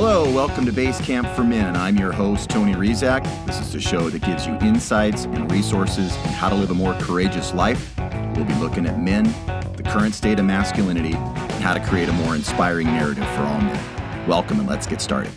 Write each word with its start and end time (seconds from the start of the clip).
Hello, 0.00 0.32
welcome 0.32 0.64
to 0.64 0.70
Basecamp 0.70 1.34
for 1.34 1.42
Men. 1.42 1.74
I'm 1.74 1.96
your 1.96 2.12
host, 2.12 2.48
Tony 2.48 2.72
Rizak. 2.72 3.24
This 3.46 3.58
is 3.58 3.72
the 3.72 3.80
show 3.80 4.08
that 4.10 4.22
gives 4.22 4.46
you 4.46 4.52
insights 4.60 5.24
and 5.24 5.50
resources 5.50 6.16
on 6.18 6.28
how 6.34 6.48
to 6.48 6.54
live 6.54 6.70
a 6.70 6.74
more 6.74 6.94
courageous 7.00 7.52
life. 7.52 7.96
We'll 8.36 8.44
be 8.44 8.54
looking 8.54 8.86
at 8.86 9.00
men, 9.00 9.24
the 9.74 9.82
current 9.84 10.14
state 10.14 10.38
of 10.38 10.44
masculinity, 10.44 11.14
and 11.14 11.64
how 11.64 11.74
to 11.74 11.80
create 11.80 12.08
a 12.08 12.12
more 12.12 12.36
inspiring 12.36 12.86
narrative 12.86 13.26
for 13.30 13.40
all 13.40 13.60
men. 13.60 14.28
Welcome, 14.28 14.60
and 14.60 14.68
let's 14.68 14.86
get 14.86 15.00
started. 15.00 15.32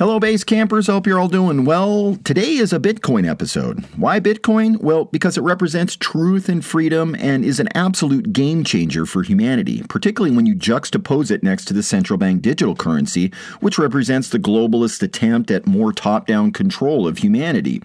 Hello, 0.00 0.18
Basecampers. 0.18 0.86
Hope 0.86 1.06
you're 1.06 1.20
all 1.20 1.28
doing 1.28 1.66
well. 1.66 2.16
Today 2.24 2.54
is 2.54 2.72
a 2.72 2.80
Bitcoin 2.80 3.28
episode. 3.28 3.84
Why 3.96 4.18
Bitcoin? 4.18 4.80
Well, 4.80 5.04
because 5.04 5.36
it 5.36 5.42
represents 5.42 5.94
truth 5.94 6.48
and 6.48 6.64
freedom 6.64 7.14
and 7.18 7.44
is 7.44 7.60
an 7.60 7.68
absolute 7.74 8.32
game 8.32 8.64
changer 8.64 9.04
for 9.04 9.22
humanity, 9.22 9.82
particularly 9.90 10.34
when 10.34 10.46
you 10.46 10.54
juxtapose 10.54 11.30
it 11.30 11.42
next 11.42 11.66
to 11.66 11.74
the 11.74 11.82
central 11.82 12.16
bank 12.16 12.40
digital 12.40 12.74
currency, 12.74 13.30
which 13.60 13.76
represents 13.76 14.30
the 14.30 14.38
globalist 14.38 15.02
attempt 15.02 15.50
at 15.50 15.66
more 15.66 15.92
top 15.92 16.26
down 16.26 16.50
control 16.50 17.06
of 17.06 17.18
humanity. 17.18 17.82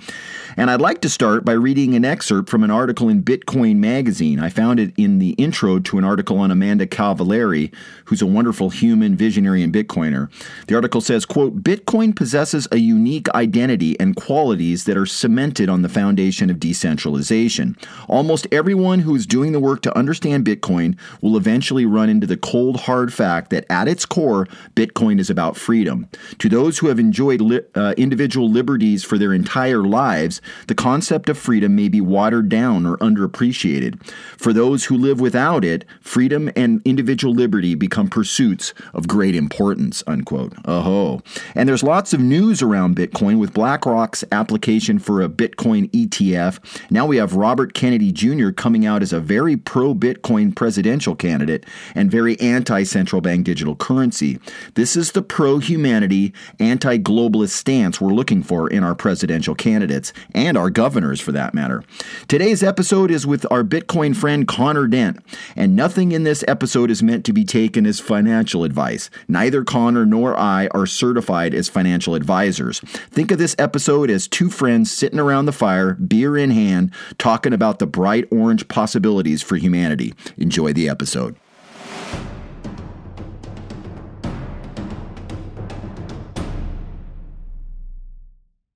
And 0.55 0.71
I'd 0.71 0.79
like 0.79 1.01
to 1.01 1.09
start 1.09 1.43
by 1.43 1.51
reading 1.51 1.95
an 1.95 2.05
excerpt 2.05 2.49
from 2.49 2.63
an 2.63 2.71
article 2.71 3.09
in 3.09 3.23
Bitcoin 3.23 3.75
Magazine. 3.75 4.39
I 4.39 4.47
found 4.47 4.79
it 4.79 4.93
in 4.95 5.19
the 5.19 5.31
intro 5.31 5.79
to 5.79 5.97
an 5.97 6.05
article 6.05 6.37
on 6.37 6.49
Amanda 6.49 6.87
Cavaleri, 6.87 7.73
who's 8.05 8.21
a 8.21 8.25
wonderful 8.25 8.69
human 8.69 9.17
visionary 9.17 9.61
and 9.61 9.73
Bitcoiner. 9.73 10.31
The 10.67 10.75
article 10.75 11.01
says, 11.01 11.25
quote, 11.25 11.61
Bitcoin 11.61 12.04
Bitcoin 12.05 12.15
possesses 12.15 12.67
a 12.71 12.77
unique 12.77 13.29
identity 13.29 13.99
and 13.99 14.15
qualities 14.15 14.83
that 14.85 14.97
are 14.97 15.05
cemented 15.05 15.69
on 15.69 15.81
the 15.81 15.89
foundation 15.89 16.49
of 16.49 16.59
decentralization. 16.59 17.75
Almost 18.07 18.47
everyone 18.51 18.99
who 18.99 19.15
is 19.15 19.25
doing 19.25 19.51
the 19.51 19.59
work 19.59 19.81
to 19.83 19.97
understand 19.97 20.45
Bitcoin 20.45 20.97
will 21.21 21.37
eventually 21.37 21.85
run 21.85 22.09
into 22.09 22.27
the 22.27 22.37
cold, 22.37 22.81
hard 22.81 23.11
fact 23.13 23.49
that 23.49 23.65
at 23.69 23.87
its 23.87 24.05
core, 24.05 24.47
Bitcoin 24.75 25.19
is 25.19 25.29
about 25.29 25.57
freedom. 25.57 26.07
To 26.39 26.49
those 26.49 26.77
who 26.77 26.87
have 26.87 26.99
enjoyed 26.99 27.41
li- 27.41 27.61
uh, 27.73 27.93
individual 27.97 28.49
liberties 28.49 29.03
for 29.03 29.17
their 29.17 29.33
entire 29.33 29.83
lives, 29.83 30.41
the 30.67 30.75
concept 30.75 31.29
of 31.29 31.37
freedom 31.37 31.75
may 31.75 31.89
be 31.89 32.01
watered 32.01 32.49
down 32.49 32.85
or 32.85 32.97
underappreciated. 32.97 34.05
For 34.37 34.53
those 34.53 34.85
who 34.85 34.97
live 34.97 35.19
without 35.19 35.65
it, 35.65 35.85
freedom 36.01 36.51
and 36.55 36.81
individual 36.85 37.33
liberty 37.33 37.73
become 37.73 38.09
pursuits 38.09 38.73
of 38.93 39.07
great 39.07 39.35
importance. 39.35 40.03
Unquote. 40.05 40.53
Oh, 40.65 41.21
and 41.55 41.67
there's 41.67 41.83
lots 41.83 41.94
lots 41.95 42.13
of 42.13 42.19
news 42.19 42.61
around 42.61 42.93
Bitcoin 42.93 43.39
with 43.39 43.53
BlackRock's 43.53 44.21
application 44.29 44.99
for 44.99 45.21
a 45.21 45.29
Bitcoin 45.29 45.89
ETF. 45.91 46.59
Now 46.91 47.05
we 47.05 47.15
have 47.15 47.35
Robert 47.35 47.73
Kennedy 47.73 48.11
Jr. 48.11 48.49
coming 48.49 48.85
out 48.85 49.01
as 49.01 49.13
a 49.13 49.21
very 49.21 49.55
pro 49.55 49.95
Bitcoin 49.95 50.53
presidential 50.53 51.15
candidate 51.15 51.65
and 51.95 52.11
very 52.11 52.37
anti 52.41 52.83
central 52.83 53.21
bank 53.21 53.45
digital 53.45 53.77
currency. 53.77 54.39
This 54.73 54.97
is 54.97 55.13
the 55.13 55.21
pro 55.21 55.59
humanity, 55.59 56.33
anti 56.59 56.97
globalist 56.97 57.51
stance 57.51 58.01
we're 58.01 58.11
looking 58.11 58.43
for 58.43 58.69
in 58.69 58.83
our 58.83 58.93
presidential 58.93 59.55
candidates 59.55 60.11
and 60.33 60.57
our 60.57 60.69
governors 60.69 61.21
for 61.21 61.31
that 61.31 61.53
matter. 61.53 61.81
Today's 62.27 62.61
episode 62.61 63.09
is 63.09 63.25
with 63.25 63.49
our 63.49 63.63
Bitcoin 63.63 64.13
friend 64.13 64.45
Connor 64.45 64.87
Dent, 64.87 65.23
and 65.55 65.77
nothing 65.77 66.11
in 66.11 66.23
this 66.23 66.43
episode 66.45 66.91
is 66.91 67.01
meant 67.01 67.23
to 67.23 67.31
be 67.31 67.45
taken 67.45 67.85
as 67.85 68.01
financial 68.01 68.65
advice. 68.65 69.09
Neither 69.29 69.63
Connor 69.63 70.05
nor 70.05 70.37
I 70.37 70.67
are 70.71 70.85
certified 70.85 71.53
as 71.53 71.69
financial 71.69 71.84
financial 71.85 72.15
advisors. 72.15 72.79
Think 73.11 73.29
of 73.29 73.37
this 73.37 73.55
episode 73.59 74.09
as 74.09 74.27
two 74.27 74.49
friends 74.49 74.91
sitting 74.91 75.19
around 75.19 75.45
the 75.45 75.51
fire, 75.51 75.93
beer 75.93 76.35
in 76.35 76.49
hand, 76.49 76.91
talking 77.19 77.53
about 77.53 77.77
the 77.77 77.85
bright 77.85 78.27
orange 78.31 78.67
possibilities 78.67 79.43
for 79.43 79.55
humanity. 79.55 80.15
Enjoy 80.35 80.73
the 80.73 80.89
episode. 80.89 81.35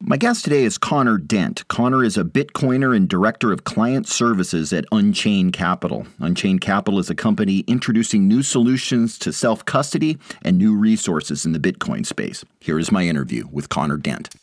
My 0.10 0.18
guest 0.18 0.44
today 0.44 0.64
is 0.64 0.80
Connor 0.80 1.20
Dent. 1.20 1.68
Connor 1.68 2.04
is 2.04 2.18
a 2.18 2.24
Bitcoiner 2.24 2.96
and 2.96 3.08
Director 3.08 3.52
of 3.52 3.64
Client 3.64 4.08
Services 4.08 4.74
at 4.74 4.86
Unchained 4.92 5.54
Capital. 5.54 6.08
Unchained 6.18 6.62
Capital 6.62 6.98
is 6.98 7.12
a 7.12 7.16
company 7.16 7.60
introducing 7.68 8.28
new 8.28 8.42
solutions 8.42 9.20
to 9.20 9.32
self 9.32 9.66
custody 9.66 10.18
and 10.42 10.58
new 10.58 10.76
resources 10.76 11.46
in 11.46 11.52
the 11.52 11.60
Bitcoin 11.60 12.08
space. 12.08 12.44
Here 12.60 12.80
is 12.80 12.92
my 12.92 13.04
interview 13.04 13.44
with 13.52 13.70
Connor 13.70 13.98
Dent. 13.98 14.34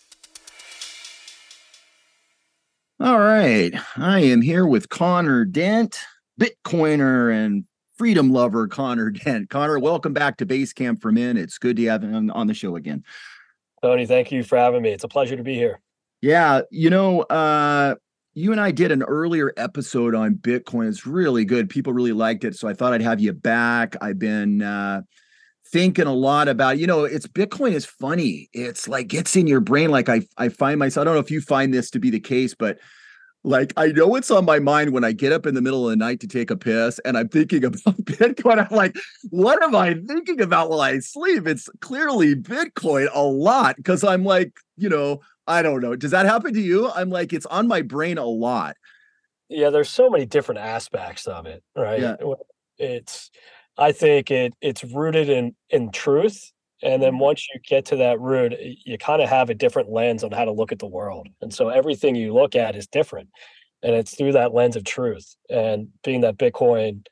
All 3.01 3.19
right. 3.19 3.73
I 3.97 4.21
am 4.21 4.43
here 4.43 4.69
with 4.69 4.89
Connor 4.89 5.45
Dent, 5.45 5.99
Bitcoiner 6.41 7.35
and 7.35 7.65
freedom 7.97 8.31
lover 8.31 8.69
Connor 8.69 9.11
Dent. 9.11 9.51
Connor, 9.51 9.81
welcome 9.81 10.13
back 10.13 10.37
to 10.37 10.47
Basecamp 10.47 11.03
for 11.03 11.11
Men. 11.11 11.37
It's 11.37 11.59
good 11.59 11.77
to 11.79 11.87
have 11.87 12.05
you 12.05 12.31
on 12.33 12.47
the 12.47 12.55
show 12.55 12.77
again. 12.77 13.03
Tony, 13.87 14.05
thank 14.05 14.33
you 14.33 14.43
for 14.43 14.59
having 14.59 14.83
me. 14.83 14.91
It's 14.91 15.05
a 15.05 15.09
pleasure 15.09 15.37
to 15.37 15.45
be 15.45 15.55
here. 15.55 15.81
Yeah, 16.21 16.63
you 16.73 16.91
know, 16.91 17.21
uh, 17.23 17.95
you 18.35 18.51
and 18.51 18.61
I 18.61 18.73
did 18.73 18.91
an 18.91 19.05
earlier 19.05 19.53
episode 19.57 20.13
on 20.13 20.35
Bitcoin. 20.35 20.89
It's 20.89 21.07
really 21.07 21.45
good. 21.45 21.71
People 21.71 21.93
really 21.93 22.13
liked 22.13 22.43
it, 22.43 22.57
so 22.57 22.67
I 22.67 22.75
thought 22.75 22.93
I'd 22.93 23.03
have 23.03 23.21
you 23.21 23.33
back. 23.33 23.95
I've 24.01 24.19
been 24.19 24.61
uh, 24.61 25.03
thinking 25.69 26.09
a 26.09 26.13
lot 26.13 26.49
about, 26.49 26.79
you 26.79 26.89
know, 26.89 27.05
it's 27.05 27.29
Bitcoin 27.29 27.75
is 27.75 27.87
funny. 27.87 28.49
It's 28.53 28.89
like 28.89 29.07
gets 29.07 29.37
in 29.37 29.47
your 29.47 29.61
brain. 29.61 29.91
Like 29.91 30.09
I, 30.09 30.23
I 30.37 30.49
find 30.49 30.81
myself. 30.81 31.03
I 31.03 31.05
don't 31.05 31.15
know 31.15 31.21
if 31.21 31.31
you 31.31 31.41
find 31.41 31.73
this 31.73 31.91
to 31.93 32.01
be 32.01 32.11
the 32.11 32.19
case, 32.19 32.57
but 32.57 32.79
like 33.47 33.73
I 33.77 33.87
know 33.89 34.17
it's 34.17 34.31
on 34.31 34.45
my 34.45 34.59
mind 34.59 34.91
when 34.91 35.05
I 35.05 35.13
get 35.13 35.33
up 35.33 35.47
in 35.47 35.55
the 35.55 35.63
middle 35.63 35.85
of 35.85 35.91
the 35.91 35.97
night 35.97 36.19
to 36.21 36.27
take 36.27 36.51
a 36.51 36.57
piss 36.57 36.99
and 37.05 37.17
I'm 37.17 37.29
thinking 37.29 37.65
about 37.65 37.81
Bitcoin. 38.03 38.59
I'm 38.59 38.77
like, 38.77 38.97
what 39.31 39.63
am 39.63 39.77
I 39.77 39.95
thinking 39.95 40.41
about 40.41 40.69
while 40.69 40.81
I 40.81 40.99
sleep? 40.99 41.47
It's 41.47 41.69
clearly 41.81 42.35
Bitcoin 42.35 43.09
a 43.15 43.23
lot 43.23 43.77
because 43.77 44.03
I'm 44.03 44.25
like, 44.25 44.53
you 44.77 44.89
know, 44.89 45.21
I 45.47 45.63
don't 45.63 45.81
know. 45.81 45.95
Does 45.95 46.11
that 46.11 46.27
happen 46.27 46.55
to 46.55 46.61
you? 46.61 46.91
I'm 46.91 47.09
like, 47.09 47.33
it's 47.33 47.47
on 47.47 47.69
my 47.69 47.83
brain 47.83 48.19
a 48.19 48.27
lot. 48.27 48.77
Yeah, 49.49 49.71
there's 49.71 49.91
so 49.91 50.11
many 50.11 50.27
different 50.27 50.61
aspects 50.61 51.29
of 51.29 51.47
it, 51.47 51.63
right? 51.77 52.01
Yeah. 52.01 52.17
It's 52.79 53.31
I 53.79 53.93
think 53.93 54.33
it 54.33 54.55
it's 54.61 54.83
rooted 54.83 55.29
in 55.29 55.55
in 55.71 55.93
truth 55.93 56.51
and 56.83 57.03
then 57.03 57.13
mm-hmm. 57.13 57.21
once 57.21 57.47
you 57.53 57.61
get 57.67 57.87
to 57.87 57.97
that 57.97 58.21
root, 58.21 58.55
you 58.61 58.99
kind 58.99 59.23
of 59.23 59.29
have 59.29 59.51
a 59.51 59.55
different 59.55 59.91
lens 59.91 60.23
on 60.23 60.31
how 60.33 60.45
to 60.45 60.53
look 60.53 60.73
at 60.73 60.79
the 60.79 60.87
world. 60.87 61.29
And 61.41 61.53
so 61.53 61.69
everything 61.69 62.15
you 62.15 62.35
look 62.35 62.55
at 62.55 62.77
is 62.77 62.87
different. 62.87 63.31
And 63.83 63.95
it's 63.95 64.17
through 64.17 64.33
that 64.33 64.55
lens 64.55 64.77
of 64.77 64.85
truth. 64.85 65.37
And 65.49 65.89
being 66.05 66.21
that 66.23 66.37
Bitcoin, 66.37 67.07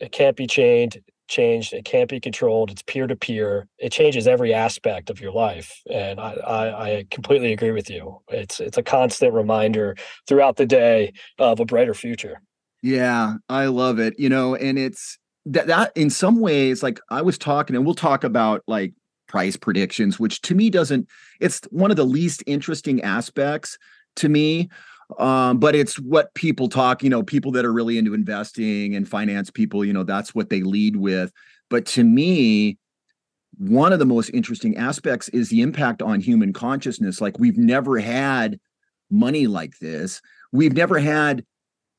it 0.00 0.12
can't 0.12 0.36
be 0.36 0.46
changed, 0.46 0.98
changed, 1.28 1.72
it 1.72 1.84
can't 1.84 2.08
be 2.08 2.20
controlled, 2.20 2.70
it's 2.70 2.82
peer 2.82 3.06
to 3.06 3.16
peer. 3.16 3.66
It 3.78 3.92
changes 3.92 4.26
every 4.26 4.52
aspect 4.52 5.10
of 5.10 5.20
your 5.20 5.32
life. 5.32 5.80
And 5.90 6.20
I, 6.20 6.32
I, 6.32 6.88
I 6.88 7.04
completely 7.10 7.52
agree 7.52 7.72
with 7.72 7.88
you. 7.88 8.20
It's 8.28 8.60
it's 8.60 8.78
a 8.78 8.82
constant 8.82 9.32
reminder 9.32 9.96
throughout 10.26 10.56
the 10.56 10.66
day 10.66 11.12
of 11.38 11.60
a 11.60 11.64
brighter 11.64 11.94
future. 11.94 12.42
Yeah, 12.82 13.34
I 13.48 13.66
love 13.66 13.98
it. 13.98 14.18
You 14.18 14.28
know, 14.28 14.54
and 14.54 14.78
it's 14.78 15.18
that 15.48 15.66
that 15.66 15.92
in 15.96 16.10
some 16.10 16.40
ways 16.40 16.82
like 16.82 17.00
i 17.10 17.22
was 17.22 17.38
talking 17.38 17.74
and 17.74 17.84
we'll 17.84 17.94
talk 17.94 18.22
about 18.22 18.62
like 18.66 18.92
price 19.28 19.56
predictions 19.56 20.18
which 20.18 20.40
to 20.40 20.54
me 20.54 20.70
doesn't 20.70 21.06
it's 21.40 21.60
one 21.70 21.90
of 21.90 21.96
the 21.96 22.04
least 22.04 22.42
interesting 22.46 23.02
aspects 23.02 23.78
to 24.16 24.28
me. 24.28 24.68
Um, 25.18 25.58
but 25.58 25.74
it's 25.74 25.98
what 25.98 26.34
people 26.34 26.68
talk 26.68 27.02
you 27.02 27.08
know 27.08 27.22
people 27.22 27.52
that 27.52 27.64
are 27.64 27.72
really 27.72 27.96
into 27.96 28.12
investing 28.12 28.94
and 28.94 29.08
finance 29.08 29.50
people 29.50 29.84
you 29.84 29.92
know 29.92 30.04
that's 30.04 30.34
what 30.34 30.50
they 30.50 30.62
lead 30.62 30.96
with. 30.96 31.32
But 31.70 31.86
to 31.86 32.04
me 32.04 32.78
one 33.56 33.92
of 33.92 33.98
the 33.98 34.06
most 34.06 34.28
interesting 34.30 34.76
aspects 34.76 35.28
is 35.30 35.48
the 35.48 35.62
impact 35.62 36.00
on 36.00 36.20
human 36.20 36.52
consciousness. 36.52 37.20
Like 37.20 37.38
we've 37.38 37.58
never 37.58 37.98
had 37.98 38.60
money 39.10 39.46
like 39.46 39.78
this. 39.78 40.20
We've 40.52 40.74
never 40.74 40.98
had 40.98 41.44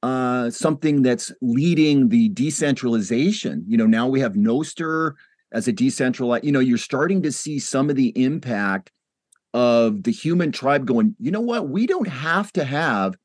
uh, 0.02 0.50
something 0.50 1.02
that's 1.02 1.32
leading 1.42 2.10
the 2.10 2.30
decentralization. 2.30 3.66
You 3.68 3.78
know, 3.78 3.86
now 3.86 4.08
we 4.08 4.22
have 4.22 4.34
Nostr 4.34 5.14
as 5.52 5.68
a 5.68 5.72
decentralized, 5.72 6.44
you 6.44 6.52
know, 6.52 6.60
you're 6.60 6.78
starting 6.78 7.22
to 7.24 7.32
see 7.32 7.60
some 7.60 7.90
of 7.90 7.96
the 7.96 8.10
impact 8.22 8.92
of 9.54 10.04
the 10.04 10.12
human 10.12 10.52
tribe 10.52 10.86
going, 10.86 11.16
you 11.20 11.32
know 11.32 11.42
what, 11.42 11.70
we 11.70 11.88
don't 11.88 12.08
have 12.08 12.52
to 12.54 12.64
have 12.64 13.16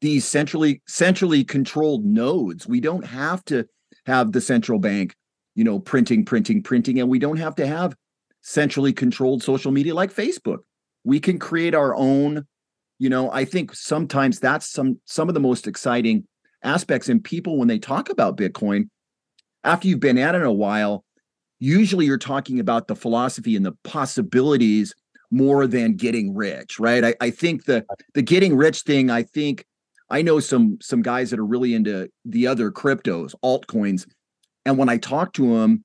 these 0.00 0.24
centrally 0.24 0.82
centrally 0.88 1.44
controlled 1.44 2.04
nodes. 2.04 2.66
We 2.66 2.80
don't 2.80 3.04
have 3.04 3.44
to 3.46 3.66
have 4.06 4.32
the 4.32 4.40
central 4.40 4.78
bank, 4.78 5.14
you 5.54 5.62
know, 5.62 5.78
printing, 5.78 6.24
printing, 6.24 6.62
printing, 6.62 6.98
and 6.98 7.08
we 7.08 7.18
don't 7.18 7.36
have 7.36 7.54
to 7.56 7.66
have 7.66 7.94
centrally 8.40 8.92
controlled 8.92 9.42
social 9.42 9.70
media 9.70 9.94
like 9.94 10.12
Facebook. 10.12 10.58
We 11.04 11.20
can 11.20 11.38
create 11.38 11.74
our 11.74 11.94
own 11.94 12.46
you 13.00 13.08
know 13.08 13.32
i 13.32 13.44
think 13.44 13.74
sometimes 13.74 14.38
that's 14.38 14.70
some 14.70 15.00
some 15.06 15.26
of 15.26 15.34
the 15.34 15.40
most 15.40 15.66
exciting 15.66 16.24
aspects 16.62 17.08
and 17.08 17.24
people 17.24 17.58
when 17.58 17.66
they 17.66 17.78
talk 17.78 18.10
about 18.10 18.36
bitcoin 18.36 18.88
after 19.64 19.88
you've 19.88 19.98
been 19.98 20.18
at 20.18 20.36
it 20.36 20.42
a 20.42 20.52
while 20.52 21.04
usually 21.60 22.06
you're 22.06 22.18
talking 22.18 22.58
about 22.58 22.88
the 22.88 22.96
philosophy 22.96 23.54
and 23.54 23.64
the 23.64 23.76
possibilities 23.84 24.94
more 25.30 25.66
than 25.66 25.94
getting 25.94 26.34
rich 26.34 26.80
right? 26.80 27.04
I, 27.04 27.14
I 27.20 27.30
think 27.30 27.66
the 27.66 27.84
the 28.14 28.22
getting 28.22 28.56
rich 28.56 28.80
thing 28.80 29.10
i 29.10 29.22
think 29.22 29.64
i 30.10 30.22
know 30.22 30.40
some 30.40 30.78
some 30.80 31.02
guys 31.02 31.30
that 31.30 31.38
are 31.38 31.46
really 31.46 31.74
into 31.74 32.10
the 32.24 32.46
other 32.46 32.72
cryptos 32.72 33.34
altcoins 33.44 34.08
and 34.64 34.76
when 34.76 34.88
i 34.88 34.96
talk 34.96 35.32
to 35.34 35.56
them 35.56 35.84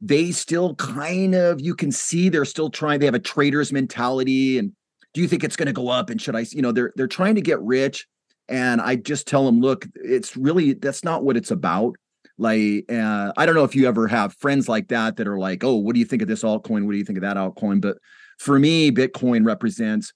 they 0.00 0.30
still 0.30 0.74
kind 0.76 1.34
of 1.34 1.60
you 1.60 1.74
can 1.74 1.90
see 1.92 2.28
they're 2.28 2.44
still 2.44 2.70
trying 2.70 3.00
they 3.00 3.06
have 3.06 3.14
a 3.14 3.18
trader's 3.18 3.72
mentality 3.72 4.58
and 4.58 4.72
do 5.12 5.20
you 5.20 5.28
think 5.28 5.42
it's 5.42 5.56
going 5.56 5.66
to 5.66 5.72
go 5.72 5.88
up 5.88 6.10
and 6.10 6.22
should 6.22 6.36
i 6.36 6.46
you 6.52 6.62
know 6.62 6.72
they're 6.72 6.92
they're 6.96 7.06
trying 7.06 7.34
to 7.34 7.40
get 7.40 7.60
rich 7.60 8.06
and 8.48 8.80
i 8.80 8.94
just 8.94 9.26
tell 9.26 9.44
them 9.44 9.60
look 9.60 9.86
it's 9.96 10.36
really 10.36 10.72
that's 10.74 11.04
not 11.04 11.24
what 11.24 11.36
it's 11.36 11.50
about 11.50 11.96
like 12.38 12.84
uh, 12.90 13.32
i 13.36 13.44
don't 13.44 13.54
know 13.54 13.64
if 13.64 13.74
you 13.74 13.86
ever 13.86 14.06
have 14.06 14.32
friends 14.34 14.68
like 14.68 14.88
that 14.88 15.16
that 15.16 15.26
are 15.26 15.38
like 15.38 15.64
oh 15.64 15.74
what 15.74 15.94
do 15.94 15.98
you 15.98 16.06
think 16.06 16.22
of 16.22 16.28
this 16.28 16.42
altcoin? 16.42 16.86
What 16.86 16.92
do 16.92 16.98
you 16.98 17.04
think 17.04 17.18
of 17.18 17.22
that 17.22 17.36
altcoin? 17.36 17.80
But 17.80 17.98
for 18.38 18.58
me 18.58 18.90
bitcoin 18.90 19.44
represents 19.44 20.12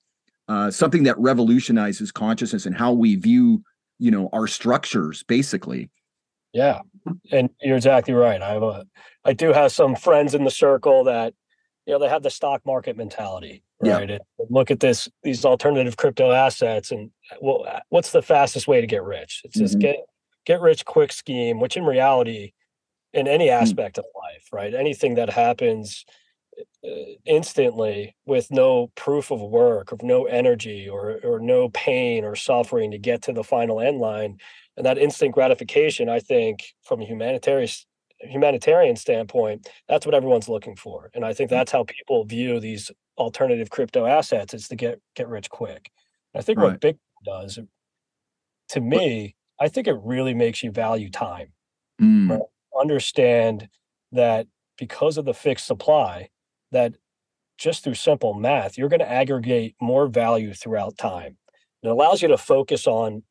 uh, 0.49 0.71
something 0.71 1.05
that 1.05 1.19
revolutionizes 1.19 2.13
consciousness 2.13 2.67
and 2.67 2.77
how 2.77 2.93
we 2.93 3.17
view 3.17 3.63
you 3.99 4.11
know 4.11 4.29
our 4.33 4.47
structures 4.47 5.23
basically. 5.25 5.91
Yeah 6.53 6.81
and 7.31 7.51
you're 7.61 7.77
exactly 7.77 8.15
right. 8.15 8.41
I 8.41 8.53
have 8.53 8.63
a 8.63 8.87
i 9.25 9.33
do 9.33 9.53
have 9.53 9.73
some 9.73 9.97
friends 9.97 10.35
in 10.35 10.45
the 10.45 10.51
circle 10.51 11.05
that 11.05 11.35
you 11.87 11.93
know 11.93 11.99
they 11.99 12.09
have 12.09 12.23
the 12.23 12.31
stock 12.31 12.65
market 12.65 12.97
mentality 12.97 13.65
right? 13.81 14.09
Yeah. 14.09 14.19
and 14.39 14.49
look 14.51 14.71
at 14.71 14.81
this 14.81 15.09
these 15.23 15.45
alternative 15.45 15.97
crypto 15.97 16.31
assets 16.31 16.91
and 16.91 17.11
well 17.41 17.67
what's 17.89 18.13
the 18.13 18.23
fastest 18.23 18.69
way 18.69 18.81
to 18.81 18.87
get 18.87 19.03
rich? 19.03 19.43
It's 19.45 19.57
mm-hmm. 19.57 19.65
just 19.65 19.79
get 19.79 19.97
get 20.47 20.61
rich 20.61 20.85
quick 20.85 21.13
scheme 21.13 21.61
which 21.61 21.77
in 21.77 21.85
reality 21.85 22.53
in 23.13 23.29
any 23.29 23.49
mm. 23.49 23.53
aspect 23.53 23.99
of 23.99 24.05
life 24.15 24.49
right 24.53 24.75
anything 24.75 25.15
that 25.15 25.31
happens 25.31 26.05
uh, 26.85 26.91
instantly 27.25 28.15
with 28.27 28.51
no 28.51 28.91
proof 28.95 29.31
of 29.31 29.41
work 29.41 29.93
of 29.93 30.03
no 30.03 30.25
energy 30.25 30.89
or 30.89 31.19
or 31.23 31.41
no 31.41 31.69
pain 31.71 32.25
or 32.25 32.35
suffering 32.35 32.91
to 32.91 32.99
get 32.99 33.23
to 33.23 33.33
the 33.33 33.45
final 33.45 33.81
end 33.81 33.99
line 33.99 34.37
and 34.77 34.85
that 34.85 34.99
instant 34.99 35.33
gratification 35.33 36.09
i 36.09 36.19
think 36.19 36.75
from 36.83 37.01
a 37.01 37.05
humanitarian 37.05 37.69
humanitarian 38.21 38.97
standpoint 38.97 39.69
that's 39.89 40.07
what 40.07 40.15
everyone's 40.15 40.49
looking 40.49 40.77
for 40.77 41.11
and 41.15 41.25
i 41.25 41.33
think 41.33 41.49
mm. 41.49 41.55
that's 41.55 41.73
how 41.73 41.85
people 41.85 42.25
view 42.25 42.61
these 42.61 42.91
alternative 43.19 43.71
crypto 43.71 44.07
assets 44.07 44.55
is 44.55 44.69
to 44.69 44.77
get 44.77 45.01
get 45.15 45.29
rich 45.29 45.49
quick 45.51 45.91
and 46.35 46.41
i 46.41 46.43
think 46.43 46.59
right. 46.59 46.73
what 46.73 46.81
bitcoin 46.81 46.99
does 47.25 47.59
to 48.69 48.81
me 48.81 49.35
i 49.63 49.69
think 49.69 49.87
it 49.87 49.97
really 50.03 50.35
makes 50.35 50.63
you 50.63 50.71
value 50.71 51.11
time 51.11 51.49
mm. 52.01 52.31
right? 52.31 52.41
understand 52.81 53.69
that 54.11 54.47
because 54.79 55.17
of 55.17 55.25
the 55.25 55.35
fixed 55.35 55.67
supply 55.67 56.29
that 56.73 56.95
just 57.59 57.85
through 57.85 57.95
simple 57.95 58.35
math 58.35 58.77
you're 58.77 58.89
going 58.89 59.01
to 59.01 59.11
aggregate 59.11 59.75
more 59.81 60.07
value 60.07 60.53
throughout 60.53 60.97
time 60.99 61.37
it 61.83 61.89
allows 61.89 62.23
you 62.23 62.29
to 62.29 62.39
focus 62.39 62.87
on 62.87 63.23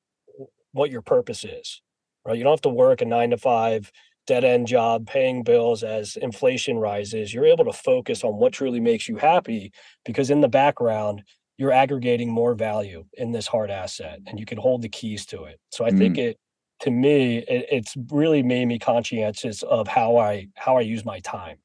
what 0.73 0.91
your 0.91 1.01
purpose 1.01 1.43
is, 1.43 1.81
right? 2.25 2.37
You 2.37 2.43
don't 2.43 2.53
have 2.53 2.61
to 2.61 2.69
work 2.69 3.01
a 3.01 3.05
nine 3.05 3.31
to 3.31 3.37
five 3.37 3.91
dead 4.27 4.43
end 4.43 4.67
job 4.67 5.07
paying 5.07 5.43
bills 5.43 5.83
as 5.83 6.15
inflation 6.15 6.77
rises. 6.77 7.33
You're 7.33 7.45
able 7.45 7.65
to 7.65 7.73
focus 7.73 8.23
on 8.23 8.35
what 8.35 8.53
truly 8.53 8.79
makes 8.79 9.07
you 9.07 9.17
happy 9.17 9.71
because 10.05 10.29
in 10.29 10.41
the 10.41 10.47
background, 10.47 11.23
you're 11.61 11.71
aggregating 11.71 12.27
more 12.27 12.55
value 12.55 13.05
in 13.13 13.31
this 13.31 13.45
hard 13.45 13.69
asset 13.69 14.19
and 14.25 14.39
you 14.39 14.47
can 14.47 14.57
hold 14.57 14.81
the 14.81 14.89
keys 14.89 15.27
to 15.27 15.43
it. 15.43 15.59
So 15.69 15.85
I 15.85 15.91
mm. 15.91 15.97
think 15.99 16.17
it, 16.17 16.37
to 16.79 16.89
me, 16.89 17.37
it, 17.37 17.67
it's 17.71 17.95
really 18.09 18.41
made 18.41 18.65
me 18.65 18.79
conscientious 18.79 19.61
of 19.61 19.87
how 19.87 20.17
I 20.17 20.47
how 20.55 20.77
I 20.77 20.81
use 20.81 21.05
my 21.05 21.19
time. 21.19 21.57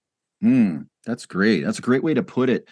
Mm, 0.44 0.88
that's 1.06 1.24
great. 1.24 1.64
That's 1.64 1.78
a 1.78 1.82
great 1.82 2.04
way 2.04 2.12
to 2.12 2.22
put 2.22 2.50
it. 2.50 2.68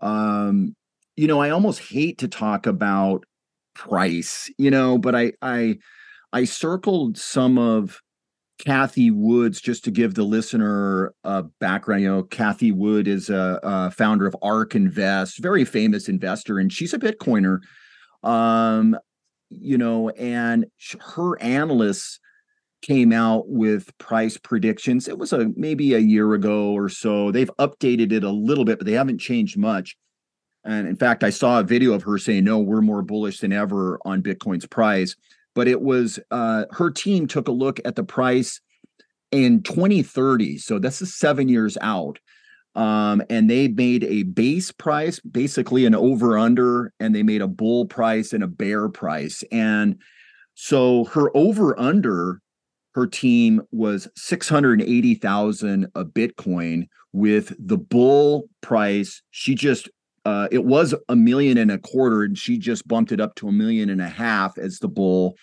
Um, 0.00 0.76
you 1.16 1.26
know, 1.26 1.40
I 1.40 1.50
almost 1.50 1.80
hate 1.80 2.18
to 2.18 2.28
talk 2.28 2.68
about 2.68 3.24
price, 3.74 4.48
you 4.56 4.70
know, 4.70 4.96
but 4.96 5.16
I 5.16 5.32
I 5.42 5.78
I 6.32 6.44
circled 6.44 7.18
some 7.18 7.58
of 7.58 8.00
Cathie 8.60 9.10
Wood's 9.10 9.60
just 9.60 9.84
to 9.84 9.90
give 9.90 10.14
the 10.14 10.22
listener 10.22 11.14
a 11.24 11.44
background. 11.60 12.02
You 12.02 12.08
know, 12.08 12.22
Cathie 12.24 12.72
Wood 12.72 13.08
is 13.08 13.30
a, 13.30 13.58
a 13.62 13.90
founder 13.90 14.26
of 14.26 14.36
ARK 14.42 14.74
Invest, 14.74 15.38
very 15.38 15.64
famous 15.64 16.08
investor, 16.08 16.58
and 16.58 16.70
she's 16.70 16.92
a 16.92 16.98
Bitcoiner. 16.98 17.60
Um, 18.22 18.98
you 19.48 19.78
know, 19.78 20.10
and 20.10 20.66
her 21.14 21.40
analysts 21.40 22.20
came 22.82 23.12
out 23.12 23.48
with 23.48 23.96
price 23.96 24.36
predictions. 24.36 25.08
It 25.08 25.18
was 25.18 25.32
a 25.32 25.50
maybe 25.56 25.94
a 25.94 25.98
year 25.98 26.34
ago 26.34 26.72
or 26.72 26.90
so. 26.90 27.30
They've 27.30 27.50
updated 27.58 28.12
it 28.12 28.24
a 28.24 28.30
little 28.30 28.66
bit, 28.66 28.78
but 28.78 28.86
they 28.86 28.92
haven't 28.92 29.18
changed 29.18 29.56
much. 29.56 29.96
And 30.64 30.86
in 30.86 30.96
fact, 30.96 31.24
I 31.24 31.30
saw 31.30 31.60
a 31.60 31.64
video 31.64 31.94
of 31.94 32.02
her 32.02 32.18
saying, 32.18 32.44
no, 32.44 32.58
we're 32.58 32.82
more 32.82 33.02
bullish 33.02 33.38
than 33.38 33.52
ever 33.52 33.98
on 34.04 34.22
Bitcoin's 34.22 34.66
price. 34.66 35.16
But 35.54 35.68
it 35.68 35.82
was 35.82 36.18
uh, 36.30 36.64
her 36.70 36.90
team 36.90 37.26
took 37.26 37.48
a 37.48 37.52
look 37.52 37.80
at 37.84 37.96
the 37.96 38.04
price 38.04 38.60
in 39.32 39.62
2030. 39.62 40.58
So 40.58 40.78
this 40.78 41.02
is 41.02 41.14
seven 41.14 41.48
years 41.48 41.76
out. 41.80 42.18
Um, 42.76 43.22
and 43.28 43.50
they 43.50 43.66
made 43.68 44.04
a 44.04 44.22
base 44.22 44.70
price, 44.70 45.18
basically 45.20 45.86
an 45.86 45.94
over 45.94 46.38
under, 46.38 46.92
and 47.00 47.14
they 47.14 47.24
made 47.24 47.42
a 47.42 47.48
bull 47.48 47.86
price 47.86 48.32
and 48.32 48.44
a 48.44 48.48
bear 48.48 48.88
price. 48.88 49.42
And 49.50 49.96
so 50.54 51.04
her 51.06 51.36
over 51.36 51.78
under, 51.78 52.40
her 52.94 53.06
team 53.06 53.62
was 53.72 54.08
680,000 54.16 55.86
a 55.94 56.04
Bitcoin 56.04 56.88
with 57.12 57.54
the 57.58 57.78
bull 57.78 58.48
price. 58.60 59.22
She 59.30 59.54
just 59.54 59.88
uh, 60.24 60.48
it 60.50 60.64
was 60.64 60.94
a 61.08 61.16
million 61.16 61.58
and 61.58 61.70
a 61.70 61.78
quarter, 61.78 62.22
and 62.22 62.36
she 62.36 62.58
just 62.58 62.86
bumped 62.86 63.12
it 63.12 63.20
up 63.20 63.34
to 63.36 63.48
a 63.48 63.52
million 63.52 63.88
and 63.88 64.00
a 64.00 64.08
half 64.08 64.58
as 64.58 64.78
the 64.78 64.88
bull. 64.88 65.36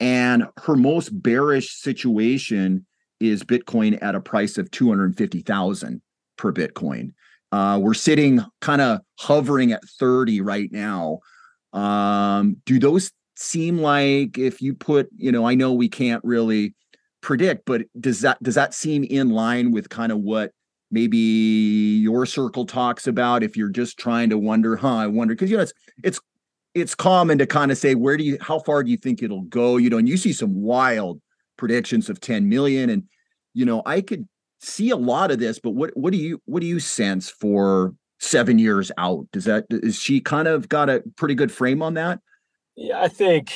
And 0.00 0.46
her 0.58 0.76
most 0.76 1.10
bearish 1.22 1.72
situation 1.72 2.86
is 3.20 3.42
Bitcoin 3.42 4.00
at 4.02 4.14
a 4.14 4.20
price 4.20 4.58
of 4.58 4.70
250,000 4.70 6.02
per 6.36 6.52
Bitcoin. 6.52 7.12
Uh, 7.52 7.78
we're 7.80 7.94
sitting 7.94 8.40
kind 8.60 8.80
of 8.80 9.00
hovering 9.18 9.72
at 9.72 9.84
30 9.84 10.40
right 10.40 10.70
now. 10.72 11.20
Um, 11.72 12.56
do 12.66 12.78
those 12.78 13.12
seem 13.36 13.78
like 13.78 14.38
if 14.38 14.60
you 14.60 14.74
put, 14.74 15.08
you 15.16 15.32
know, 15.32 15.46
I 15.46 15.54
know 15.54 15.72
we 15.72 15.88
can't 15.88 16.22
really 16.24 16.74
predict, 17.20 17.64
but 17.64 17.82
does 17.98 18.20
that 18.20 18.42
does 18.42 18.54
that 18.54 18.74
seem 18.74 19.04
in 19.04 19.30
line 19.30 19.70
with 19.70 19.88
kind 19.88 20.12
of 20.12 20.18
what 20.18 20.52
maybe 20.94 21.18
your 21.18 22.24
circle 22.24 22.64
talks 22.64 23.06
about 23.06 23.42
if 23.42 23.56
you're 23.56 23.68
just 23.68 23.98
trying 23.98 24.30
to 24.30 24.38
wonder 24.38 24.76
huh 24.76 24.96
i 24.96 25.06
wonder 25.06 25.34
because 25.34 25.50
you 25.50 25.56
know 25.56 25.62
it's 25.62 25.74
it's 26.02 26.20
it's 26.74 26.94
common 26.94 27.38
to 27.38 27.46
kind 27.46 27.70
of 27.70 27.78
say 27.78 27.94
where 27.94 28.16
do 28.16 28.24
you 28.24 28.36
how 28.40 28.58
far 28.58 28.82
do 28.82 28.90
you 28.90 28.96
think 28.96 29.22
it'll 29.22 29.42
go? 29.42 29.76
You 29.76 29.90
know 29.90 29.98
and 29.98 30.08
you 30.08 30.16
see 30.16 30.32
some 30.32 30.60
wild 30.60 31.20
predictions 31.56 32.10
of 32.10 32.20
10 32.20 32.48
million 32.48 32.90
and 32.90 33.04
you 33.54 33.64
know 33.64 33.82
i 33.86 34.00
could 34.00 34.28
see 34.60 34.90
a 34.90 34.96
lot 34.96 35.30
of 35.30 35.38
this 35.38 35.58
but 35.58 35.70
what 35.70 35.96
what 35.96 36.12
do 36.12 36.18
you 36.18 36.40
what 36.46 36.60
do 36.60 36.66
you 36.66 36.80
sense 36.80 37.30
for 37.30 37.94
seven 38.18 38.58
years 38.58 38.90
out? 38.96 39.26
Does 39.32 39.44
that 39.44 39.66
is 39.70 39.96
she 39.98 40.20
kind 40.20 40.48
of 40.48 40.68
got 40.68 40.88
a 40.88 41.02
pretty 41.16 41.34
good 41.34 41.52
frame 41.52 41.82
on 41.82 41.94
that? 41.94 42.20
Yeah 42.76 43.00
i 43.00 43.08
think 43.08 43.52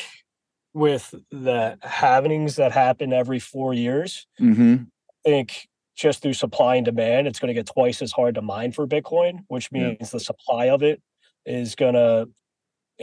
with 0.74 1.12
the 1.30 1.76
halvings 1.82 2.56
that 2.56 2.70
happen 2.70 3.12
every 3.12 3.40
four 3.40 3.74
years 3.74 4.28
mm-hmm. 4.40 4.84
i 5.08 5.28
think 5.28 5.66
just 5.98 6.22
through 6.22 6.32
supply 6.32 6.76
and 6.76 6.84
demand, 6.84 7.26
it's 7.26 7.40
going 7.40 7.48
to 7.48 7.54
get 7.54 7.66
twice 7.66 8.00
as 8.00 8.12
hard 8.12 8.36
to 8.36 8.42
mine 8.42 8.70
for 8.70 8.86
Bitcoin, 8.86 9.40
which 9.48 9.72
means 9.72 9.96
yeah. 10.00 10.06
the 10.12 10.20
supply 10.20 10.66
of 10.66 10.82
it 10.82 11.02
is 11.44 11.74
going 11.74 11.94
to 11.94 12.28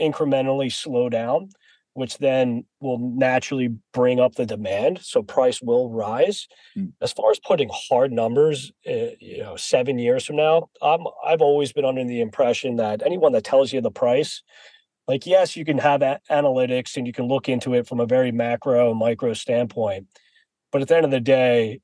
incrementally 0.00 0.72
slow 0.72 1.10
down, 1.10 1.50
which 1.92 2.16
then 2.18 2.64
will 2.80 2.98
naturally 2.98 3.68
bring 3.92 4.18
up 4.18 4.34
the 4.34 4.46
demand. 4.46 5.00
So 5.02 5.22
price 5.22 5.60
will 5.60 5.90
rise. 5.90 6.48
Mm. 6.76 6.92
As 7.02 7.12
far 7.12 7.30
as 7.30 7.38
putting 7.38 7.68
hard 7.70 8.12
numbers, 8.12 8.72
uh, 8.88 9.12
you 9.20 9.42
know, 9.42 9.56
seven 9.56 9.98
years 9.98 10.24
from 10.24 10.36
now, 10.36 10.70
I'm 10.80 11.04
I've 11.24 11.42
always 11.42 11.74
been 11.74 11.84
under 11.84 12.04
the 12.04 12.22
impression 12.22 12.76
that 12.76 13.02
anyone 13.04 13.32
that 13.32 13.44
tells 13.44 13.74
you 13.74 13.82
the 13.82 13.90
price, 13.90 14.42
like 15.06 15.26
yes, 15.26 15.54
you 15.54 15.66
can 15.66 15.78
have 15.78 16.00
a- 16.00 16.20
analytics 16.30 16.96
and 16.96 17.06
you 17.06 17.12
can 17.12 17.26
look 17.26 17.46
into 17.46 17.74
it 17.74 17.86
from 17.86 18.00
a 18.00 18.06
very 18.06 18.32
macro 18.32 18.94
micro 18.94 19.34
standpoint, 19.34 20.06
but 20.72 20.80
at 20.80 20.88
the 20.88 20.96
end 20.96 21.04
of 21.04 21.10
the 21.10 21.20
day, 21.20 21.80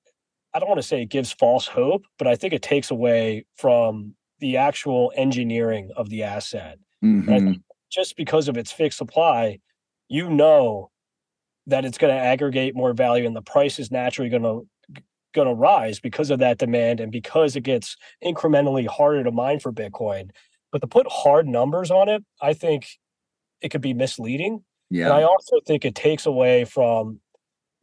I 0.54 0.58
don't 0.58 0.68
want 0.68 0.80
to 0.80 0.86
say 0.86 1.02
it 1.02 1.06
gives 1.06 1.32
false 1.32 1.66
hope, 1.66 2.04
but 2.18 2.26
I 2.26 2.36
think 2.36 2.52
it 2.52 2.62
takes 2.62 2.90
away 2.90 3.46
from 3.56 4.14
the 4.40 4.56
actual 4.56 5.12
engineering 5.16 5.90
of 5.96 6.10
the 6.10 6.24
asset. 6.24 6.78
Mm-hmm. 7.02 7.52
Just 7.90 8.16
because 8.16 8.48
of 8.48 8.56
its 8.56 8.72
fixed 8.72 8.98
supply, 8.98 9.58
you 10.08 10.28
know 10.28 10.90
that 11.66 11.84
it's 11.84 11.98
going 11.98 12.14
to 12.14 12.20
aggregate 12.20 12.74
more 12.74 12.92
value 12.92 13.26
and 13.26 13.36
the 13.36 13.42
price 13.42 13.78
is 13.78 13.90
naturally 13.90 14.28
going 14.28 14.42
to 14.42 14.66
going 15.32 15.48
to 15.48 15.54
rise 15.54 15.98
because 15.98 16.30
of 16.30 16.40
that 16.40 16.58
demand 16.58 17.00
and 17.00 17.10
because 17.10 17.56
it 17.56 17.62
gets 17.62 17.96
incrementally 18.22 18.86
harder 18.86 19.24
to 19.24 19.30
mine 19.30 19.58
for 19.58 19.72
bitcoin 19.72 20.28
but 20.70 20.82
to 20.82 20.86
put 20.86 21.06
hard 21.08 21.48
numbers 21.48 21.90
on 21.90 22.08
it 22.08 22.22
i 22.42 22.52
think 22.52 22.86
it 23.62 23.70
could 23.70 23.80
be 23.80 23.94
misleading 23.94 24.62
yeah 24.90 25.06
and 25.06 25.14
i 25.14 25.22
also 25.22 25.56
think 25.66 25.86
it 25.86 25.94
takes 25.94 26.26
away 26.26 26.66
from 26.66 27.18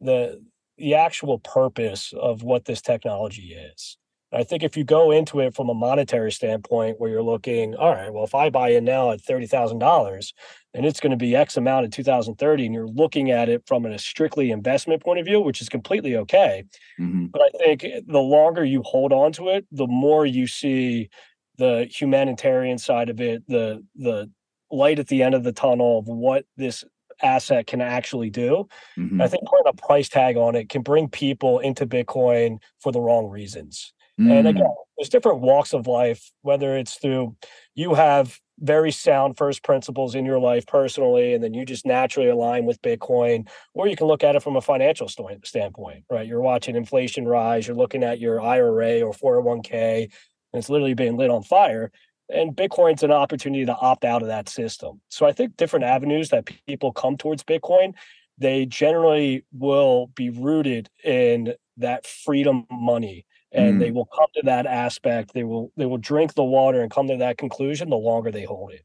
the 0.00 0.40
the 0.80 0.94
actual 0.94 1.38
purpose 1.38 2.12
of 2.18 2.42
what 2.42 2.64
this 2.64 2.80
technology 2.80 3.54
is. 3.54 3.98
I 4.32 4.44
think 4.44 4.62
if 4.62 4.76
you 4.76 4.84
go 4.84 5.10
into 5.10 5.40
it 5.40 5.56
from 5.56 5.68
a 5.68 5.74
monetary 5.74 6.30
standpoint 6.30 7.00
where 7.00 7.10
you're 7.10 7.22
looking, 7.22 7.74
all 7.74 7.92
right, 7.92 8.12
well, 8.12 8.22
if 8.22 8.34
I 8.34 8.48
buy 8.48 8.70
in 8.70 8.84
now 8.84 9.10
at 9.10 9.20
$30,000 9.20 10.32
and 10.72 10.86
it's 10.86 11.00
going 11.00 11.10
to 11.10 11.16
be 11.16 11.34
X 11.34 11.56
amount 11.56 11.84
in 11.84 11.90
2030, 11.90 12.66
and 12.66 12.74
you're 12.74 12.86
looking 12.86 13.32
at 13.32 13.48
it 13.48 13.64
from 13.66 13.86
a 13.86 13.98
strictly 13.98 14.52
investment 14.52 15.02
point 15.02 15.18
of 15.18 15.26
view, 15.26 15.40
which 15.40 15.60
is 15.60 15.68
completely 15.68 16.14
okay. 16.16 16.64
Mm-hmm. 17.00 17.26
But 17.26 17.42
I 17.42 17.50
think 17.58 17.84
the 18.06 18.20
longer 18.20 18.64
you 18.64 18.82
hold 18.84 19.12
on 19.12 19.32
to 19.32 19.48
it, 19.48 19.66
the 19.72 19.88
more 19.88 20.24
you 20.24 20.46
see 20.46 21.10
the 21.58 21.88
humanitarian 21.90 22.78
side 22.78 23.10
of 23.10 23.20
it, 23.20 23.42
the, 23.48 23.84
the, 23.96 24.30
light 24.72 25.00
at 25.00 25.08
the 25.08 25.22
end 25.22 25.34
of 25.34 25.42
the 25.42 25.52
tunnel 25.52 25.98
of 25.98 26.06
what 26.06 26.44
this 26.56 26.84
asset 27.22 27.66
can 27.66 27.80
actually 27.80 28.30
do. 28.30 28.68
Mm-hmm. 28.98 29.20
I 29.20 29.28
think 29.28 29.44
putting 29.46 29.66
a 29.66 29.74
price 29.74 30.08
tag 30.08 30.36
on 30.36 30.54
it 30.54 30.68
can 30.68 30.82
bring 30.82 31.08
people 31.08 31.58
into 31.58 31.86
Bitcoin 31.86 32.58
for 32.80 32.92
the 32.92 33.00
wrong 33.00 33.28
reasons. 33.28 33.92
Mm. 34.20 34.30
And 34.30 34.48
again, 34.48 34.74
there's 34.98 35.08
different 35.08 35.40
walks 35.40 35.72
of 35.72 35.86
life, 35.86 36.30
whether 36.42 36.76
it's 36.76 36.96
through 36.96 37.36
you 37.74 37.94
have 37.94 38.38
very 38.58 38.92
sound 38.92 39.38
first 39.38 39.62
principles 39.62 40.14
in 40.14 40.26
your 40.26 40.38
life 40.38 40.66
personally, 40.66 41.32
and 41.32 41.42
then 41.42 41.54
you 41.54 41.64
just 41.64 41.86
naturally 41.86 42.28
align 42.28 42.66
with 42.66 42.82
Bitcoin, 42.82 43.48
or 43.72 43.88
you 43.88 43.96
can 43.96 44.06
look 44.06 44.22
at 44.22 44.36
it 44.36 44.42
from 44.42 44.56
a 44.56 44.60
financial 44.60 45.08
st- 45.08 45.46
standpoint, 45.46 46.04
right? 46.10 46.26
You're 46.26 46.42
watching 46.42 46.76
inflation 46.76 47.26
rise, 47.26 47.66
you're 47.66 47.76
looking 47.76 48.04
at 48.04 48.20
your 48.20 48.42
IRA 48.42 49.00
or 49.00 49.14
401k, 49.14 50.02
and 50.02 50.10
it's 50.58 50.68
literally 50.68 50.94
being 50.94 51.16
lit 51.16 51.30
on 51.30 51.42
fire 51.42 51.90
and 52.32 52.56
Bitcoin's 52.56 53.02
an 53.02 53.12
opportunity 53.12 53.64
to 53.66 53.76
opt 53.76 54.04
out 54.04 54.22
of 54.22 54.28
that 54.28 54.48
system. 54.48 55.00
So 55.08 55.26
I 55.26 55.32
think 55.32 55.56
different 55.56 55.84
avenues 55.84 56.30
that 56.30 56.48
people 56.66 56.92
come 56.92 57.16
towards 57.16 57.42
Bitcoin, 57.42 57.94
they 58.38 58.66
generally 58.66 59.44
will 59.52 60.08
be 60.14 60.30
rooted 60.30 60.88
in 61.04 61.54
that 61.76 62.06
freedom 62.06 62.66
money 62.70 63.26
and 63.52 63.76
mm. 63.76 63.78
they 63.80 63.90
will 63.90 64.06
come 64.06 64.26
to 64.34 64.42
that 64.44 64.66
aspect 64.66 65.32
they 65.34 65.44
will 65.44 65.72
they 65.76 65.86
will 65.86 65.98
drink 65.98 66.34
the 66.34 66.44
water 66.44 66.80
and 66.82 66.90
come 66.90 67.08
to 67.08 67.16
that 67.16 67.38
conclusion 67.38 67.90
the 67.90 67.96
longer 67.96 68.30
they 68.30 68.44
hold 68.44 68.72
it 68.72 68.84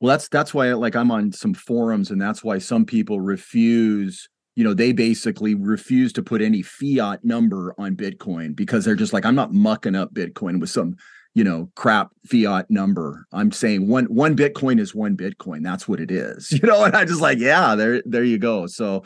well 0.00 0.10
that's 0.10 0.28
that's 0.28 0.54
why 0.54 0.72
like 0.72 0.96
i'm 0.96 1.10
on 1.10 1.32
some 1.32 1.54
forums 1.54 2.10
and 2.10 2.20
that's 2.20 2.42
why 2.42 2.58
some 2.58 2.84
people 2.84 3.20
refuse 3.20 4.28
you 4.56 4.64
know 4.64 4.74
they 4.74 4.92
basically 4.92 5.54
refuse 5.54 6.12
to 6.12 6.22
put 6.22 6.40
any 6.40 6.62
fiat 6.62 7.24
number 7.24 7.74
on 7.78 7.96
bitcoin 7.96 8.54
because 8.54 8.84
they're 8.84 8.94
just 8.94 9.12
like 9.12 9.24
i'm 9.24 9.34
not 9.34 9.52
mucking 9.52 9.94
up 9.94 10.14
bitcoin 10.14 10.60
with 10.60 10.70
some 10.70 10.96
you 11.34 11.44
know 11.44 11.70
crap 11.76 12.10
fiat 12.26 12.70
number. 12.70 13.26
I'm 13.32 13.52
saying 13.52 13.88
one 13.88 14.06
one 14.06 14.36
bitcoin 14.36 14.80
is 14.80 14.94
one 14.94 15.16
bitcoin. 15.16 15.62
That's 15.62 15.86
what 15.86 16.00
it 16.00 16.10
is 16.10 16.50
you 16.52 16.60
know 16.60 16.84
and 16.84 16.96
i 16.96 17.04
just 17.04 17.20
like 17.20 17.38
yeah 17.38 17.74
there 17.74 18.02
there 18.04 18.24
you 18.24 18.38
go. 18.38 18.66
So 18.66 19.04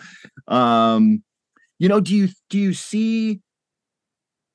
um 0.48 1.22
you 1.78 1.88
know 1.88 2.00
do 2.00 2.14
you 2.14 2.28
do 2.50 2.58
you 2.58 2.74
see 2.74 3.40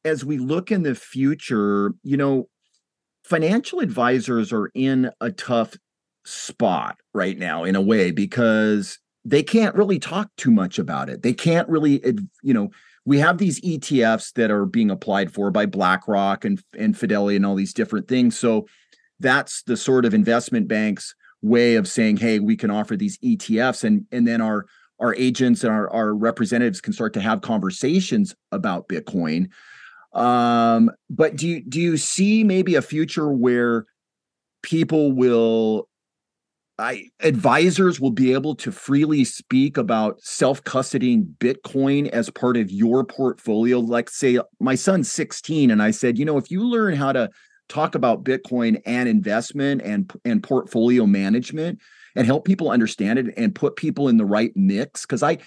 as 0.06 0.24
we 0.24 0.38
look 0.38 0.72
in 0.72 0.84
the 0.84 0.96
future 0.96 1.94
you 2.04 2.18
know 2.18 2.48
financial 3.24 3.80
advisors 3.80 4.52
are 4.52 4.72
in 4.74 5.12
a 5.22 5.32
tough 5.32 5.76
spot 6.26 6.98
right 7.14 7.38
now 7.38 7.64
in 7.64 7.76
a 7.76 7.82
way 7.82 8.12
because 8.12 8.98
they 9.26 9.44
can't 9.44 9.76
really 9.76 10.00
talk 10.00 10.30
too 10.38 10.50
much 10.50 10.80
about 10.80 11.10
it. 11.10 11.22
They 11.22 11.34
can't 11.34 11.70
really 11.70 12.02
you 12.42 12.54
know 12.54 12.70
we 13.06 13.20
have 13.20 13.38
these 13.38 13.62
ETFs 13.62 14.34
that 14.34 14.52
are 14.52 14.66
being 14.66 14.92
applied 14.92 15.32
for 15.34 15.52
by 15.52 15.66
BlackRock 15.66 16.46
and, 16.46 16.62
and 16.78 16.98
Fidelity 16.98 17.36
and 17.36 17.46
all 17.46 17.56
these 17.56 17.74
different 17.74 18.08
things. 18.08 18.38
So 18.38 18.68
that's 19.20 19.64
the 19.64 19.78
sort 19.78 20.06
of 20.06 20.14
investment 20.14 20.68
banks 20.68 21.16
way 21.42 21.76
of 21.76 21.88
saying, 21.88 22.18
hey, 22.18 22.40
we 22.40 22.56
can 22.56 22.70
offer 22.70 22.98
these 22.98 23.18
ETFs 23.20 23.84
and 23.84 24.06
and 24.12 24.28
then 24.28 24.42
our 24.42 24.66
our 25.00 25.16
agents 25.16 25.64
and 25.64 25.72
our, 25.72 25.90
our 25.92 26.14
representatives 26.14 26.82
can 26.82 26.94
start 26.94 27.14
to 27.14 27.22
have 27.22 27.42
conversations 27.42 28.36
about 28.52 28.90
Bitcoin. 28.90 29.50
Um, 30.14 30.92
but 31.10 31.36
do 31.36 31.48
you 31.48 31.64
do 31.64 31.80
you 31.80 31.98
see 31.98 32.44
maybe 32.44 32.76
a 32.76 32.82
future 32.82 33.32
where 33.32 33.86
people 34.62 35.12
will 35.12 35.88
I, 36.80 37.10
advisors 37.20 38.00
will 38.00 38.12
be 38.12 38.34
able 38.34 38.56
to 38.56 38.72
freely 38.72 39.24
speak 39.26 39.78
about 39.78 40.22
self 40.22 40.64
custodying 40.64 41.36
Bitcoin 41.38 42.08
as 42.10 42.30
part 42.30 42.58
of 42.58 42.72
your 42.72 43.04
portfolio. 43.04 43.80
Like, 43.80 44.10
say, 44.10 44.40
my 44.60 44.76
son's 44.76 45.12
16, 45.12 45.70
and 45.70 45.82
I 45.82 45.92
said, 45.92 46.18
you 46.18 46.26
know, 46.26 46.38
if 46.38 46.50
you 46.50 46.64
learn 46.64 46.96
how 46.96 47.12
to 47.12 47.30
talk 47.68 47.96
about 47.96 48.24
Bitcoin 48.24 48.82
and 48.86 49.08
investment 49.08 49.82
and 49.84 50.12
and 50.26 50.42
portfolio 50.42 51.06
management 51.06 51.80
and 52.16 52.26
help 52.26 52.46
people 52.46 52.72
understand 52.72 53.20
it 53.20 53.34
and 53.38 53.54
put 53.54 53.76
people 53.76 54.08
in 54.08 54.18
the 54.18 54.26
right 54.26 54.52
mix, 54.56 55.06
because 55.06 55.22
I 55.22 55.38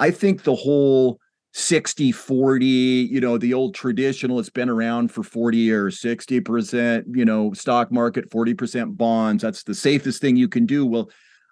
I 0.00 0.10
think 0.10 0.42
the 0.42 0.54
whole 0.54 1.20
60 1.54 2.12
40 2.12 2.66
you 2.66 3.20
know 3.20 3.36
the 3.36 3.52
old 3.52 3.74
traditional 3.74 4.38
it's 4.38 4.48
been 4.48 4.70
around 4.70 5.12
for 5.12 5.22
40 5.22 5.58
years 5.58 6.00
60% 6.00 7.04
you 7.14 7.24
know 7.24 7.52
stock 7.52 7.92
market 7.92 8.30
40% 8.30 8.96
bonds. 8.96 9.42
That's 9.42 9.62
the 9.62 9.74
safest 9.74 10.20
thing 10.20 10.36
you 10.36 10.48
can 10.48 10.66
do. 10.66 10.86
Well 10.86 11.10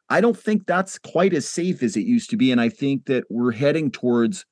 i 0.08 0.20
don't 0.20 0.36
think 0.36 0.66
that's 0.66 0.98
quite 0.98 1.32
as 1.34 1.48
safe 1.48 1.82
as 1.82 1.96
it 1.96 2.04
used 2.04 2.30
to 2.30 2.36
be 2.36 2.50
and 2.50 2.60
i 2.60 2.68
think 2.68 3.06
that 3.06 3.24
we're 3.30 3.52
heading 3.52 3.90
towards 3.90 4.44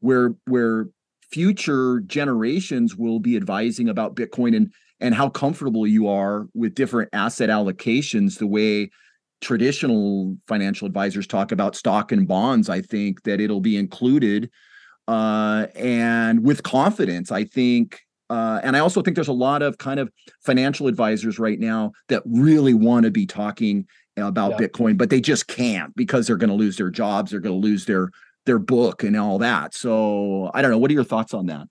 where 0.00 0.34
where 0.46 0.86
future 1.30 2.00
generations 2.06 2.96
will 2.96 3.20
be 3.20 3.36
advising 3.36 3.88
about 3.88 4.16
bitcoin 4.16 4.56
and 4.56 4.72
and 5.00 5.14
how 5.14 5.28
comfortable 5.28 5.86
you 5.86 6.08
are 6.08 6.46
with 6.54 6.74
different 6.74 7.10
asset 7.12 7.50
allocations 7.50 8.38
the 8.38 8.46
way 8.46 8.88
traditional 9.40 10.36
financial 10.48 10.86
advisors 10.86 11.26
talk 11.26 11.52
about 11.52 11.76
stock 11.76 12.12
and 12.12 12.26
bonds. 12.26 12.68
I 12.68 12.80
think 12.80 13.22
that 13.24 13.40
it'll 13.40 13.60
be 13.60 13.76
included 13.76 14.50
uh, 15.08 15.66
and 15.74 16.44
with 16.44 16.62
confidence. 16.62 17.30
I 17.30 17.44
think, 17.44 18.00
uh, 18.30 18.60
and 18.62 18.76
I 18.76 18.80
also 18.80 19.02
think 19.02 19.14
there's 19.14 19.28
a 19.28 19.32
lot 19.32 19.62
of 19.62 19.78
kind 19.78 20.00
of 20.00 20.10
financial 20.40 20.88
advisors 20.88 21.38
right 21.38 21.58
now 21.58 21.92
that 22.08 22.22
really 22.26 22.74
want 22.74 23.04
to 23.04 23.10
be 23.10 23.26
talking 23.26 23.86
about 24.16 24.52
yeah. 24.52 24.66
Bitcoin, 24.66 24.96
but 24.96 25.10
they 25.10 25.20
just 25.20 25.46
can't 25.46 25.94
because 25.94 26.26
they're 26.26 26.36
going 26.36 26.50
to 26.50 26.56
lose 26.56 26.76
their 26.76 26.90
jobs, 26.90 27.30
they're 27.30 27.40
going 27.40 27.60
to 27.60 27.66
lose 27.66 27.84
their 27.84 28.10
their 28.46 28.58
book 28.58 29.02
and 29.02 29.16
all 29.16 29.38
that. 29.38 29.74
So 29.74 30.50
I 30.54 30.62
don't 30.62 30.70
know. 30.70 30.78
What 30.78 30.90
are 30.90 30.94
your 30.94 31.04
thoughts 31.04 31.34
on 31.34 31.46
that? 31.46 31.68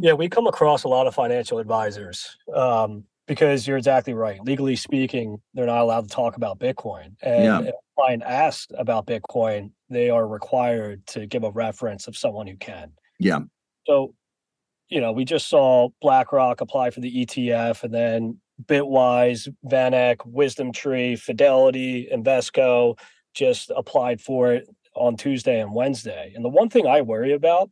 Yeah, 0.00 0.12
we 0.12 0.28
come 0.28 0.46
across 0.46 0.84
a 0.84 0.88
lot 0.88 1.06
of 1.06 1.14
financial 1.14 1.58
advisors 1.58 2.36
um, 2.54 3.04
because 3.26 3.66
you're 3.66 3.78
exactly 3.78 4.14
right. 4.14 4.40
Legally 4.44 4.76
speaking, 4.76 5.40
they're 5.54 5.66
not 5.66 5.80
allowed 5.80 6.02
to 6.02 6.14
talk 6.14 6.36
about 6.36 6.58
Bitcoin. 6.58 7.16
And 7.22 7.66
yeah. 7.66 7.70
Client 8.00 8.22
asks 8.24 8.72
about 8.78 9.06
Bitcoin, 9.06 9.72
they 9.90 10.08
are 10.08 10.26
required 10.26 11.06
to 11.08 11.26
give 11.26 11.44
a 11.44 11.50
reference 11.50 12.08
of 12.08 12.16
someone 12.16 12.46
who 12.46 12.56
can. 12.56 12.92
Yeah. 13.18 13.40
So, 13.86 14.14
you 14.88 15.00
know, 15.00 15.12
we 15.12 15.26
just 15.26 15.48
saw 15.48 15.90
BlackRock 16.00 16.62
apply 16.62 16.90
for 16.90 17.00
the 17.00 17.26
ETF 17.26 17.84
and 17.84 17.92
then 17.92 18.40
Bitwise, 18.64 19.48
VanEck, 19.66 20.16
WisdomTree, 20.18 21.18
Fidelity, 21.18 22.08
Invesco 22.10 22.98
just 23.34 23.70
applied 23.76 24.20
for 24.20 24.52
it 24.52 24.66
on 24.94 25.16
Tuesday 25.16 25.60
and 25.60 25.74
Wednesday. 25.74 26.32
And 26.34 26.44
the 26.44 26.48
one 26.48 26.70
thing 26.70 26.86
I 26.86 27.02
worry 27.02 27.32
about 27.32 27.70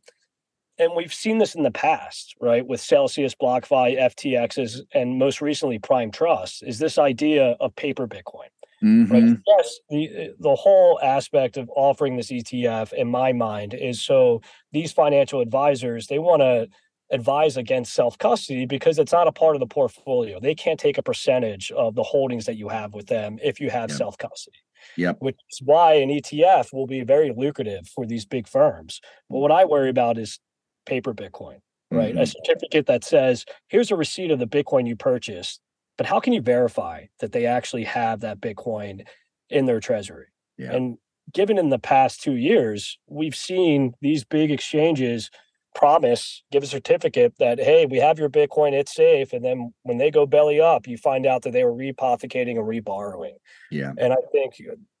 and 0.79 0.93
we've 0.95 1.13
seen 1.13 1.39
this 1.39 1.55
in 1.55 1.63
the 1.63 1.71
past, 1.71 2.35
right, 2.39 2.65
with 2.65 2.79
Celsius, 2.79 3.35
BlockFi, 3.35 3.99
FTXs, 3.99 4.79
and 4.93 5.19
most 5.19 5.41
recently 5.41 5.77
Prime 5.77 6.09
Trust, 6.09 6.63
is 6.63 6.79
this 6.79 6.97
idea 6.97 7.57
of 7.59 7.75
paper 7.75 8.07
Bitcoin. 8.07 8.47
Mm-hmm. 8.83 9.13
Right? 9.13 9.37
Yes, 9.45 9.79
the 9.89 10.29
the 10.39 10.55
whole 10.55 10.99
aspect 11.03 11.57
of 11.57 11.69
offering 11.75 12.15
this 12.15 12.31
ETF, 12.31 12.93
in 12.93 13.09
my 13.09 13.33
mind, 13.33 13.73
is 13.73 14.01
so 14.01 14.41
these 14.71 14.91
financial 14.91 15.41
advisors 15.41 16.07
they 16.07 16.19
want 16.19 16.41
to 16.41 16.69
advise 17.11 17.57
against 17.57 17.93
self 17.93 18.17
custody 18.17 18.65
because 18.65 18.99
it's 18.99 19.11
not 19.11 19.27
a 19.27 19.31
part 19.31 19.55
of 19.55 19.59
the 19.59 19.67
portfolio. 19.67 20.39
They 20.39 20.55
can't 20.55 20.79
take 20.79 20.97
a 20.97 21.03
percentage 21.03 21.71
of 21.71 21.95
the 21.95 22.03
holdings 22.03 22.45
that 22.45 22.55
you 22.55 22.69
have 22.69 22.93
with 22.93 23.07
them 23.07 23.37
if 23.41 23.59
you 23.59 23.69
have 23.69 23.89
yep. 23.89 23.97
self 23.97 24.17
custody. 24.17 24.57
Yep. 24.95 25.17
Which 25.19 25.37
is 25.51 25.61
why 25.63 25.95
an 25.95 26.09
ETF 26.09 26.73
will 26.73 26.87
be 26.87 27.01
very 27.01 27.33
lucrative 27.35 27.87
for 27.87 28.05
these 28.05 28.25
big 28.25 28.47
firms. 28.47 29.01
But 29.29 29.39
what 29.39 29.51
I 29.51 29.65
worry 29.65 29.89
about 29.89 30.17
is 30.17 30.39
paper 30.85 31.13
Bitcoin, 31.13 31.57
right? 31.91 32.13
Mm-hmm. 32.13 32.21
A 32.21 32.25
certificate 32.25 32.85
that 32.85 33.03
says, 33.03 33.45
here's 33.67 33.91
a 33.91 33.95
receipt 33.95 34.31
of 34.31 34.39
the 34.39 34.47
Bitcoin 34.47 34.87
you 34.87 34.95
purchased, 34.95 35.59
but 35.99 36.05
how 36.05 36.21
can 36.21 36.31
you 36.31 36.39
verify 36.39 37.07
that 37.19 37.33
they 37.33 37.45
actually 37.45 37.83
have 37.83 38.21
that 38.21 38.39
Bitcoin 38.39 39.05
in 39.49 39.65
their 39.65 39.81
treasury? 39.81 40.27
Yeah. 40.57 40.71
And 40.71 40.97
given 41.33 41.57
in 41.57 41.67
the 41.67 41.77
past 41.77 42.21
two 42.21 42.37
years, 42.37 42.97
we've 43.07 43.35
seen 43.35 43.95
these 43.99 44.23
big 44.23 44.49
exchanges 44.49 45.29
promise, 45.75 46.41
give 46.53 46.63
a 46.63 46.67
certificate 46.67 47.33
that, 47.39 47.59
hey, 47.59 47.85
we 47.85 47.97
have 47.97 48.17
your 48.17 48.29
Bitcoin, 48.29 48.71
it's 48.71 48.95
safe. 48.95 49.33
And 49.33 49.43
then 49.43 49.73
when 49.83 49.97
they 49.97 50.09
go 50.09 50.25
belly 50.25 50.61
up, 50.61 50.87
you 50.87 50.95
find 50.95 51.25
out 51.25 51.41
that 51.41 51.51
they 51.51 51.65
were 51.65 51.73
rehypothecating 51.73 52.57
and 52.57 52.65
reborrowing. 52.65 53.35
Yeah. 53.69 53.91
And 53.97 54.13
I 54.13 54.19
think 54.31 54.53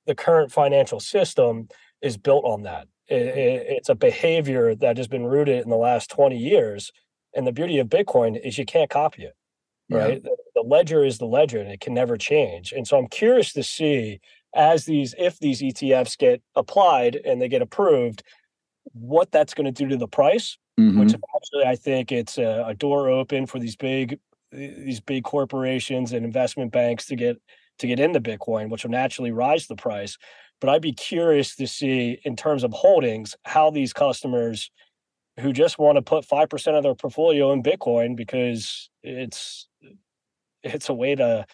the 0.05 0.15
current 0.15 0.51
financial 0.51 0.99
system 0.99 1.69
is 2.01 2.17
built 2.17 2.43
on 2.43 2.63
that. 2.63 2.89
It, 3.07 3.21
it, 3.21 3.65
it's 3.69 3.87
a 3.87 3.95
behavior 3.95 4.75
that 4.75 4.97
has 4.97 5.07
been 5.07 5.25
rooted 5.25 5.63
in 5.63 5.69
the 5.69 5.77
last 5.77 6.09
20 6.09 6.37
years. 6.37 6.91
And 7.33 7.47
the 7.47 7.53
beauty 7.53 7.79
of 7.79 7.87
Bitcoin 7.87 8.37
is 8.43 8.57
you 8.57 8.65
can't 8.65 8.89
copy 8.89 9.23
it, 9.23 9.35
right? 9.89 10.13
Yeah. 10.13 10.19
The, 10.19 10.37
the 10.55 10.61
ledger 10.61 11.03
is 11.03 11.17
the 11.17 11.25
ledger 11.25 11.59
and 11.59 11.71
it 11.71 11.79
can 11.81 11.93
never 11.93 12.17
change. 12.17 12.71
And 12.71 12.87
so 12.87 12.97
I'm 12.97 13.07
curious 13.07 13.53
to 13.53 13.63
see 13.63 14.19
as 14.55 14.85
these, 14.85 15.13
if 15.17 15.39
these 15.39 15.61
ETFs 15.61 16.17
get 16.17 16.41
applied 16.55 17.15
and 17.15 17.41
they 17.41 17.47
get 17.47 17.61
approved, 17.61 18.23
what 18.93 19.31
that's 19.31 19.53
going 19.53 19.71
to 19.71 19.71
do 19.71 19.87
to 19.89 19.97
the 19.97 20.07
price 20.07 20.57
mm-hmm. 20.79 20.99
which 20.99 21.13
actually 21.35 21.65
I 21.65 21.75
think 21.75 22.11
it's 22.11 22.37
a, 22.37 22.65
a 22.67 22.73
door 22.73 23.09
open 23.09 23.45
for 23.45 23.59
these 23.59 23.75
big 23.75 24.19
these 24.51 24.99
big 24.99 25.23
corporations 25.23 26.11
and 26.11 26.25
investment 26.25 26.71
banks 26.71 27.05
to 27.07 27.15
get 27.15 27.37
to 27.79 27.87
get 27.87 27.99
into 27.99 28.19
Bitcoin, 28.19 28.69
which 28.69 28.83
will 28.83 28.91
naturally 28.91 29.31
rise 29.31 29.67
the 29.67 29.75
price. 29.75 30.17
But 30.59 30.69
I'd 30.69 30.81
be 30.81 30.91
curious 30.91 31.55
to 31.55 31.67
see 31.67 32.19
in 32.25 32.35
terms 32.35 32.63
of 32.63 32.73
holdings 32.73 33.35
how 33.43 33.69
these 33.69 33.93
customers 33.93 34.71
who 35.39 35.53
just 35.53 35.79
want 35.79 35.95
to 35.95 36.01
put 36.01 36.27
5% 36.27 36.77
of 36.77 36.83
their 36.83 36.95
portfolio 36.95 37.51
in 37.51 37.63
Bitcoin 37.63 38.15
because 38.15 38.89
it's 39.03 39.67
it's 40.63 40.89
a 40.89 40.93
way 40.93 41.15
to 41.15 41.45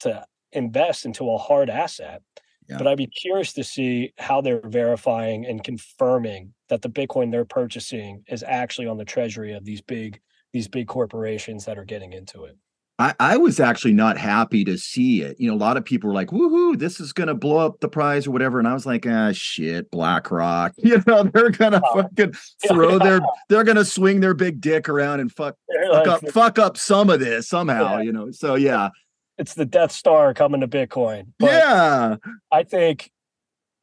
to 0.00 0.24
invest 0.52 1.04
into 1.04 1.30
a 1.30 1.38
hard 1.38 1.70
asset. 1.70 2.22
Yeah. 2.68 2.78
But 2.78 2.86
I'd 2.86 2.98
be 2.98 3.08
curious 3.08 3.52
to 3.54 3.64
see 3.64 4.12
how 4.18 4.40
they're 4.40 4.60
verifying 4.64 5.46
and 5.46 5.64
confirming 5.64 6.54
that 6.68 6.82
the 6.82 6.88
Bitcoin 6.88 7.30
they're 7.30 7.44
purchasing 7.44 8.22
is 8.28 8.44
actually 8.46 8.86
on 8.86 8.96
the 8.96 9.04
treasury 9.04 9.52
of 9.52 9.64
these 9.64 9.80
big 9.80 10.20
these 10.52 10.68
big 10.68 10.86
corporations 10.86 11.64
that 11.64 11.78
are 11.78 11.84
getting 11.84 12.12
into 12.12 12.44
it. 12.44 12.56
I, 13.02 13.14
I 13.18 13.36
was 13.36 13.58
actually 13.58 13.94
not 13.94 14.16
happy 14.16 14.64
to 14.64 14.78
see 14.78 15.22
it. 15.22 15.40
You 15.40 15.50
know, 15.50 15.56
a 15.56 15.58
lot 15.58 15.76
of 15.76 15.84
people 15.84 16.08
were 16.08 16.14
like, 16.14 16.28
woohoo, 16.28 16.78
this 16.78 17.00
is 17.00 17.12
gonna 17.12 17.34
blow 17.34 17.58
up 17.58 17.80
the 17.80 17.88
prize 17.88 18.28
or 18.28 18.30
whatever. 18.30 18.60
And 18.60 18.68
I 18.68 18.74
was 18.74 18.86
like, 18.86 19.04
ah 19.08 19.32
shit, 19.32 19.90
BlackRock. 19.90 20.72
You 20.82 21.02
know, 21.06 21.22
they're 21.22 21.50
gonna 21.50 21.80
oh. 21.82 22.02
fucking 22.02 22.34
throw 22.68 22.98
their 23.00 23.20
they're 23.48 23.64
gonna 23.64 23.84
swing 23.84 24.20
their 24.20 24.34
big 24.34 24.60
dick 24.60 24.88
around 24.88 25.20
and 25.20 25.32
fuck 25.32 25.56
fuck 25.90 26.06
up 26.06 26.28
fuck 26.32 26.58
up 26.58 26.76
some 26.76 27.08
of 27.08 27.18
this 27.18 27.48
somehow, 27.48 27.96
yeah. 27.96 28.02
you 28.02 28.12
know. 28.12 28.30
So 28.30 28.54
yeah. 28.54 28.90
It's 29.38 29.54
the 29.54 29.64
Death 29.64 29.90
Star 29.90 30.34
coming 30.34 30.60
to 30.60 30.68
Bitcoin. 30.68 31.28
But 31.38 31.50
yeah. 31.50 32.16
I 32.52 32.62
think 32.62 33.10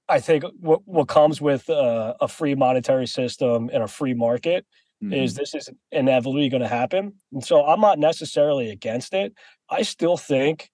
I 0.08 0.20
think 0.20 0.46
what 0.60 0.82
what 0.86 1.08
comes 1.08 1.42
with 1.42 1.70
uh, 1.70 2.14
a 2.22 2.28
free 2.28 2.56
monetary 2.56 3.08
system 3.08 3.70
and 3.74 3.84
a 3.84 3.88
free 3.88 4.14
market 4.14 4.66
mm-hmm. 5.04 5.14
is 5.14 5.36
this 5.36 5.56
is 5.56 5.70
inevitably 5.92 6.50
going 6.50 6.62
to 6.62 6.68
happen. 6.68 7.14
And 7.32 7.44
so 7.44 7.66
I'm 7.66 7.82
not 7.82 8.00
necessarily 8.00 8.70
against 8.70 9.14
it. 9.14 9.34
I 9.70 9.82
still 9.84 10.18
think 10.18 10.70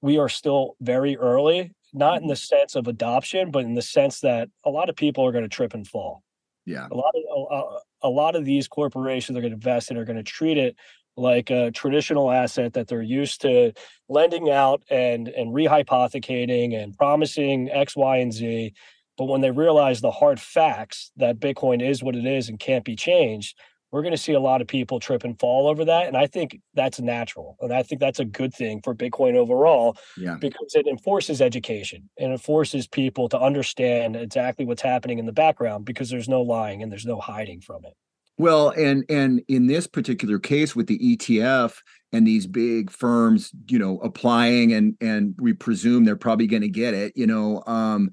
we 0.00 0.18
are 0.18 0.28
still 0.28 0.76
very 0.80 1.16
early, 1.16 1.72
not 1.92 2.16
in 2.16 2.22
mm-hmm. 2.22 2.30
the 2.30 2.36
sense 2.36 2.74
of 2.74 2.86
adoption, 2.88 3.50
but 3.50 3.64
in 3.64 3.74
the 3.74 3.82
sense 3.82 4.20
that 4.20 4.48
a 4.64 4.70
lot 4.70 4.88
of 4.88 4.96
people 4.96 5.26
are 5.26 5.32
going 5.32 5.44
to 5.44 5.48
trip 5.48 5.74
and 5.74 5.86
fall. 5.86 6.22
Yeah. 6.64 6.86
A 6.90 6.94
lot 6.94 7.14
of 7.14 7.46
a, 7.50 8.08
a 8.08 8.10
lot 8.10 8.36
of 8.36 8.44
these 8.44 8.68
corporations 8.68 9.36
are 9.38 9.40
going 9.40 9.52
to 9.52 9.56
invest 9.56 9.90
in 9.90 9.96
are 9.96 10.04
going 10.04 10.16
to 10.16 10.22
treat 10.22 10.58
it 10.58 10.76
like 11.16 11.50
a 11.50 11.70
traditional 11.72 12.30
asset 12.30 12.74
that 12.74 12.86
they're 12.86 13.02
used 13.02 13.40
to 13.40 13.72
lending 14.08 14.50
out 14.50 14.82
and 14.90 15.28
and 15.28 15.54
rehypothecating 15.54 16.74
and 16.74 16.96
promising 16.96 17.70
X, 17.70 17.96
Y, 17.96 18.18
and 18.18 18.32
Z. 18.32 18.72
But 19.18 19.24
when 19.24 19.40
they 19.40 19.50
realize 19.50 20.00
the 20.00 20.12
hard 20.12 20.40
facts 20.40 21.10
that 21.16 21.40
Bitcoin 21.40 21.86
is 21.86 22.02
what 22.02 22.14
it 22.14 22.24
is 22.24 22.48
and 22.48 22.58
can't 22.58 22.84
be 22.84 22.96
changed, 22.96 23.58
we're 23.90 24.02
going 24.02 24.12
to 24.12 24.18
see 24.18 24.34
a 24.34 24.40
lot 24.40 24.60
of 24.60 24.68
people 24.68 25.00
trip 25.00 25.24
and 25.24 25.38
fall 25.38 25.66
over 25.66 25.84
that. 25.86 26.06
And 26.06 26.16
I 26.16 26.26
think 26.26 26.60
that's 26.74 27.00
natural. 27.00 27.56
And 27.60 27.72
I 27.72 27.82
think 27.82 28.00
that's 28.00 28.20
a 28.20 28.24
good 28.24 28.54
thing 28.54 28.80
for 28.82 28.94
Bitcoin 28.94 29.34
overall 29.34 29.96
yeah. 30.16 30.36
because 30.40 30.74
it 30.74 30.86
enforces 30.86 31.40
education 31.40 32.08
and 32.18 32.32
it 32.32 32.40
forces 32.40 32.86
people 32.86 33.28
to 33.30 33.40
understand 33.40 34.14
exactly 34.14 34.64
what's 34.64 34.82
happening 34.82 35.18
in 35.18 35.26
the 35.26 35.32
background 35.32 35.84
because 35.84 36.10
there's 36.10 36.28
no 36.28 36.42
lying 36.42 36.82
and 36.82 36.92
there's 36.92 37.06
no 37.06 37.18
hiding 37.18 37.60
from 37.60 37.84
it. 37.84 37.94
Well, 38.36 38.70
and 38.70 39.04
and 39.08 39.42
in 39.48 39.66
this 39.66 39.88
particular 39.88 40.38
case 40.38 40.76
with 40.76 40.86
the 40.86 40.98
ETF 41.00 41.78
and 42.12 42.24
these 42.24 42.46
big 42.46 42.88
firms, 42.88 43.50
you 43.68 43.80
know, 43.80 43.98
applying 43.98 44.72
and 44.72 44.96
and 45.00 45.34
we 45.40 45.54
presume 45.54 46.04
they're 46.04 46.14
probably 46.14 46.46
going 46.46 46.62
to 46.62 46.68
get 46.68 46.94
it, 46.94 47.14
you 47.16 47.26
know, 47.26 47.64
um, 47.66 48.12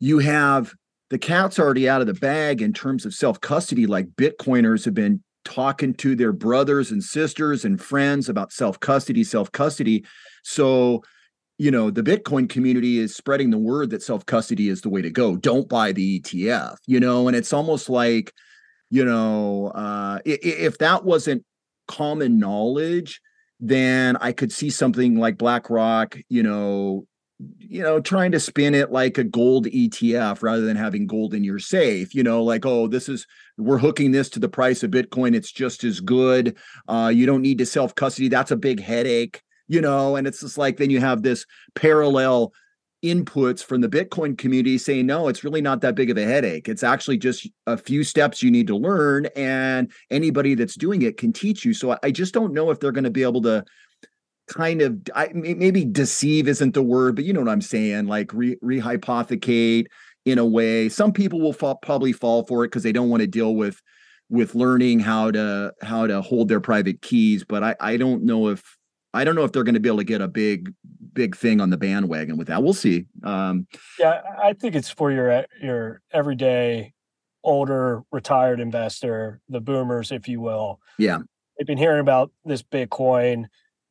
you 0.00 0.18
have 0.18 0.74
the 1.10 1.18
cat's 1.18 1.58
already 1.58 1.88
out 1.88 2.00
of 2.00 2.06
the 2.06 2.14
bag 2.14 2.62
in 2.62 2.72
terms 2.72 3.04
of 3.04 3.14
self 3.14 3.40
custody. 3.40 3.86
Like 3.86 4.08
Bitcoiners 4.10 4.84
have 4.84 4.94
been 4.94 5.22
talking 5.44 5.94
to 5.94 6.14
their 6.16 6.32
brothers 6.32 6.90
and 6.90 7.02
sisters 7.02 7.64
and 7.64 7.80
friends 7.80 8.28
about 8.28 8.52
self 8.52 8.80
custody, 8.80 9.24
self 9.24 9.52
custody. 9.52 10.04
So, 10.42 11.02
you 11.58 11.70
know, 11.70 11.90
the 11.90 12.02
Bitcoin 12.02 12.48
community 12.48 12.98
is 12.98 13.14
spreading 13.14 13.50
the 13.50 13.58
word 13.58 13.90
that 13.90 14.02
self 14.02 14.24
custody 14.24 14.68
is 14.68 14.80
the 14.80 14.88
way 14.88 15.02
to 15.02 15.10
go. 15.10 15.36
Don't 15.36 15.68
buy 15.68 15.92
the 15.92 16.20
ETF, 16.20 16.76
you 16.86 17.00
know, 17.00 17.28
and 17.28 17.36
it's 17.36 17.52
almost 17.52 17.90
like, 17.90 18.32
you 18.90 19.04
know, 19.04 19.68
uh, 19.68 20.20
if 20.24 20.78
that 20.78 21.04
wasn't 21.04 21.44
common 21.86 22.38
knowledge, 22.38 23.20
then 23.58 24.16
I 24.16 24.32
could 24.32 24.52
see 24.52 24.70
something 24.70 25.18
like 25.18 25.38
BlackRock, 25.38 26.16
you 26.28 26.42
know, 26.42 27.06
you 27.58 27.82
know, 27.82 28.00
trying 28.00 28.32
to 28.32 28.40
spin 28.40 28.74
it 28.74 28.92
like 28.92 29.16
a 29.16 29.24
gold 29.24 29.66
ETF 29.66 30.42
rather 30.42 30.62
than 30.62 30.76
having 30.76 31.06
gold 31.06 31.32
in 31.32 31.44
your 31.44 31.58
safe, 31.58 32.14
you 32.14 32.22
know, 32.22 32.42
like, 32.42 32.66
oh, 32.66 32.86
this 32.86 33.08
is, 33.08 33.26
we're 33.56 33.78
hooking 33.78 34.10
this 34.10 34.28
to 34.30 34.40
the 34.40 34.48
price 34.48 34.82
of 34.82 34.90
Bitcoin. 34.90 35.34
It's 35.34 35.52
just 35.52 35.84
as 35.84 36.00
good. 36.00 36.56
Uh, 36.88 37.10
you 37.14 37.26
don't 37.26 37.42
need 37.42 37.58
to 37.58 37.66
self 37.66 37.94
custody. 37.94 38.28
That's 38.28 38.50
a 38.50 38.56
big 38.56 38.80
headache, 38.80 39.42
you 39.68 39.80
know, 39.80 40.16
and 40.16 40.26
it's 40.26 40.40
just 40.40 40.58
like, 40.58 40.76
then 40.76 40.90
you 40.90 41.00
have 41.00 41.22
this 41.22 41.46
parallel 41.74 42.52
inputs 43.02 43.64
from 43.64 43.80
the 43.80 43.88
Bitcoin 43.88 44.36
community 44.36 44.76
saying, 44.76 45.06
no, 45.06 45.28
it's 45.28 45.42
really 45.42 45.62
not 45.62 45.80
that 45.80 45.94
big 45.94 46.10
of 46.10 46.18
a 46.18 46.24
headache. 46.24 46.68
It's 46.68 46.82
actually 46.82 47.16
just 47.16 47.48
a 47.66 47.76
few 47.76 48.04
steps 48.04 48.42
you 48.42 48.50
need 48.50 48.66
to 48.66 48.76
learn, 48.76 49.26
and 49.36 49.90
anybody 50.10 50.54
that's 50.54 50.74
doing 50.74 51.02
it 51.02 51.16
can 51.16 51.32
teach 51.32 51.64
you. 51.64 51.72
So 51.72 51.96
I 52.02 52.10
just 52.10 52.34
don't 52.34 52.52
know 52.52 52.70
if 52.70 52.80
they're 52.80 52.92
going 52.92 53.04
to 53.04 53.10
be 53.10 53.22
able 53.22 53.42
to 53.42 53.64
kind 54.50 54.82
of 54.82 54.98
I, 55.14 55.30
maybe 55.32 55.84
deceive 55.84 56.48
isn't 56.48 56.74
the 56.74 56.82
word, 56.82 57.16
but 57.16 57.24
you 57.24 57.32
know 57.32 57.40
what 57.40 57.48
I'm 57.48 57.60
saying, 57.60 58.06
like 58.06 58.32
re, 58.34 58.56
rehypothecate 58.62 59.86
in 60.26 60.38
a 60.38 60.44
way. 60.44 60.88
Some 60.88 61.12
people 61.12 61.40
will 61.40 61.52
fall, 61.52 61.76
probably 61.76 62.12
fall 62.12 62.44
for 62.44 62.64
it 62.64 62.68
because 62.68 62.82
they 62.82 62.92
don't 62.92 63.08
want 63.08 63.20
to 63.22 63.26
deal 63.26 63.54
with 63.54 63.80
with 64.28 64.54
learning 64.54 65.00
how 65.00 65.30
to 65.30 65.72
how 65.82 66.06
to 66.06 66.20
hold 66.20 66.48
their 66.48 66.60
private 66.60 67.00
keys. 67.00 67.44
But 67.44 67.62
I 67.62 67.76
I 67.80 67.96
don't 67.96 68.24
know 68.24 68.48
if 68.48 68.76
I 69.14 69.24
don't 69.24 69.34
know 69.34 69.44
if 69.44 69.52
they're 69.52 69.64
going 69.64 69.74
to 69.74 69.80
be 69.80 69.88
able 69.88 69.98
to 69.98 70.04
get 70.04 70.20
a 70.20 70.28
big 70.28 70.72
big 71.12 71.36
thing 71.36 71.60
on 71.60 71.70
the 71.70 71.78
bandwagon 71.78 72.36
with 72.36 72.48
that. 72.48 72.62
We'll 72.62 72.74
see. 72.74 73.06
Um, 73.24 73.66
yeah, 73.98 74.20
I 74.42 74.52
think 74.52 74.74
it's 74.74 74.90
for 74.90 75.10
your 75.12 75.46
your 75.62 76.02
everyday 76.12 76.92
older 77.42 78.02
retired 78.10 78.60
investor, 78.60 79.40
the 79.48 79.60
boomers, 79.60 80.12
if 80.12 80.28
you 80.28 80.40
will. 80.40 80.80
Yeah, 80.98 81.18
they've 81.56 81.66
been 81.66 81.78
hearing 81.78 82.00
about 82.00 82.32
this 82.44 82.62
Bitcoin 82.62 83.46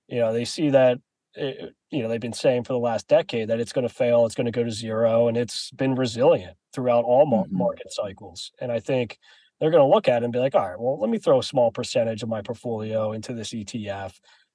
you 0.10 0.20
know 0.20 0.34
they 0.34 0.46
see 0.46 0.70
that 0.70 1.00
it, 1.36 1.58
eh, 1.60 1.66
you 1.92 2.04
know 2.04 2.10
they've 2.10 2.20
been 2.20 2.34
saying 2.34 2.64
for 2.64 2.74
the 2.74 2.80
last 2.80 3.08
decade 3.08 3.48
that 3.50 3.60
it's 3.60 3.72
going 3.72 3.88
to 3.88 3.94
fail 3.94 4.26
it's 4.26 4.36
going 4.36 4.46
to 4.46 4.52
go 4.52 4.64
to 4.64 4.72
zero 4.72 5.28
and 5.28 5.38
it's 5.38 5.72
been 5.72 5.96
resilient 5.96 6.58
throughout 6.74 7.06
all 7.06 7.26
mm-hmm. 7.26 7.58
market 7.58 7.92
cycles 7.92 8.52
and 8.60 8.72
i 8.72 8.80
think 8.80 9.18
they're 9.60 9.72
going 9.72 9.84
to 9.84 9.94
look 9.94 10.08
at 10.08 10.22
it 10.22 10.24
and 10.24 10.34
be 10.34 10.40
like 10.40 10.56
all 10.56 10.68
right 10.68 10.80
well 10.80 11.00
let 11.00 11.10
me 11.10 11.18
throw 11.18 11.40
a 11.40 11.44
small 11.44 11.72
percentage 11.72 12.24
of 12.24 12.30
my 12.30 12.42
portfolio 12.42 13.12
into 13.12 13.34
this 13.34 13.54
etf 13.54 14.14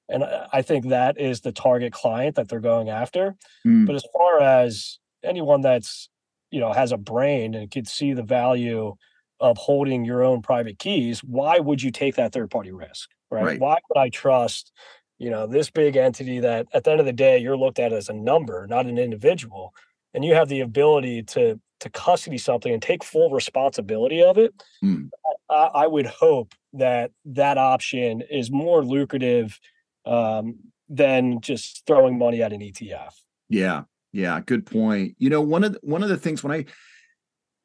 and 0.09 0.23
i 0.53 0.61
think 0.61 0.89
that 0.89 1.19
is 1.19 1.41
the 1.41 1.51
target 1.51 1.93
client 1.93 2.35
that 2.35 2.47
they're 2.47 2.59
going 2.59 2.89
after 2.89 3.35
mm. 3.65 3.85
but 3.85 3.95
as 3.95 4.05
far 4.13 4.41
as 4.41 4.99
anyone 5.23 5.61
that's 5.61 6.09
you 6.51 6.59
know 6.59 6.73
has 6.73 6.91
a 6.91 6.97
brain 6.97 7.53
and 7.53 7.71
could 7.71 7.87
see 7.87 8.13
the 8.13 8.23
value 8.23 8.95
of 9.41 9.57
holding 9.57 10.05
your 10.05 10.23
own 10.23 10.41
private 10.41 10.79
keys 10.79 11.23
why 11.23 11.59
would 11.59 11.81
you 11.81 11.91
take 11.91 12.15
that 12.15 12.31
third 12.31 12.49
party 12.49 12.71
risk 12.71 13.09
right? 13.29 13.43
right? 13.43 13.59
why 13.59 13.77
would 13.89 13.99
i 13.99 14.09
trust 14.09 14.71
you 15.17 15.29
know 15.29 15.47
this 15.47 15.69
big 15.69 15.95
entity 15.95 16.39
that 16.39 16.67
at 16.73 16.83
the 16.83 16.91
end 16.91 16.99
of 16.99 17.05
the 17.05 17.13
day 17.13 17.37
you're 17.37 17.57
looked 17.57 17.79
at 17.79 17.93
as 17.93 18.09
a 18.09 18.13
number 18.13 18.67
not 18.67 18.85
an 18.85 18.97
individual 18.97 19.73
and 20.13 20.23
you 20.23 20.33
have 20.33 20.49
the 20.49 20.61
ability 20.61 21.23
to 21.23 21.59
to 21.79 21.89
custody 21.89 22.37
something 22.37 22.71
and 22.71 22.81
take 22.81 23.03
full 23.03 23.29
responsibility 23.29 24.23
of 24.23 24.37
it 24.37 24.53
mm. 24.83 25.09
I, 25.49 25.69
I, 25.73 25.87
would 25.87 26.05
hope 26.05 26.53
that 26.73 27.11
that 27.25 27.57
option 27.57 28.21
is 28.31 28.49
more 28.49 28.83
lucrative 28.83 29.59
um, 30.05 30.55
than 30.89 31.41
just 31.41 31.83
throwing 31.85 32.17
money 32.17 32.41
at 32.41 32.53
an 32.53 32.61
etf 32.61 33.11
yeah. 33.49 33.83
Yeah 34.11 34.39
good 34.39 34.65
point. 34.65 35.15
You 35.19 35.29
know 35.29 35.41
one 35.41 35.63
of 35.63 35.73
the, 35.73 35.79
one 35.83 36.03
of 36.03 36.09
the 36.09 36.17
things 36.17 36.43
when 36.43 36.53
i 36.53 36.65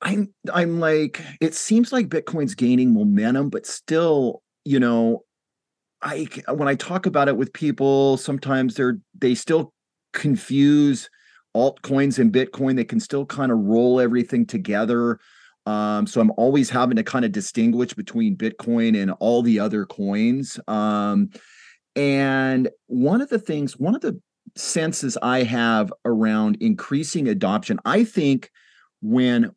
i'm 0.03 0.33
i'm 0.53 0.81
like 0.81 1.21
it 1.41 1.55
seems 1.55 1.93
like 1.93 2.09
bitcoin's 2.09 2.55
gaining 2.55 2.95
momentum 2.95 3.51
but 3.51 3.67
still 3.67 4.43
you 4.65 4.81
know 4.81 5.23
I 6.03 6.27
when 6.49 6.69
I 6.69 6.75
talk 6.75 7.07
about 7.07 7.29
it 7.29 7.37
with 7.37 7.53
people, 7.53 8.17
sometimes 8.17 8.75
they're 8.75 8.99
they 9.19 9.35
still 9.35 9.73
confuse 10.13 11.11
altcoins 11.57 12.19
and 12.19 12.33
Bitcoin. 12.33 12.77
They 12.77 12.85
can 12.85 13.01
still 13.01 13.27
kind 13.27 13.53
of 13.53 13.59
roll 13.59 14.01
everything 14.01 14.47
together. 14.47 15.19
Um, 15.67 16.07
so 16.07 16.21
I'm 16.21 16.33
always 16.37 16.71
having 16.71 16.97
to 16.97 17.03
kind 17.03 17.25
of 17.25 17.33
distinguish 17.33 17.93
between 17.93 18.37
Bitcoin 18.37 19.01
and 19.01 19.11
all 19.21 19.43
the 19.43 19.61
other 19.61 19.85
coins. 19.85 20.59
Um, 20.67 21.31
and 21.97 22.69
one 22.87 23.21
of 23.21 23.29
the 23.29 23.39
things, 23.39 23.77
one 23.77 23.95
of 23.95 24.01
the 24.01 24.19
senses 24.57 25.19
I 25.23 25.43
have 25.43 25.93
around 26.05 26.57
increasing 26.61 27.29
adoption, 27.29 27.79
I 27.85 28.05
think 28.05 28.51
when 29.03 29.51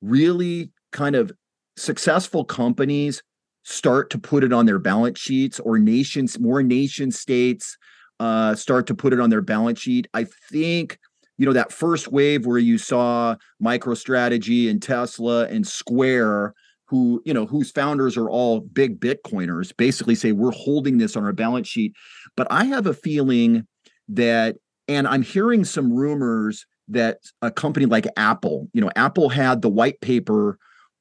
really 0.00 0.70
kind 0.92 1.16
of 1.16 1.32
successful 1.76 2.44
companies 2.44 3.22
start 3.68 4.10
to 4.10 4.18
put 4.18 4.44
it 4.44 4.52
on 4.52 4.64
their 4.64 4.78
balance 4.78 5.18
sheets 5.18 5.58
or 5.58 5.76
nations 5.76 6.38
more 6.38 6.62
nation 6.62 7.10
states 7.10 7.76
uh, 8.20 8.54
start 8.54 8.86
to 8.86 8.94
put 8.94 9.12
it 9.12 9.18
on 9.18 9.28
their 9.28 9.42
balance 9.42 9.80
sheet. 9.80 10.06
I 10.14 10.24
think 10.50 10.98
you 11.36 11.44
know 11.44 11.52
that 11.52 11.72
first 11.72 12.10
wave 12.12 12.46
where 12.46 12.58
you 12.58 12.78
saw 12.78 13.34
microstrategy 13.62 14.70
and 14.70 14.80
tesla 14.80 15.46
and 15.48 15.66
square 15.66 16.54
who 16.86 17.20
you 17.26 17.34
know 17.34 17.44
whose 17.44 17.70
founders 17.72 18.16
are 18.16 18.30
all 18.30 18.60
big 18.60 19.00
bitcoiners 19.00 19.76
basically 19.76 20.14
say 20.14 20.32
we're 20.32 20.52
holding 20.52 20.96
this 20.96 21.16
on 21.16 21.24
our 21.24 21.32
balance 21.32 21.68
sheet. 21.68 21.92
But 22.36 22.46
i 22.50 22.64
have 22.64 22.86
a 22.86 22.94
feeling 22.94 23.66
that 24.08 24.56
and 24.86 25.08
i'm 25.08 25.22
hearing 25.22 25.64
some 25.64 25.92
rumors 25.92 26.64
that 26.88 27.18
a 27.42 27.50
company 27.50 27.84
like 27.84 28.06
apple 28.16 28.68
you 28.72 28.80
know 28.80 28.90
apple 28.96 29.28
had 29.28 29.60
the 29.60 29.68
white 29.68 30.00
paper 30.00 30.56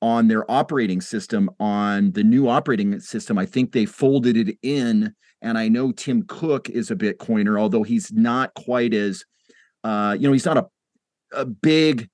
on 0.05 0.27
their 0.27 0.49
operating 0.51 1.01
system 1.01 1.49
on 1.59 2.11
the 2.11 2.23
new 2.23 2.47
operating 2.47 2.99
system 2.99 3.39
i 3.39 3.45
think 3.45 3.71
they 3.71 3.85
folded 3.85 4.37
it 4.37 4.55
in 4.61 5.11
and 5.41 5.57
i 5.57 5.67
know 5.67 5.91
tim 5.91 6.21
cook 6.27 6.69
is 6.69 6.91
a 6.91 6.95
bitcoiner 6.95 7.59
although 7.59 7.81
he's 7.81 8.11
not 8.13 8.53
quite 8.53 8.93
as 8.93 9.25
uh, 9.83 10.15
you 10.19 10.27
know 10.27 10.33
he's 10.33 10.45
not 10.45 10.57
a, 10.57 10.65
a 11.33 11.45
big 11.45 12.07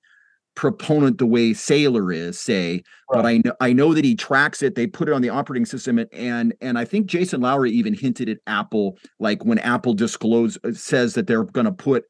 proponent 0.54 1.16
the 1.16 1.24
way 1.24 1.52
Saylor 1.52 2.14
is, 2.14 2.38
say, 2.38 2.74
right. 2.74 2.82
but 3.10 3.26
I 3.26 3.40
know 3.42 3.54
I 3.60 3.72
know 3.72 3.94
that 3.94 4.04
he 4.04 4.14
tracks 4.14 4.62
it. 4.62 4.74
They 4.74 4.86
put 4.86 5.08
it 5.08 5.14
on 5.14 5.22
the 5.22 5.30
operating 5.30 5.64
system, 5.64 5.98
and 5.98 6.08
and, 6.12 6.54
and 6.60 6.78
I 6.78 6.84
think 6.84 7.06
Jason 7.06 7.40
Lowery 7.40 7.70
even 7.70 7.94
hinted 7.94 8.28
at 8.28 8.36
Apple, 8.46 8.98
like 9.18 9.42
when 9.46 9.58
Apple 9.60 9.94
disclose 9.94 10.58
uh, 10.64 10.72
says 10.72 11.14
that 11.14 11.26
they're 11.26 11.44
going 11.44 11.64
to 11.64 11.72
put 11.72 12.04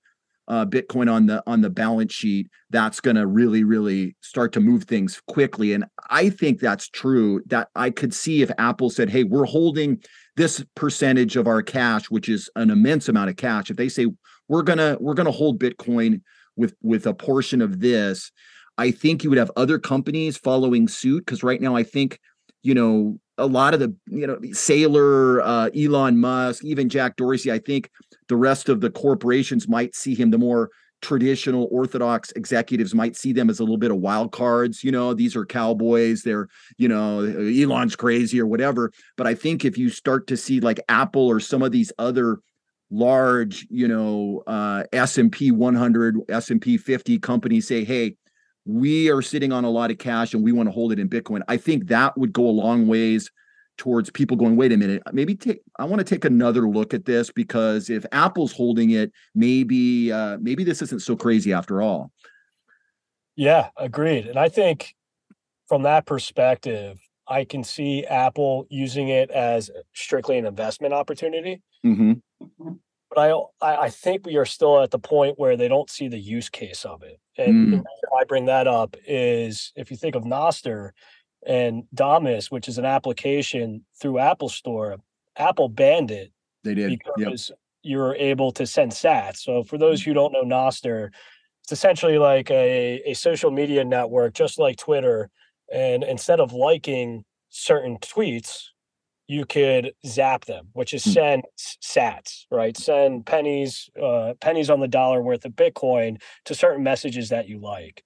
uh, 0.48 0.66
Bitcoin 0.66 1.12
on 1.12 1.26
the 1.26 1.42
on 1.46 1.60
the 1.60 1.70
balance 1.70 2.12
sheet, 2.12 2.48
that's 2.70 3.00
going 3.00 3.16
to 3.16 3.26
really 3.26 3.64
really 3.64 4.16
start 4.20 4.52
to 4.52 4.60
move 4.60 4.84
things 4.84 5.20
quickly. 5.28 5.72
And 5.72 5.84
I 6.10 6.30
think 6.30 6.60
that's 6.60 6.88
true. 6.88 7.42
That 7.46 7.68
I 7.74 7.90
could 7.90 8.14
see 8.14 8.42
if 8.42 8.50
Apple 8.58 8.90
said, 8.90 9.10
"Hey, 9.10 9.24
we're 9.24 9.44
holding 9.44 10.02
this 10.36 10.64
percentage 10.74 11.36
of 11.36 11.46
our 11.46 11.62
cash, 11.62 12.10
which 12.10 12.28
is 12.28 12.50
an 12.56 12.70
immense 12.70 13.08
amount 13.08 13.30
of 13.30 13.36
cash." 13.36 13.70
If 13.70 13.76
they 13.76 13.88
say 13.88 14.06
we're 14.48 14.62
gonna 14.62 14.96
we're 15.00 15.14
gonna 15.14 15.30
hold 15.30 15.60
Bitcoin 15.60 16.20
with 16.56 16.74
with 16.82 17.06
a 17.06 17.14
portion 17.14 17.62
of 17.62 17.80
this 17.80 18.30
i 18.78 18.90
think 18.90 19.22
you 19.22 19.30
would 19.30 19.38
have 19.38 19.50
other 19.56 19.78
companies 19.78 20.36
following 20.36 20.88
suit 20.88 21.24
because 21.24 21.42
right 21.42 21.60
now 21.60 21.74
i 21.76 21.82
think 21.82 22.18
you 22.62 22.74
know 22.74 23.18
a 23.38 23.46
lot 23.46 23.74
of 23.74 23.80
the 23.80 23.94
you 24.06 24.26
know 24.26 24.36
Saylor, 24.36 25.40
uh, 25.42 25.70
elon 25.76 26.18
musk 26.18 26.64
even 26.64 26.88
jack 26.88 27.16
dorsey 27.16 27.50
i 27.50 27.58
think 27.58 27.90
the 28.28 28.36
rest 28.36 28.68
of 28.68 28.80
the 28.80 28.90
corporations 28.90 29.68
might 29.68 29.94
see 29.94 30.14
him 30.14 30.30
the 30.30 30.38
more 30.38 30.70
traditional 31.00 31.68
orthodox 31.72 32.30
executives 32.32 32.94
might 32.94 33.16
see 33.16 33.32
them 33.32 33.50
as 33.50 33.58
a 33.58 33.62
little 33.62 33.76
bit 33.76 33.90
of 33.90 33.96
wild 33.96 34.30
cards 34.30 34.84
you 34.84 34.92
know 34.92 35.12
these 35.14 35.34
are 35.34 35.44
cowboys 35.44 36.22
they're 36.22 36.48
you 36.78 36.86
know 36.86 37.24
elon's 37.24 37.96
crazy 37.96 38.40
or 38.40 38.46
whatever. 38.46 38.92
But 39.16 39.26
i 39.26 39.34
think 39.34 39.64
if 39.64 39.76
you 39.76 39.88
start 39.88 40.26
to 40.28 40.36
see 40.36 40.60
like 40.60 40.80
apple 40.88 41.26
or 41.26 41.40
some 41.40 41.62
of 41.62 41.72
these 41.72 41.92
other 41.98 42.38
large, 42.92 43.66
you 43.70 43.88
know, 43.88 44.42
uh, 44.46 44.84
S&P 44.92 45.50
100, 45.50 46.18
S&P 46.28 46.76
50 46.76 47.18
companies 47.18 47.66
say, 47.66 47.84
hey, 47.84 48.16
we 48.64 49.10
are 49.10 49.22
sitting 49.22 49.52
on 49.52 49.64
a 49.64 49.70
lot 49.70 49.90
of 49.90 49.98
cash 49.98 50.34
and 50.34 50.42
we 50.42 50.52
want 50.52 50.68
to 50.68 50.72
hold 50.72 50.92
it 50.92 50.98
in 50.98 51.08
Bitcoin. 51.08 51.42
I 51.48 51.56
think 51.56 51.88
that 51.88 52.16
would 52.16 52.32
go 52.32 52.46
a 52.46 52.50
long 52.50 52.86
ways 52.86 53.30
towards 53.78 54.10
people 54.10 54.36
going, 54.36 54.56
wait 54.56 54.72
a 54.72 54.76
minute, 54.76 55.02
maybe 55.12 55.34
take 55.34 55.60
I 55.78 55.84
want 55.84 56.00
to 56.00 56.04
take 56.04 56.24
another 56.24 56.68
look 56.68 56.94
at 56.94 57.04
this 57.04 57.30
because 57.30 57.90
if 57.90 58.04
Apple's 58.12 58.52
holding 58.52 58.90
it, 58.90 59.12
maybe 59.34 60.12
uh, 60.12 60.38
maybe 60.40 60.62
this 60.62 60.82
isn't 60.82 61.02
so 61.02 61.16
crazy 61.16 61.52
after 61.52 61.82
all. 61.82 62.12
Yeah, 63.34 63.70
agreed. 63.76 64.26
And 64.26 64.38
I 64.38 64.48
think 64.48 64.94
from 65.66 65.82
that 65.82 66.06
perspective, 66.06 66.98
I 67.26 67.44
can 67.44 67.64
see 67.64 68.04
Apple 68.04 68.66
using 68.68 69.08
it 69.08 69.30
as 69.30 69.70
strictly 69.94 70.36
an 70.36 70.44
investment 70.44 70.92
opportunity. 70.92 71.62
Mm-hmm. 71.84 72.12
But 73.14 73.46
I, 73.60 73.84
I 73.84 73.90
think 73.90 74.24
we 74.24 74.36
are 74.36 74.44
still 74.44 74.82
at 74.82 74.90
the 74.90 74.98
point 74.98 75.38
where 75.38 75.56
they 75.56 75.68
don't 75.68 75.90
see 75.90 76.08
the 76.08 76.18
use 76.18 76.48
case 76.48 76.84
of 76.84 77.02
it. 77.02 77.20
And 77.36 77.52
mm. 77.52 77.70
the 77.70 77.76
reason 77.76 78.08
I 78.20 78.24
bring 78.24 78.46
that 78.46 78.66
up 78.66 78.96
is 79.06 79.72
if 79.76 79.90
you 79.90 79.96
think 79.96 80.14
of 80.14 80.24
Nostr 80.24 80.90
and 81.46 81.84
Damus, 81.94 82.50
which 82.50 82.68
is 82.68 82.78
an 82.78 82.84
application 82.84 83.84
through 84.00 84.18
Apple 84.18 84.48
Store, 84.48 84.96
Apple 85.36 85.68
banned 85.68 86.10
it. 86.10 86.32
They 86.64 86.74
did 86.74 87.00
because 87.16 87.50
yep. 87.50 87.58
you're 87.82 88.14
able 88.14 88.52
to 88.52 88.66
send 88.66 88.92
sats. 88.92 89.38
So 89.38 89.64
for 89.64 89.78
those 89.78 90.02
who 90.02 90.14
don't 90.14 90.32
know 90.32 90.44
Nostr, 90.44 91.10
it's 91.64 91.72
essentially 91.72 92.18
like 92.18 92.50
a, 92.50 93.02
a 93.04 93.14
social 93.14 93.50
media 93.50 93.84
network, 93.84 94.34
just 94.34 94.58
like 94.58 94.76
Twitter. 94.76 95.30
And 95.72 96.04
instead 96.04 96.40
of 96.40 96.52
liking 96.52 97.24
certain 97.50 97.98
tweets, 97.98 98.68
you 99.28 99.44
could 99.46 99.92
zap 100.06 100.44
them, 100.44 100.68
which 100.72 100.92
is 100.94 101.04
hmm. 101.04 101.10
send 101.10 101.42
sats, 101.58 102.44
right? 102.50 102.76
Send 102.76 103.26
pennies, 103.26 103.88
uh, 104.00 104.34
pennies 104.40 104.70
on 104.70 104.80
the 104.80 104.88
dollar 104.88 105.22
worth 105.22 105.44
of 105.44 105.52
Bitcoin 105.52 106.20
to 106.44 106.54
certain 106.54 106.82
messages 106.82 107.28
that 107.30 107.48
you 107.48 107.58
like. 107.58 108.04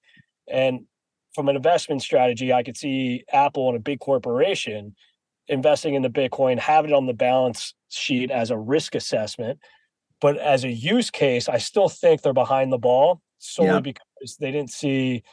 And 0.49 0.85
from 1.33 1.49
an 1.49 1.55
investment 1.55 2.01
strategy, 2.01 2.53
I 2.53 2.63
could 2.63 2.77
see 2.77 3.23
Apple 3.31 3.67
and 3.67 3.77
a 3.77 3.81
big 3.81 3.99
corporation 3.99 4.95
investing 5.47 5.93
in 5.93 6.01
the 6.01 6.09
Bitcoin, 6.09 6.59
have 6.59 6.85
it 6.85 6.93
on 6.93 7.05
the 7.05 7.13
balance 7.13 7.73
sheet 7.89 8.31
as 8.31 8.51
a 8.51 8.57
risk 8.57 8.95
assessment. 8.95 9.59
But 10.19 10.37
as 10.37 10.63
a 10.63 10.71
use 10.71 11.09
case, 11.09 11.47
I 11.47 11.57
still 11.57 11.89
think 11.89 12.21
they're 12.21 12.33
behind 12.33 12.71
the 12.71 12.77
ball 12.77 13.21
solely 13.37 13.71
yeah. 13.71 13.79
because 13.79 14.37
they 14.39 14.51
didn't 14.51 14.71
see 14.71 15.23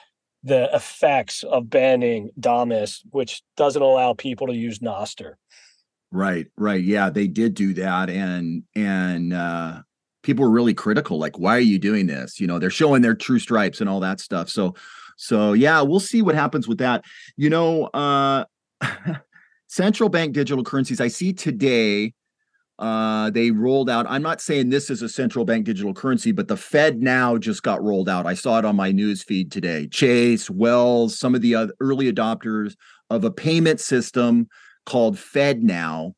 the 0.42 0.68
effects 0.74 1.42
of 1.42 1.70
banning 1.70 2.30
Damus, 2.38 3.02
which 3.10 3.42
doesn't 3.56 3.80
allow 3.80 4.12
people 4.12 4.46
to 4.48 4.54
use 4.54 4.80
Nostr. 4.80 5.34
Right, 6.14 6.46
right. 6.56 6.80
Yeah, 6.80 7.10
they 7.10 7.26
did 7.26 7.54
do 7.54 7.74
that. 7.74 8.08
And 8.08 8.62
and 8.76 9.32
uh 9.32 9.82
people 10.22 10.44
were 10.44 10.50
really 10.50 10.72
critical, 10.72 11.18
like, 11.18 11.40
why 11.40 11.56
are 11.56 11.60
you 11.60 11.78
doing 11.78 12.06
this? 12.06 12.38
You 12.40 12.46
know, 12.46 12.60
they're 12.60 12.70
showing 12.70 13.02
their 13.02 13.16
true 13.16 13.40
stripes 13.40 13.80
and 13.80 13.90
all 13.90 13.98
that 14.00 14.20
stuff. 14.20 14.48
So 14.48 14.76
so 15.16 15.54
yeah, 15.54 15.80
we'll 15.82 15.98
see 15.98 16.22
what 16.22 16.36
happens 16.36 16.68
with 16.68 16.78
that. 16.78 17.04
You 17.36 17.50
know, 17.50 17.86
uh 17.86 18.44
central 19.66 20.08
bank 20.08 20.34
digital 20.34 20.62
currencies. 20.62 21.00
I 21.00 21.08
see 21.08 21.32
today 21.32 22.14
uh 22.80 23.30
they 23.30 23.52
rolled 23.52 23.88
out 23.88 24.04
i'm 24.08 24.20
not 24.20 24.40
saying 24.40 24.68
this 24.68 24.90
is 24.90 25.00
a 25.00 25.08
central 25.08 25.44
bank 25.44 25.64
digital 25.64 25.94
currency 25.94 26.32
but 26.32 26.48
the 26.48 26.56
FedNow 26.56 27.38
just 27.38 27.62
got 27.62 27.80
rolled 27.80 28.08
out 28.08 28.26
i 28.26 28.34
saw 28.34 28.58
it 28.58 28.64
on 28.64 28.74
my 28.74 28.90
news 28.90 29.22
feed 29.22 29.52
today 29.52 29.86
chase 29.86 30.50
wells 30.50 31.16
some 31.16 31.36
of 31.36 31.40
the 31.40 31.54
other 31.54 31.72
early 31.78 32.12
adopters 32.12 32.74
of 33.10 33.22
a 33.22 33.30
payment 33.30 33.78
system 33.78 34.48
called 34.86 35.16
FedNow. 35.16 36.12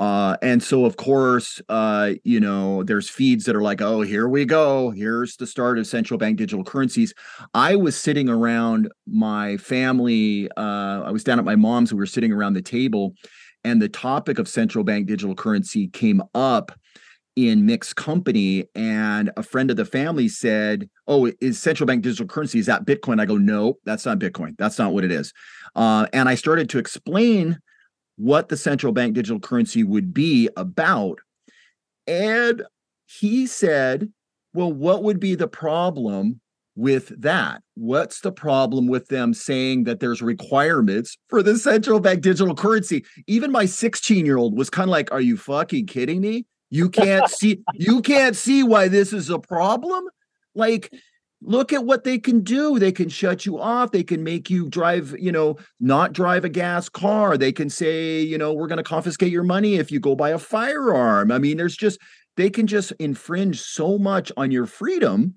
Uh, 0.00 0.34
and 0.40 0.62
so, 0.62 0.86
of 0.86 0.96
course, 0.96 1.60
uh, 1.68 2.12
you 2.24 2.40
know, 2.40 2.82
there's 2.82 3.10
feeds 3.10 3.44
that 3.44 3.54
are 3.54 3.60
like, 3.60 3.82
oh, 3.82 4.00
here 4.00 4.28
we 4.28 4.46
go. 4.46 4.90
Here's 4.90 5.36
the 5.36 5.46
start 5.46 5.78
of 5.78 5.86
central 5.86 6.16
bank 6.16 6.38
digital 6.38 6.64
currencies. 6.64 7.12
I 7.52 7.76
was 7.76 7.96
sitting 7.96 8.28
around 8.28 8.90
my 9.06 9.58
family. 9.58 10.48
Uh, 10.56 11.02
I 11.02 11.10
was 11.10 11.22
down 11.22 11.38
at 11.38 11.44
my 11.44 11.54
mom's. 11.54 11.92
We 11.92 11.98
were 11.98 12.06
sitting 12.06 12.32
around 12.32 12.54
the 12.54 12.62
table, 12.62 13.12
and 13.62 13.82
the 13.82 13.90
topic 13.90 14.38
of 14.38 14.48
central 14.48 14.84
bank 14.84 15.06
digital 15.06 15.34
currency 15.34 15.88
came 15.88 16.22
up 16.34 16.72
in 17.36 17.66
mixed 17.66 17.96
company. 17.96 18.64
And 18.74 19.30
a 19.36 19.42
friend 19.42 19.70
of 19.70 19.76
the 19.76 19.84
family 19.84 20.28
said, 20.28 20.88
Oh, 21.08 21.30
is 21.42 21.60
central 21.60 21.86
bank 21.86 22.02
digital 22.02 22.26
currency? 22.26 22.58
Is 22.58 22.66
that 22.66 22.86
Bitcoin? 22.86 23.20
I 23.20 23.26
go, 23.26 23.36
No, 23.36 23.74
that's 23.84 24.06
not 24.06 24.18
Bitcoin. 24.18 24.54
That's 24.56 24.78
not 24.78 24.94
what 24.94 25.04
it 25.04 25.12
is. 25.12 25.34
Uh, 25.74 26.06
and 26.14 26.28
I 26.28 26.36
started 26.36 26.70
to 26.70 26.78
explain 26.78 27.58
what 28.20 28.50
the 28.50 28.56
central 28.56 28.92
bank 28.92 29.14
digital 29.14 29.40
currency 29.40 29.82
would 29.82 30.12
be 30.12 30.50
about. 30.58 31.20
And 32.06 32.62
he 33.06 33.46
said, 33.46 34.12
Well, 34.52 34.70
what 34.70 35.02
would 35.02 35.18
be 35.18 35.34
the 35.34 35.48
problem 35.48 36.40
with 36.76 37.08
that? 37.22 37.62
What's 37.76 38.20
the 38.20 38.30
problem 38.30 38.88
with 38.88 39.08
them 39.08 39.32
saying 39.32 39.84
that 39.84 40.00
there's 40.00 40.20
requirements 40.20 41.16
for 41.28 41.42
the 41.42 41.56
central 41.56 41.98
bank 41.98 42.20
digital 42.20 42.54
currency? 42.54 43.06
Even 43.26 43.50
my 43.50 43.64
16 43.64 44.26
year 44.26 44.36
old 44.36 44.56
was 44.56 44.68
kind 44.68 44.88
of 44.88 44.92
like, 44.92 45.10
Are 45.12 45.20
you 45.22 45.38
fucking 45.38 45.86
kidding 45.86 46.20
me? 46.20 46.44
You 46.68 46.90
can't 46.90 47.28
see 47.28 47.62
you 47.72 48.02
can't 48.02 48.36
see 48.36 48.62
why 48.62 48.88
this 48.88 49.14
is 49.14 49.30
a 49.30 49.38
problem? 49.38 50.04
Like 50.54 50.92
look 51.42 51.72
at 51.72 51.84
what 51.84 52.04
they 52.04 52.18
can 52.18 52.40
do. 52.40 52.78
They 52.78 52.92
can 52.92 53.08
shut 53.08 53.46
you 53.46 53.58
off. 53.58 53.92
They 53.92 54.02
can 54.02 54.22
make 54.22 54.50
you 54.50 54.68
drive 54.68 55.14
you 55.18 55.32
know 55.32 55.56
not 55.80 56.12
drive 56.12 56.44
a 56.44 56.48
gas 56.48 56.88
car. 56.88 57.36
They 57.36 57.52
can 57.52 57.70
say 57.70 58.20
you 58.20 58.38
know 58.38 58.52
we're 58.52 58.66
going 58.66 58.78
to 58.78 58.82
confiscate 58.82 59.32
your 59.32 59.42
money 59.42 59.76
if 59.76 59.90
you 59.90 60.00
go 60.00 60.14
buy 60.14 60.30
a 60.30 60.38
firearm. 60.38 61.32
I 61.32 61.38
mean 61.38 61.56
there's 61.56 61.76
just 61.76 61.98
they 62.36 62.50
can 62.50 62.66
just 62.66 62.92
infringe 62.92 63.60
so 63.60 63.98
much 63.98 64.32
on 64.36 64.50
your 64.50 64.66
freedom 64.66 65.34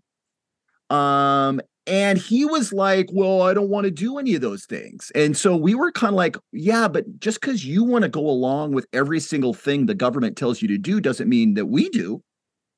um 0.89 1.59
and 1.87 2.17
he 2.17 2.45
was 2.45 2.71
like 2.71 3.07
well 3.11 3.41
i 3.41 3.53
don't 3.53 3.69
want 3.69 3.85
to 3.85 3.91
do 3.91 4.17
any 4.17 4.35
of 4.35 4.41
those 4.41 4.65
things. 4.65 5.11
And 5.15 5.35
so 5.35 5.55
we 5.55 5.75
were 5.75 5.91
kind 5.91 6.13
of 6.13 6.17
like 6.17 6.37
yeah 6.51 6.87
but 6.87 7.19
just 7.19 7.39
because 7.41 7.65
you 7.65 7.83
want 7.83 8.03
to 8.03 8.09
go 8.09 8.27
along 8.29 8.73
with 8.73 8.85
every 8.93 9.19
single 9.19 9.53
thing 9.53 9.85
the 9.85 9.95
government 9.95 10.37
tells 10.37 10.61
you 10.61 10.67
to 10.67 10.77
do 10.77 10.99
doesn't 10.99 11.29
mean 11.29 11.53
that 11.55 11.67
we 11.67 11.89
do. 11.89 12.21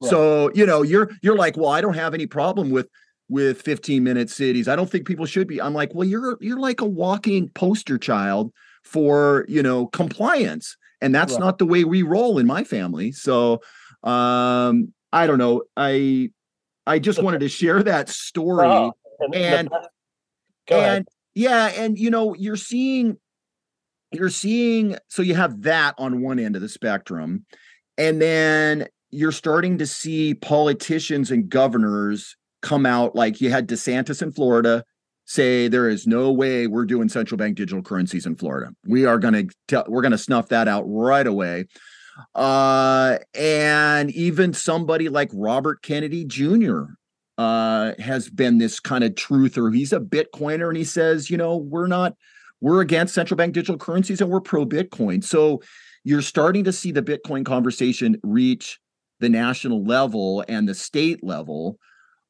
Right. 0.01 0.09
So, 0.09 0.51
you 0.53 0.65
know, 0.65 0.81
you're 0.81 1.09
you're 1.21 1.37
like, 1.37 1.57
well, 1.57 1.69
I 1.69 1.81
don't 1.81 1.93
have 1.93 2.13
any 2.13 2.27
problem 2.27 2.69
with 2.69 2.87
with 3.29 3.61
15 3.61 4.03
minute 4.03 4.29
cities. 4.29 4.67
I 4.67 4.75
don't 4.75 4.89
think 4.89 5.07
people 5.07 5.25
should 5.25 5.47
be. 5.47 5.61
I'm 5.61 5.73
like, 5.73 5.93
well, 5.93 6.07
you're 6.07 6.37
you're 6.41 6.59
like 6.59 6.81
a 6.81 6.85
walking 6.85 7.49
poster 7.49 7.97
child 7.97 8.51
for, 8.83 9.45
you 9.47 9.63
know, 9.63 9.87
compliance. 9.87 10.77
And 11.01 11.13
that's 11.13 11.33
right. 11.33 11.39
not 11.39 11.57
the 11.57 11.65
way 11.65 11.83
we 11.83 12.01
roll 12.03 12.37
in 12.39 12.47
my 12.47 12.63
family. 12.63 13.11
So 13.11 13.61
um 14.03 14.93
I 15.11 15.27
don't 15.27 15.39
know. 15.39 15.63
I 15.75 16.29
I 16.85 16.99
just 16.99 17.21
wanted 17.21 17.39
to 17.39 17.49
share 17.49 17.81
that 17.83 18.09
story. 18.09 18.67
Oh, 18.67 18.93
and 19.33 19.35
and, 19.35 19.69
and 20.69 21.07
yeah, 21.33 21.67
and 21.75 21.97
you 21.97 22.09
know, 22.09 22.35
you're 22.35 22.55
seeing 22.55 23.17
you're 24.11 24.29
seeing 24.29 24.97
so 25.07 25.21
you 25.21 25.35
have 25.35 25.63
that 25.63 25.95
on 25.97 26.21
one 26.21 26.39
end 26.39 26.55
of 26.55 26.61
the 26.61 26.69
spectrum 26.69 27.45
and 27.97 28.21
then 28.21 28.87
you're 29.11 29.31
starting 29.31 29.77
to 29.77 29.87
see 29.87 30.33
politicians 30.33 31.31
and 31.31 31.49
governors 31.49 32.35
come 32.65 32.85
out 32.85 33.15
like 33.15 33.39
you 33.39 33.51
had 33.51 33.69
DeSantis 33.69 34.21
in 34.21 34.31
Florida 34.31 34.83
say 35.25 35.67
there 35.67 35.87
is 35.87 36.07
no 36.07 36.31
way 36.31 36.67
we're 36.67 36.85
doing 36.85 37.09
central 37.09 37.37
bank 37.37 37.55
digital 37.57 37.81
currencies 37.81 38.25
in 38.25 38.35
Florida. 38.35 38.73
We 38.85 39.05
are 39.05 39.19
going 39.19 39.49
to 39.69 39.85
we're 39.87 40.01
going 40.01 40.11
to 40.11 40.17
snuff 40.17 40.49
that 40.49 40.67
out 40.67 40.83
right 40.87 41.25
away. 41.25 41.65
Uh, 42.33 43.17
and 43.33 44.09
even 44.11 44.53
somebody 44.53 45.09
like 45.09 45.29
Robert 45.33 45.81
Kennedy 45.81 46.25
Jr. 46.25 46.83
Uh, 47.37 47.93
has 47.99 48.29
been 48.29 48.57
this 48.57 48.79
kind 48.79 49.03
of 49.03 49.11
truther. 49.11 49.73
He's 49.73 49.93
a 49.93 49.99
Bitcoiner 49.99 50.69
and 50.69 50.77
he 50.77 50.85
says, 50.85 51.29
you 51.29 51.37
know, 51.37 51.57
we're 51.57 51.87
not 51.87 52.15
we're 52.61 52.81
against 52.81 53.13
central 53.13 53.37
bank 53.37 53.53
digital 53.53 53.77
currencies 53.77 54.21
and 54.21 54.29
we're 54.29 54.41
pro 54.41 54.65
Bitcoin. 54.65 55.23
So 55.23 55.61
you're 56.03 56.21
starting 56.21 56.63
to 56.63 56.71
see 56.71 56.91
the 56.91 57.03
Bitcoin 57.03 57.45
conversation 57.45 58.17
reach 58.23 58.79
the 59.19 59.29
national 59.29 59.83
level 59.83 60.43
and 60.47 60.67
the 60.67 60.73
state 60.73 61.23
level. 61.23 61.77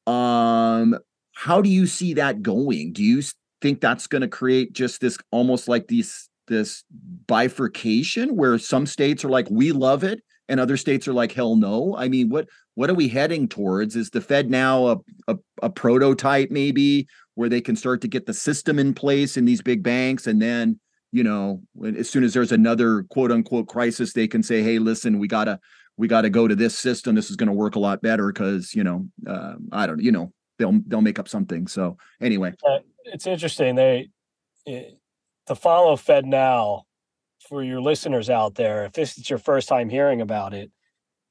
Um, 0.08 0.98
how 1.34 1.62
do 1.62 1.70
you 1.70 1.88
see 1.88 2.14
that 2.16 2.42
going? 2.42 2.94
Do 2.94 3.04
you 3.04 3.22
think 3.62 3.82
that's 3.82 4.08
going 4.08 4.22
to 4.22 4.28
create 4.28 4.74
just 4.74 5.02
this 5.02 5.18
almost 5.32 5.68
like 5.68 5.88
these 5.88 6.30
this 6.48 6.84
bifurcation 7.28 8.36
where 8.36 8.58
some 8.60 8.86
states 8.86 9.26
are 9.26 9.30
like 9.30 9.48
we 9.50 9.72
love 9.72 10.04
it 10.04 10.22
and 10.48 10.60
other 10.60 10.78
states 10.78 11.08
are 11.08 11.14
like 11.14 11.32
hell 11.32 11.56
no? 11.56 11.96
I 11.98 12.08
mean, 12.08 12.30
what 12.30 12.48
what 12.76 12.90
are 12.90 12.96
we 12.96 13.08
heading 13.08 13.48
towards? 13.48 13.96
Is 13.96 14.10
the 14.10 14.20
FedNow 14.20 15.02
a, 15.28 15.34
a, 15.34 15.38
a 15.64 15.70
prototype 15.70 16.52
maybe 16.52 17.08
where 17.36 17.50
they 17.50 17.62
can 17.62 17.76
start 17.76 18.02
to 18.02 18.08
get 18.08 18.26
the 18.26 18.34
system 18.34 18.80
in 18.80 18.94
place 18.94 19.38
in 19.38 19.46
these 19.46 19.62
big 19.62 19.84
banks 19.84 20.26
and 20.28 20.42
then 20.42 20.80
you 21.12 21.24
know 21.24 21.62
as 21.98 22.10
soon 22.10 22.24
as 22.24 22.34
there's 22.34 22.52
another 22.52 23.04
quote 23.04 23.32
unquote 23.32 23.68
crisis 23.68 24.14
they 24.14 24.28
can 24.28 24.42
say 24.42 24.64
hey 24.64 24.80
listen 24.80 25.20
we 25.20 25.28
gotta 25.28 25.60
we 25.98 26.08
gotta 26.08 26.30
go 26.30 26.48
to 26.48 26.56
this 26.56 26.78
system 26.78 27.16
this 27.16 27.30
is 27.30 27.36
going 27.36 27.48
to 27.48 27.54
work 27.54 27.76
a 27.76 27.80
lot 27.80 28.02
better 28.02 28.28
because 28.32 28.74
you 28.74 28.84
know 28.84 29.08
uh, 29.28 29.56
i 29.72 29.86
don't 29.88 29.98
know, 29.98 30.04
you 30.04 30.12
know 30.12 30.32
they'll 30.58 30.80
they'll 30.88 31.02
make 31.02 31.20
up 31.20 31.28
something 31.28 31.68
so 31.68 31.98
anyway 32.22 32.54
uh, 32.68 32.80
it's 33.06 33.28
interesting 33.28 33.76
they 33.76 34.10
it, 34.66 34.98
to 35.48 35.54
follow 35.54 35.96
FedNow 35.96 36.82
for 37.48 37.62
your 37.62 37.80
listeners 37.80 38.32
out 38.32 38.56
there 38.56 38.86
if 38.86 38.94
this 38.94 39.18
is 39.18 39.30
your 39.30 39.38
first 39.38 39.68
time 39.68 39.90
hearing 39.90 40.22
about 40.22 40.54
it 40.54 40.72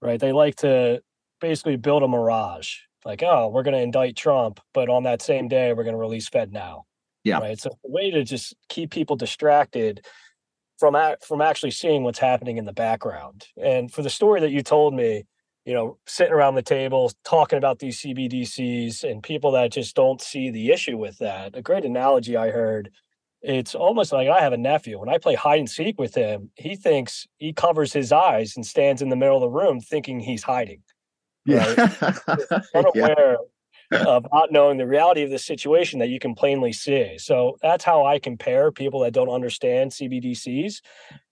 right 0.01 0.21
they 0.21 0.33
like 0.33 0.55
to 0.57 1.03
basically 1.41 1.77
build 1.77 2.03
a 2.03 2.09
mirage 2.09 2.77
like, 3.05 3.23
oh, 3.23 3.49
we're 3.49 3.63
going 3.63 3.75
to 3.75 3.83
indict 3.83 4.17
Trump, 4.17 4.61
but 4.73 4.89
on 4.89 5.03
that 5.03 5.21
same 5.21 5.49
day, 5.49 5.73
we're 5.73 5.85
going 5.85 5.95
to 5.95 6.01
release 6.01 6.29
FedNow. 6.29 6.83
Yeah. 7.23 7.39
Right. 7.39 7.59
So 7.59 7.71
the 7.83 7.91
way 7.91 8.11
to 8.11 8.23
just 8.23 8.55
keep 8.69 8.91
people 8.91 9.17
distracted 9.17 10.05
from 10.79 10.97
from 11.23 11.41
actually 11.41 11.71
seeing 11.71 12.03
what's 12.03 12.19
happening 12.19 12.57
in 12.57 12.65
the 12.65 12.73
background. 12.73 13.47
And 13.63 13.93
for 13.93 14.03
the 14.03 14.11
story 14.11 14.41
that 14.41 14.51
you 14.51 14.63
told 14.63 14.95
me, 14.95 15.25
you 15.65 15.73
know, 15.73 15.99
sitting 16.07 16.33
around 16.33 16.57
the 16.57 16.63
table 16.63 17.11
talking 17.25 17.57
about 17.57 17.79
these 17.79 18.01
CBDCs 18.01 19.03
and 19.03 19.23
people 19.23 19.53
that 19.53 19.73
just 19.73 19.97
don't 19.97 20.21
see 20.21 20.51
the 20.51 20.71
issue 20.71 20.99
with 20.99 21.19
that. 21.19 21.57
A 21.57 21.63
great 21.63 21.85
analogy 21.85 22.37
I 22.37 22.51
heard. 22.51 22.91
It's 23.41 23.75
almost 23.75 24.13
like 24.13 24.29
I 24.29 24.41
have 24.41 24.53
a 24.53 24.59
nephew. 24.59 24.99
When 24.99 25.09
I 25.09 25.19
play 25.19 25.35
hide 25.35 25.59
and 25.59 25.69
seek 25.69 25.99
with 25.99 26.15
him, 26.15 26.51
he 26.55 26.77
thinks 26.77 27.27
he 27.37 27.53
covers 27.53 27.93
his 27.93 28.11
eyes 28.11 28.57
and 28.57 28.65
stands 28.65 29.03
in 29.03 29.11
the 29.11 29.17
middle 29.17 29.37
of 29.37 29.43
the 29.43 29.49
room 29.49 29.81
thinking 29.81 30.21
he's 30.21 30.43
hiding. 30.43 30.83
Yeah. 31.45 31.75
Right? 31.77 32.61
unaware 32.75 32.93
yeah. 32.95 33.37
Of 33.95 34.27
not 34.33 34.53
knowing 34.53 34.79
the 34.79 34.87
reality 34.87 35.23
of 35.23 35.31
the 35.31 35.39
situation 35.39 35.99
that 36.01 36.09
you 36.09 36.19
can 36.19 36.35
plainly 36.35 36.73
see. 36.73 37.19
So 37.19 37.57
that's 37.63 37.85
how 37.85 38.05
I 38.05 38.19
compare 38.19 38.71
people 38.73 39.01
that 39.01 39.13
don't 39.13 39.29
understand 39.29 39.93
CBDCs. 39.93 40.81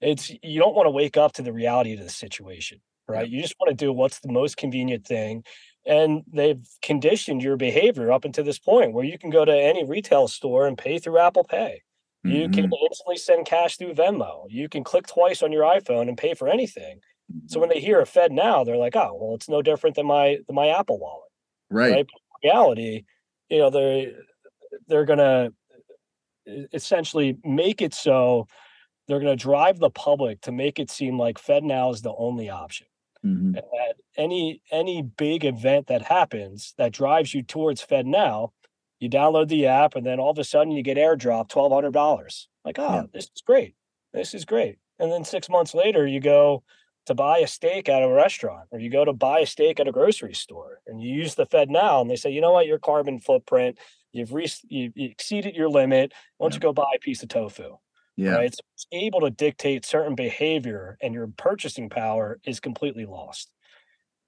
It's 0.01 0.31
you 0.43 0.61
don't 0.61 0.75
want 0.75 0.87
to 0.87 0.91
wake 0.91 1.17
up 1.17 1.33
to 1.35 1.43
the 1.43 1.53
reality 1.53 1.95
of 1.95 2.01
the 2.01 2.11
situation, 2.11 2.81
right? 3.09 3.29
You 3.29 3.41
just 3.41 3.57
want 3.61 3.71
to 3.71 3.85
do 3.85 3.93
what's 3.93 4.21
the 4.21 4.33
most 4.33 4.57
convenient 4.57 5.07
thing. 5.07 5.45
And 5.85 6.23
they've 6.33 6.65
conditioned 6.81 7.43
your 7.43 7.57
behavior 7.57 8.13
up 8.13 8.25
until 8.25 8.45
this 8.45 8.59
point 8.59 8.93
where 8.93 9.05
you 9.05 9.19
can 9.19 9.31
go 9.31 9.45
to 9.45 9.53
any 9.53 9.85
retail 9.85 10.29
store 10.29 10.67
and 10.67 10.79
pay 10.79 10.99
through 10.99 11.19
Apple 11.19 11.45
Pay. 11.45 11.83
You 12.25 12.45
mm-hmm. 12.45 12.53
can 12.53 12.71
instantly 12.89 13.17
send 13.17 13.47
cash 13.47 13.77
through 13.77 13.95
Venmo. 13.95 14.47
You 14.49 14.69
can 14.69 14.85
click 14.85 15.09
twice 15.09 15.43
on 15.43 15.51
your 15.51 15.65
iPhone 15.65 16.09
and 16.09 16.17
pay 16.17 16.35
for 16.35 16.47
anything. 16.47 17.01
So 17.47 17.61
when 17.61 17.69
they 17.69 17.81
hear 17.81 18.01
a 18.01 18.05
FedNow, 18.05 18.65
they're 18.65 18.77
like, 18.77 18.97
oh, 18.97 19.19
well, 19.21 19.35
it's 19.35 19.49
no 19.49 19.63
different 19.63 19.97
than 19.97 20.07
my 20.07 20.39
than 20.47 20.55
my 20.55 20.69
Apple 20.69 20.99
wallet. 20.99 21.31
Right. 21.71 21.93
right? 21.93 22.07
Reality, 22.43 23.05
you 23.49 23.59
know, 23.59 23.71
they're 23.71 24.13
they're 24.89 25.05
gonna 25.05 25.51
essentially 26.73 27.37
make 27.45 27.83
it 27.83 27.95
so 27.95 28.47
they're 29.07 29.21
gonna 29.21 29.37
drive 29.37 29.79
the 29.79 29.91
public 29.91 30.41
to 30.43 30.53
make 30.53 30.79
it 30.79 30.91
seem 30.91 31.19
like 31.19 31.39
FedNow 31.39 31.93
is 31.93 32.03
the 32.03 32.15
only 32.17 32.51
option. 32.51 32.87
Mm-hmm. 33.25 33.47
And 33.47 33.55
that 33.55 33.95
any 34.17 34.63
any 34.71 35.03
big 35.03 35.45
event 35.45 35.87
that 35.87 36.03
happens 36.03 36.75
that 36.79 36.93
drives 36.93 37.35
you 37.35 37.43
towards 37.43 37.85
FedNow, 37.85 38.51
you 38.99 39.09
download 39.09 39.49
the 39.49 39.67
app 39.67 39.95
and 39.95 40.05
then 40.05 40.19
all 40.19 40.31
of 40.31 40.39
a 40.39 40.45
sudden 40.45 40.73
you 40.73 40.83
get 40.83 40.97
airdrop 40.97 41.49
twelve 41.49 41.73
hundred 41.73 41.93
dollars. 41.93 42.49
Like, 42.65 42.79
oh, 42.79 42.95
yeah. 42.95 43.03
this 43.13 43.25
is 43.25 43.43
great. 43.45 43.75
This 44.13 44.35
is 44.35 44.45
great. 44.45 44.79
And 44.99 45.11
then 45.11 45.25
six 45.25 45.49
months 45.49 45.75
later, 45.75 46.07
you 46.07 46.21
go, 46.21 46.63
to 47.07 47.15
buy 47.15 47.39
a 47.39 47.47
steak 47.47 47.89
at 47.89 48.03
a 48.03 48.09
restaurant 48.09 48.69
or 48.71 48.79
you 48.79 48.91
go 48.91 49.05
to 49.05 49.13
buy 49.13 49.41
a 49.41 49.47
steak 49.47 49.81
at 49.81 49.89
a 49.89 49.93
grocery 49.93 50.35
store 50.35 50.81
and 50.87 51.03
you 51.03 51.13
use 51.15 51.35
the 51.35 51.47
FedNow 51.47 52.01
and 52.01 52.11
they 52.11 52.17
say, 52.17 52.31
you 52.31 52.41
know 52.41 52.53
what, 52.53 52.67
your 52.67 52.79
carbon 52.79 53.19
footprint, 53.19 53.79
you've 54.13 54.33
re- 54.33 54.51
you, 54.69 54.93
exceeded 54.97 55.57
your 55.57 55.69
limit. 55.69 56.13
Why 56.39 56.45
don't 56.45 56.53
yeah. 56.53 56.57
you 56.57 56.61
go 56.61 56.73
buy 56.73 56.93
a 56.95 57.01
piece 57.01 57.23
of 57.23 57.29
tofu? 57.29 57.77
Yeah. 58.17 58.35
Right? 58.35 58.55
So 58.55 58.61
it's 58.75 58.87
able 58.93 59.21
to 59.21 59.31
dictate 59.31 59.85
certain 59.85 60.15
behavior 60.15 60.97
and 61.03 61.15
your 61.15 61.27
purchasing 61.27 61.89
power 61.89 62.39
is 62.45 62.61
completely 62.61 63.07
lost. 63.07 63.51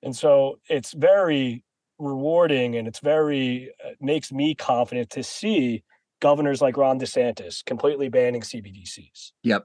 And 0.02 0.16
so 0.16 0.58
it's 0.68 0.92
very 0.92 1.64
rewarding 1.98 2.76
and 2.76 2.88
it's 2.88 2.98
very 2.98 3.70
uh, 3.84 3.90
makes 4.00 4.32
me 4.32 4.54
confident 4.54 5.10
to 5.10 5.22
see 5.22 5.84
governors 6.20 6.60
like 6.60 6.76
Ron 6.76 6.98
DeSantis 6.98 7.64
completely 7.64 8.08
banning 8.08 8.40
CBDCs. 8.40 9.32
Yep. 9.42 9.64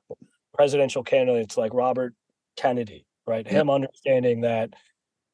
Presidential 0.53 1.03
candidates 1.03 1.57
like 1.57 1.73
Robert 1.73 2.13
Kennedy, 2.59 3.05
right? 3.25 3.45
Yep. 3.45 3.53
Him 3.53 3.69
understanding 3.69 4.41
that, 4.41 4.73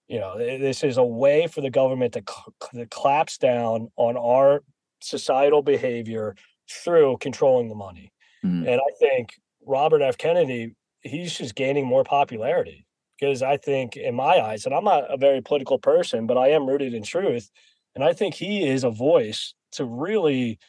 you 0.08 0.20
know, 0.20 0.38
this 0.38 0.84
is 0.84 0.98
a 0.98 1.04
way 1.04 1.48
for 1.48 1.62
the 1.62 1.70
government 1.70 2.14
to, 2.14 2.24
cl- 2.28 2.54
to 2.76 2.86
collapse 2.88 3.38
down 3.38 3.90
on 3.96 4.16
our 4.18 4.64
societal 5.02 5.62
behavior 5.62 6.36
through 6.70 7.18
controlling 7.20 7.70
the 7.70 7.76
money. 7.76 8.12
Mm-hmm. 8.46 8.68
And 8.68 8.80
I 8.80 8.92
think 9.00 9.34
Robert 9.66 10.02
F. 10.02 10.18
Kennedy, 10.18 10.76
he's 11.02 11.38
just 11.38 11.56
gaining 11.56 11.86
more 11.86 12.04
popularity 12.04 12.86
because 13.20 13.42
I 13.42 13.58
think, 13.58 13.96
in 13.96 14.14
my 14.14 14.40
eyes, 14.40 14.66
and 14.66 14.76
I'm 14.76 14.84
not 14.84 15.12
a 15.12 15.18
very 15.18 15.42
political 15.42 15.80
person, 15.80 16.28
but 16.28 16.38
I 16.38 16.50
am 16.50 16.68
rooted 16.68 16.94
in 16.94 17.04
truth. 17.04 17.50
And 17.96 18.04
I 18.04 18.14
think 18.14 18.36
he 18.36 18.68
is 18.68 18.84
a 18.84 18.90
voice 18.90 19.54
to 19.74 19.86
really 19.86 20.60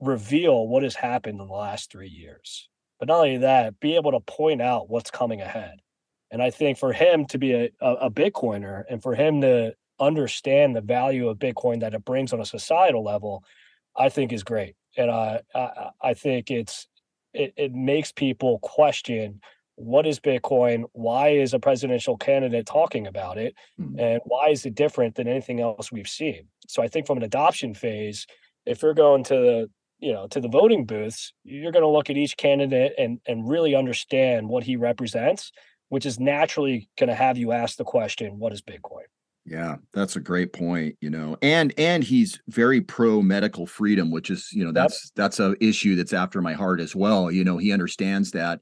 reveal 0.00 0.68
what 0.68 0.84
has 0.84 0.94
happened 0.94 1.40
in 1.40 1.48
the 1.48 1.52
last 1.52 1.90
three 1.90 2.08
years. 2.08 2.68
But 3.00 3.08
not 3.08 3.18
only 3.18 3.38
that, 3.38 3.80
be 3.80 3.96
able 3.96 4.12
to 4.12 4.20
point 4.20 4.62
out 4.62 4.88
what's 4.88 5.10
coming 5.10 5.40
ahead. 5.40 5.80
And 6.30 6.42
I 6.42 6.50
think 6.50 6.78
for 6.78 6.92
him 6.92 7.24
to 7.26 7.38
be 7.38 7.52
a, 7.52 7.70
a, 7.80 8.10
Bitcoiner 8.10 8.84
and 8.90 9.02
for 9.02 9.14
him 9.14 9.40
to 9.40 9.74
understand 9.98 10.76
the 10.76 10.80
value 10.80 11.28
of 11.28 11.38
Bitcoin 11.38 11.80
that 11.80 11.94
it 11.94 12.04
brings 12.04 12.32
on 12.32 12.40
a 12.40 12.44
societal 12.44 13.02
level, 13.02 13.44
I 13.96 14.08
think 14.08 14.32
is 14.32 14.42
great. 14.42 14.76
And 14.96 15.10
I 15.10 15.40
I, 15.54 15.90
I 16.02 16.14
think 16.14 16.50
it's 16.50 16.86
it, 17.32 17.54
it 17.56 17.74
makes 17.74 18.12
people 18.12 18.58
question 18.60 19.40
what 19.78 20.08
is 20.08 20.18
Bitcoin? 20.18 20.84
Why 20.92 21.28
is 21.28 21.54
a 21.54 21.60
presidential 21.60 22.16
candidate 22.16 22.66
talking 22.66 23.06
about 23.06 23.38
it? 23.38 23.54
Mm-hmm. 23.80 24.00
And 24.00 24.20
why 24.24 24.48
is 24.48 24.66
it 24.66 24.74
different 24.74 25.14
than 25.14 25.28
anything 25.28 25.60
else 25.60 25.92
we've 25.92 26.08
seen? 26.08 26.48
So 26.66 26.82
I 26.82 26.88
think 26.88 27.06
from 27.06 27.18
an 27.18 27.22
adoption 27.22 27.74
phase, 27.74 28.26
if 28.66 28.82
you're 28.82 28.94
going 28.94 29.22
to 29.24 29.34
the 29.34 29.70
you 30.00 30.12
know 30.12 30.26
to 30.28 30.40
the 30.40 30.48
voting 30.48 30.84
booths, 30.84 31.32
you're 31.44 31.72
going 31.72 31.84
to 31.84 31.88
look 31.88 32.10
at 32.10 32.16
each 32.16 32.36
candidate 32.36 32.92
and 32.98 33.20
and 33.26 33.48
really 33.48 33.74
understand 33.74 34.48
what 34.48 34.64
he 34.64 34.76
represents 34.76 35.52
which 35.88 36.06
is 36.06 36.20
naturally 36.20 36.88
going 36.98 37.08
to 37.08 37.14
have 37.14 37.38
you 37.38 37.52
ask 37.52 37.76
the 37.76 37.84
question, 37.84 38.38
what 38.38 38.52
is 38.52 38.62
Bitcoin? 38.62 39.04
Yeah, 39.44 39.76
that's 39.94 40.16
a 40.16 40.20
great 40.20 40.52
point, 40.52 40.96
you 41.00 41.08
know. 41.08 41.38
And 41.40 41.72
and 41.78 42.04
he's 42.04 42.38
very 42.48 42.82
pro 42.82 43.22
medical 43.22 43.66
freedom, 43.66 44.10
which 44.10 44.28
is, 44.28 44.50
you 44.52 44.62
know, 44.62 44.72
that's 44.72 45.06
yep. 45.06 45.12
that's 45.16 45.40
a 45.40 45.54
issue 45.60 45.96
that's 45.96 46.12
after 46.12 46.42
my 46.42 46.52
heart 46.52 46.80
as 46.80 46.94
well. 46.94 47.30
You 47.30 47.44
know, 47.44 47.56
he 47.56 47.72
understands 47.72 48.30
that. 48.32 48.60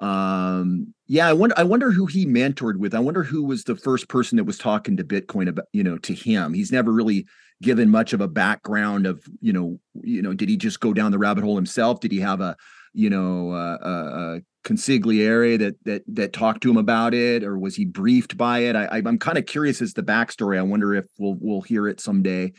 Um 0.00 0.92
yeah, 1.06 1.28
I 1.28 1.32
wonder 1.32 1.54
I 1.58 1.64
wonder 1.64 1.90
who 1.90 2.04
he 2.04 2.26
mentored 2.26 2.76
with. 2.76 2.94
I 2.94 2.98
wonder 2.98 3.22
who 3.22 3.42
was 3.42 3.64
the 3.64 3.74
first 3.74 4.08
person 4.08 4.36
that 4.36 4.44
was 4.44 4.58
talking 4.58 4.98
to 4.98 5.04
Bitcoin 5.04 5.48
about, 5.48 5.64
you 5.72 5.82
know, 5.82 5.96
to 5.98 6.12
him. 6.12 6.52
He's 6.52 6.72
never 6.72 6.92
really 6.92 7.26
given 7.62 7.90
much 7.90 8.12
of 8.12 8.20
a 8.20 8.28
background 8.28 9.06
of, 9.06 9.24
you 9.40 9.52
know, 9.52 9.80
you 10.02 10.20
know, 10.20 10.34
did 10.34 10.48
he 10.48 10.56
just 10.56 10.80
go 10.80 10.92
down 10.92 11.10
the 11.10 11.18
rabbit 11.18 11.42
hole 11.42 11.56
himself? 11.56 12.00
Did 12.00 12.12
he 12.12 12.20
have 12.20 12.40
a 12.40 12.54
you 12.92 13.10
know, 13.10 13.52
uh, 13.52 13.78
uh, 13.84 14.38
consigliere 14.64 15.58
that 15.58 15.76
that 15.84 16.02
that 16.06 16.32
talked 16.32 16.62
to 16.62 16.70
him 16.70 16.76
about 16.76 17.14
it, 17.14 17.42
or 17.42 17.58
was 17.58 17.76
he 17.76 17.84
briefed 17.84 18.36
by 18.36 18.60
it? 18.60 18.76
I, 18.76 18.88
I'm 18.90 19.18
kind 19.18 19.38
of 19.38 19.46
curious 19.46 19.80
as 19.80 19.94
the 19.94 20.02
backstory. 20.02 20.58
I 20.58 20.62
wonder 20.62 20.94
if 20.94 21.06
we'll 21.18 21.36
we'll 21.40 21.62
hear 21.62 21.88
it 21.88 22.00
someday. 22.00 22.52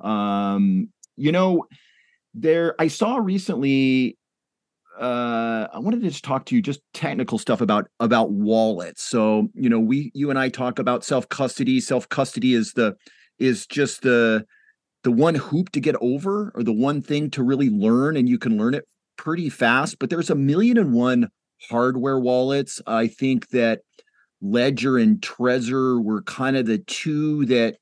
Um, 0.00 0.88
you 1.16 1.32
know, 1.32 1.66
there 2.34 2.74
I 2.78 2.88
saw 2.88 3.16
recently. 3.16 4.16
Uh, 4.98 5.66
I 5.72 5.78
wanted 5.78 6.02
to 6.02 6.10
just 6.10 6.24
talk 6.24 6.44
to 6.46 6.54
you 6.54 6.60
just 6.60 6.80
technical 6.92 7.38
stuff 7.38 7.60
about 7.60 7.88
about 8.00 8.32
wallets. 8.32 9.02
So 9.02 9.48
you 9.54 9.68
know, 9.68 9.80
we 9.80 10.10
you 10.14 10.30
and 10.30 10.38
I 10.38 10.48
talk 10.48 10.78
about 10.78 11.04
self 11.04 11.28
custody. 11.28 11.80
Self 11.80 12.08
custody 12.08 12.54
is 12.54 12.72
the 12.72 12.96
is 13.38 13.66
just 13.66 14.02
the 14.02 14.46
the 15.02 15.10
one 15.10 15.34
hoop 15.34 15.70
to 15.72 15.80
get 15.80 15.96
over 16.00 16.52
or 16.54 16.62
the 16.62 16.72
one 16.72 17.02
thing 17.02 17.30
to 17.30 17.42
really 17.42 17.70
learn, 17.70 18.16
and 18.16 18.28
you 18.28 18.38
can 18.38 18.58
learn 18.58 18.74
it 18.74 18.86
pretty 19.20 19.50
fast. 19.50 19.98
But 19.98 20.08
there's 20.08 20.30
a 20.30 20.34
million 20.34 20.78
and 20.78 20.94
one 20.94 21.28
hardware 21.68 22.18
wallets. 22.18 22.80
I 22.86 23.06
think 23.06 23.50
that 23.50 23.82
Ledger 24.40 24.96
and 24.96 25.20
Trezor 25.20 26.02
were 26.02 26.22
kind 26.22 26.56
of 26.56 26.64
the 26.64 26.78
two 26.78 27.44
that 27.46 27.76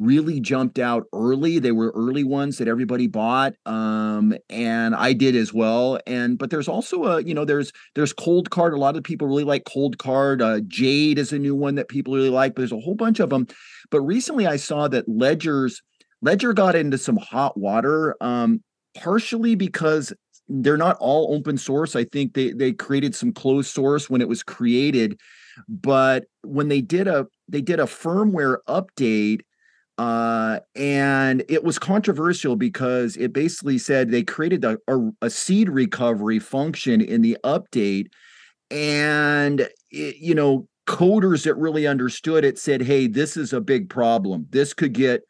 really 0.00 0.40
jumped 0.40 0.80
out 0.80 1.04
early. 1.12 1.60
They 1.60 1.70
were 1.70 1.92
early 1.94 2.24
ones 2.24 2.58
that 2.58 2.66
everybody 2.66 3.06
bought, 3.06 3.52
um, 3.66 4.34
and 4.48 4.94
I 4.96 5.12
did 5.12 5.36
as 5.36 5.52
well. 5.52 6.00
And 6.08 6.36
but 6.38 6.50
there's 6.50 6.66
also 6.66 7.04
a 7.04 7.22
you 7.22 7.34
know 7.34 7.44
there's 7.44 7.70
there's 7.94 8.12
Coldcard. 8.12 8.72
A 8.72 8.78
lot 8.78 8.96
of 8.96 9.04
people 9.04 9.28
really 9.28 9.44
like 9.44 9.64
Coldcard. 9.64 10.42
Uh, 10.42 10.60
Jade 10.66 11.20
is 11.20 11.32
a 11.32 11.38
new 11.38 11.54
one 11.54 11.76
that 11.76 11.88
people 11.88 12.14
really 12.14 12.30
like. 12.30 12.56
But 12.56 12.62
there's 12.62 12.72
a 12.72 12.80
whole 12.80 12.96
bunch 12.96 13.20
of 13.20 13.30
them. 13.30 13.46
But 13.92 14.00
recently 14.00 14.46
I 14.46 14.56
saw 14.56 14.88
that 14.88 15.08
Ledger's 15.08 15.80
Ledger 16.20 16.52
got 16.52 16.74
into 16.74 16.98
some 16.98 17.16
hot 17.16 17.56
water, 17.56 18.16
um, 18.20 18.64
partially 18.96 19.54
because 19.54 20.12
they're 20.50 20.76
not 20.76 20.96
all 21.00 21.34
open 21.34 21.56
source. 21.56 21.96
I 21.96 22.04
think 22.04 22.34
they 22.34 22.50
they 22.50 22.72
created 22.72 23.14
some 23.14 23.32
closed 23.32 23.70
source 23.70 24.10
when 24.10 24.20
it 24.20 24.28
was 24.28 24.42
created, 24.42 25.18
but 25.68 26.24
when 26.42 26.68
they 26.68 26.80
did 26.80 27.08
a 27.08 27.26
they 27.48 27.62
did 27.62 27.80
a 27.80 27.84
firmware 27.84 28.58
update 28.68 29.40
uh, 30.00 30.60
and 30.74 31.44
it 31.50 31.62
was 31.62 31.78
controversial 31.78 32.56
because 32.56 33.18
it 33.18 33.34
basically 33.34 33.76
said 33.76 34.10
they 34.10 34.22
created 34.22 34.64
a, 34.64 34.78
a, 34.88 34.98
a 35.20 35.28
seed 35.28 35.68
recovery 35.68 36.38
function 36.38 37.02
in 37.02 37.20
the 37.20 37.36
update. 37.44 38.06
And, 38.70 39.68
it, 39.90 40.16
you 40.16 40.34
know, 40.34 40.66
coders 40.86 41.44
that 41.44 41.54
really 41.56 41.86
understood 41.86 42.46
it 42.46 42.58
said, 42.58 42.80
hey, 42.80 43.08
this 43.08 43.36
is 43.36 43.52
a 43.52 43.60
big 43.60 43.90
problem. 43.90 44.46
This 44.48 44.72
could 44.72 44.94
get 44.94 45.20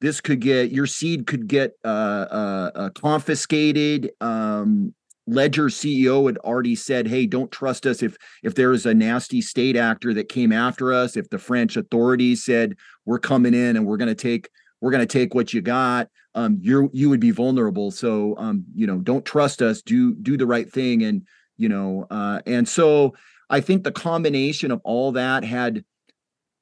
this 0.00 0.20
could 0.20 0.40
get 0.40 0.70
your 0.70 0.86
seed 0.86 1.26
could 1.26 1.48
get 1.48 1.72
uh, 1.84 1.88
uh, 1.88 2.70
uh, 2.74 2.90
confiscated 2.90 4.10
um, 4.20 4.94
Ledger 5.28 5.66
CEO 5.66 6.26
had 6.26 6.38
already 6.38 6.74
said, 6.74 7.06
"Hey, 7.06 7.26
don't 7.26 7.52
trust 7.52 7.86
us 7.86 8.02
if 8.02 8.16
if 8.42 8.54
there 8.54 8.72
is 8.72 8.86
a 8.86 8.94
nasty 8.94 9.42
state 9.42 9.76
actor 9.76 10.14
that 10.14 10.30
came 10.30 10.52
after 10.52 10.92
us. 10.92 11.16
If 11.16 11.28
the 11.28 11.38
French 11.38 11.76
authorities 11.76 12.44
said 12.44 12.76
we're 13.04 13.18
coming 13.18 13.52
in 13.52 13.76
and 13.76 13.86
we're 13.86 13.98
going 13.98 14.08
to 14.08 14.14
take 14.14 14.48
we're 14.80 14.90
going 14.90 15.06
to 15.06 15.12
take 15.12 15.34
what 15.34 15.52
you 15.52 15.60
got, 15.60 16.08
um, 16.34 16.58
you 16.60 16.90
you 16.94 17.10
would 17.10 17.20
be 17.20 17.30
vulnerable. 17.30 17.90
So, 17.90 18.36
um, 18.38 18.64
you 18.74 18.86
know, 18.86 18.98
don't 18.98 19.24
trust 19.24 19.60
us. 19.60 19.82
Do 19.82 20.14
do 20.14 20.38
the 20.38 20.46
right 20.46 20.70
thing, 20.70 21.02
and 21.02 21.26
you 21.58 21.68
know, 21.68 22.06
uh, 22.10 22.40
and 22.46 22.66
so 22.66 23.14
I 23.50 23.60
think 23.60 23.84
the 23.84 23.92
combination 23.92 24.70
of 24.70 24.80
all 24.82 25.12
that 25.12 25.44
had." 25.44 25.84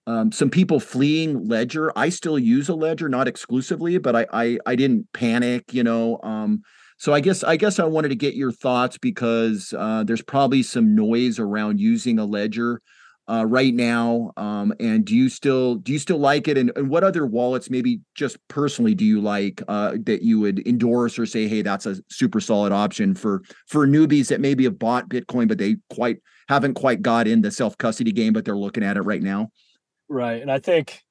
Um, 0.09 0.31
some 0.31 0.51
people 0.51 0.79
fleeing 0.79 1.49
ledger 1.49 1.93
i 1.97 2.11
still 2.11 2.39
use 2.39 2.69
a 2.69 2.75
ledger 2.75 3.09
not 3.09 3.27
exclusively 3.27 3.99
but 3.99 4.15
i 4.15 4.27
i, 4.33 4.59
I 4.65 4.77
didn't 4.77 5.13
panic 5.13 5.75
you 5.75 5.83
know 5.83 6.21
um, 6.23 6.63
so 6.99 7.13
I 7.13 7.21
guess 7.21 7.45
I 7.45 7.57
guess 7.57 7.79
I 7.79 7.85
wanted 7.85 8.09
to 8.09 8.17
get 8.17 8.35
your 8.35 8.53
thoughts 8.53 8.97
because 8.97 9.75
uh, 9.77 10.05
there's 10.05 10.23
probably 10.23 10.63
some 10.63 10.95
noise 10.95 11.39
around 11.39 11.79
using 11.79 12.19
a 12.19 12.25
ledger 12.25 12.81
uh, 13.29 13.45
right 13.47 13.75
now. 13.75 14.33
Um, 14.37 14.73
and 14.81 15.05
do 15.05 15.15
you 15.15 15.29
still 15.29 15.77
do 15.77 15.93
you 15.93 15.99
still 15.99 16.19
like 16.19 16.49
it? 16.49 16.57
And, 16.57 16.73
and 16.75 16.89
what 16.89 17.05
other 17.05 17.27
wallets, 17.27 17.69
maybe 17.69 18.01
just 18.15 18.39
personally, 18.49 18.95
do 18.95 19.05
you 19.05 19.21
like 19.21 19.63
uh, 19.69 19.97
that 20.05 20.23
you 20.23 20.41
would 20.41 20.67
endorse 20.67 21.19
or 21.19 21.27
say, 21.27 21.49
hey, 21.49 21.61
that's 21.61 21.85
a 21.85 21.97
super 22.09 22.41
solid 22.41 22.73
option 22.73 23.15
for 23.15 23.43
for 23.67 23.87
newbies 23.87 24.29
that 24.29 24.41
maybe 24.41 24.65
have 24.65 24.79
bought 24.79 25.09
Bitcoin 25.09 25.49
but 25.49 25.59
they 25.59 25.77
quite 25.91 26.19
haven't 26.49 26.75
quite 26.75 27.03
got 27.03 27.29
in 27.29 27.43
the 27.43 27.51
self 27.51 27.77
custody 27.77 28.13
game, 28.13 28.33
but 28.33 28.45
they're 28.45 28.57
looking 28.57 28.85
at 28.85 28.97
it 28.97 29.03
right 29.03 29.23
now. 29.23 29.51
Right, 30.09 30.41
and 30.41 30.51
I 30.51 30.59
think 30.59 31.03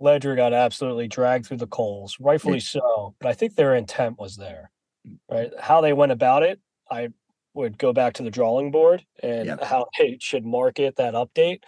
Ledger 0.00 0.34
got 0.36 0.52
absolutely 0.52 1.08
dragged 1.08 1.46
through 1.46 1.58
the 1.58 1.66
coals, 1.66 2.16
rightfully 2.20 2.60
so. 2.60 3.14
But 3.20 3.28
I 3.28 3.32
think 3.32 3.54
their 3.54 3.74
intent 3.74 4.18
was 4.18 4.36
there 4.36 4.70
right? 5.30 5.50
How 5.58 5.80
they 5.80 5.92
went 5.92 6.12
about 6.12 6.42
it, 6.42 6.60
I 6.90 7.08
would 7.54 7.78
go 7.78 7.92
back 7.92 8.14
to 8.14 8.22
the 8.22 8.30
drawing 8.30 8.70
board 8.70 9.04
and 9.22 9.46
yep. 9.46 9.62
how 9.62 9.86
they 9.98 10.18
should 10.20 10.44
market 10.44 10.96
that 10.96 11.14
update. 11.14 11.60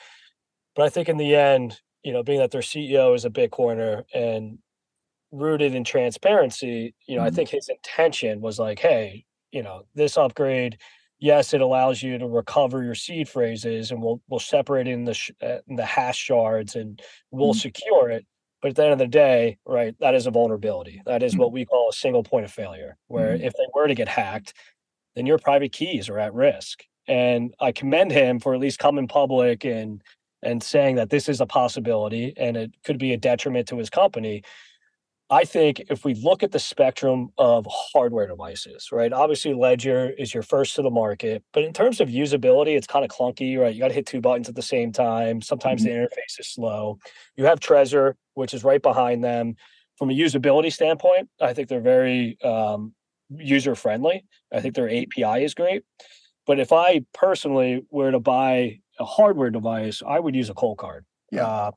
But 0.75 0.85
I 0.85 0.89
think 0.89 1.09
in 1.09 1.17
the 1.17 1.35
end, 1.35 1.81
you 2.03 2.13
know, 2.13 2.23
being 2.23 2.39
that 2.39 2.51
their 2.51 2.61
CEO 2.61 3.15
is 3.15 3.25
a 3.25 3.31
Bitcoiner 3.31 4.05
and 4.15 4.59
rooted 5.33 5.75
in 5.75 5.85
transparency, 5.85 6.95
you 7.07 7.17
know, 7.17 7.23
mm-hmm. 7.23 7.27
I 7.27 7.31
think 7.31 7.51
his 7.51 7.69
intention 7.69 8.41
was 8.41 8.59
like, 8.59 8.79
hey, 8.79 9.25
you 9.53 9.63
know, 9.63 9.83
this 9.95 10.17
upgrade, 10.17 10.79
yes, 11.19 11.55
it 11.55 11.61
allows 11.61 12.03
you 12.03 12.19
to 12.19 12.27
recover 12.27 12.83
your 12.83 12.95
seed 12.95 13.29
phrases, 13.29 13.91
and 13.91 14.03
we'll 14.03 14.21
we'll 14.29 14.41
separate 14.41 14.89
in 14.89 15.05
the 15.05 15.15
sh- 15.15 15.31
uh, 15.43 15.59
in 15.69 15.77
the 15.77 15.85
hash 15.85 16.19
shards, 16.19 16.77
and 16.77 17.01
we'll 17.31 17.51
mm-hmm. 17.51 17.59
secure 17.59 18.11
it. 18.11 18.27
But 18.63 18.71
at 18.71 18.77
the 18.77 18.85
end 18.85 18.93
of 18.93 18.99
the 18.99 19.07
day, 19.07 19.59
right, 19.67 19.95
that 20.01 20.15
is 20.15 20.27
a 20.27 20.31
vulnerability. 20.31 21.03
That 21.07 21.23
is 21.23 21.37
what 21.37 21.49
mm-hmm. 21.49 21.55
we 21.55 21.67
call 21.67 21.89
a 21.91 21.93
single 21.93 22.23
point 22.23 22.45
of 22.45 22.53
failure, 22.53 22.97
where 23.09 23.35
mm-hmm. 23.35 23.45
if 23.45 23.53
they 23.53 23.67
were 23.75 23.87
to 23.87 23.95
get 23.95 24.09
hacked, 24.09 24.55
then 25.15 25.27
your 25.27 25.39
private 25.39 25.73
keys 25.73 26.09
are 26.09 26.19
at 26.19 26.35
risk. 26.35 26.85
And 27.09 27.55
I 27.61 27.73
commend 27.73 28.11
him 28.11 28.41
for 28.41 28.55
at 28.55 28.61
least 28.61 28.79
coming 28.79 29.09
public 29.09 29.65
and 29.65 30.03
and 30.43 30.63
saying 30.63 30.97
that 30.97 31.11
this 31.11 31.29
is 31.29 31.41
a 31.41 31.47
possibility 31.47 32.33
and 32.37 32.57
it 32.57 32.73
could 32.85 32.99
be 32.99 33.13
a 33.13 33.17
detriment 33.17 33.69
to 33.69 33.79
his 33.79 33.91
company. 33.91 34.43
I 35.29 35.45
think 35.45 35.83
if 35.91 36.05
we 36.05 36.15
look 36.15 36.45
at 36.45 36.53
the 36.53 36.59
spectrum 36.61 37.31
of 37.37 37.67
hardware 37.69 38.29
devices, 38.29 38.91
right? 38.93 39.13
Obviously, 39.13 39.55
Ledger 39.55 40.11
is 40.11 40.33
your 40.33 40.45
first 40.45 40.77
to 40.77 40.83
the 40.83 40.91
market, 40.91 41.43
but 41.53 41.65
in 41.65 41.73
terms 41.73 42.01
of 42.01 42.09
usability, 42.09 42.77
it's 42.77 42.87
kind 42.87 43.05
of 43.05 43.11
clunky, 43.11 43.59
right? 43.59 43.75
You 43.75 43.81
got 43.81 43.89
to 43.89 43.95
hit 43.95 44.07
two 44.07 44.21
buttons 44.21 44.49
at 44.49 44.55
the 44.55 44.63
same 44.63 44.93
time. 44.93 45.43
Sometimes 45.43 45.83
mm-hmm. 45.83 45.95
the 45.95 46.07
interface 46.07 46.39
is 46.39 46.49
slow. 46.49 46.99
You 47.37 47.45
have 47.47 47.59
Trezor, 47.59 48.15
which 48.35 48.55
is 48.55 48.63
right 48.63 48.81
behind 48.81 49.25
them. 49.25 49.57
From 49.99 50.11
a 50.11 50.13
usability 50.13 50.73
standpoint, 50.73 51.29
I 51.41 51.55
think 51.55 51.69
they're 51.69 51.81
very 51.81 52.39
um, 52.45 52.95
user 53.31 53.75
friendly. 53.75 54.25
I 54.53 54.61
think 54.61 54.75
their 54.75 54.89
API 54.89 55.43
is 55.43 55.55
great. 55.55 55.83
But 56.47 56.61
if 56.61 56.73
I 56.73 57.05
personally 57.13 57.85
were 57.91 58.13
to 58.13 58.21
buy 58.21 58.79
a 59.01 59.05
hardware 59.05 59.51
device, 59.51 60.03
I 60.07 60.21
would 60.21 60.37
use 60.37 60.51
a 60.51 60.55
Coldcard. 60.55 61.01
Yeah. 61.33 61.47
Uh, 61.47 61.71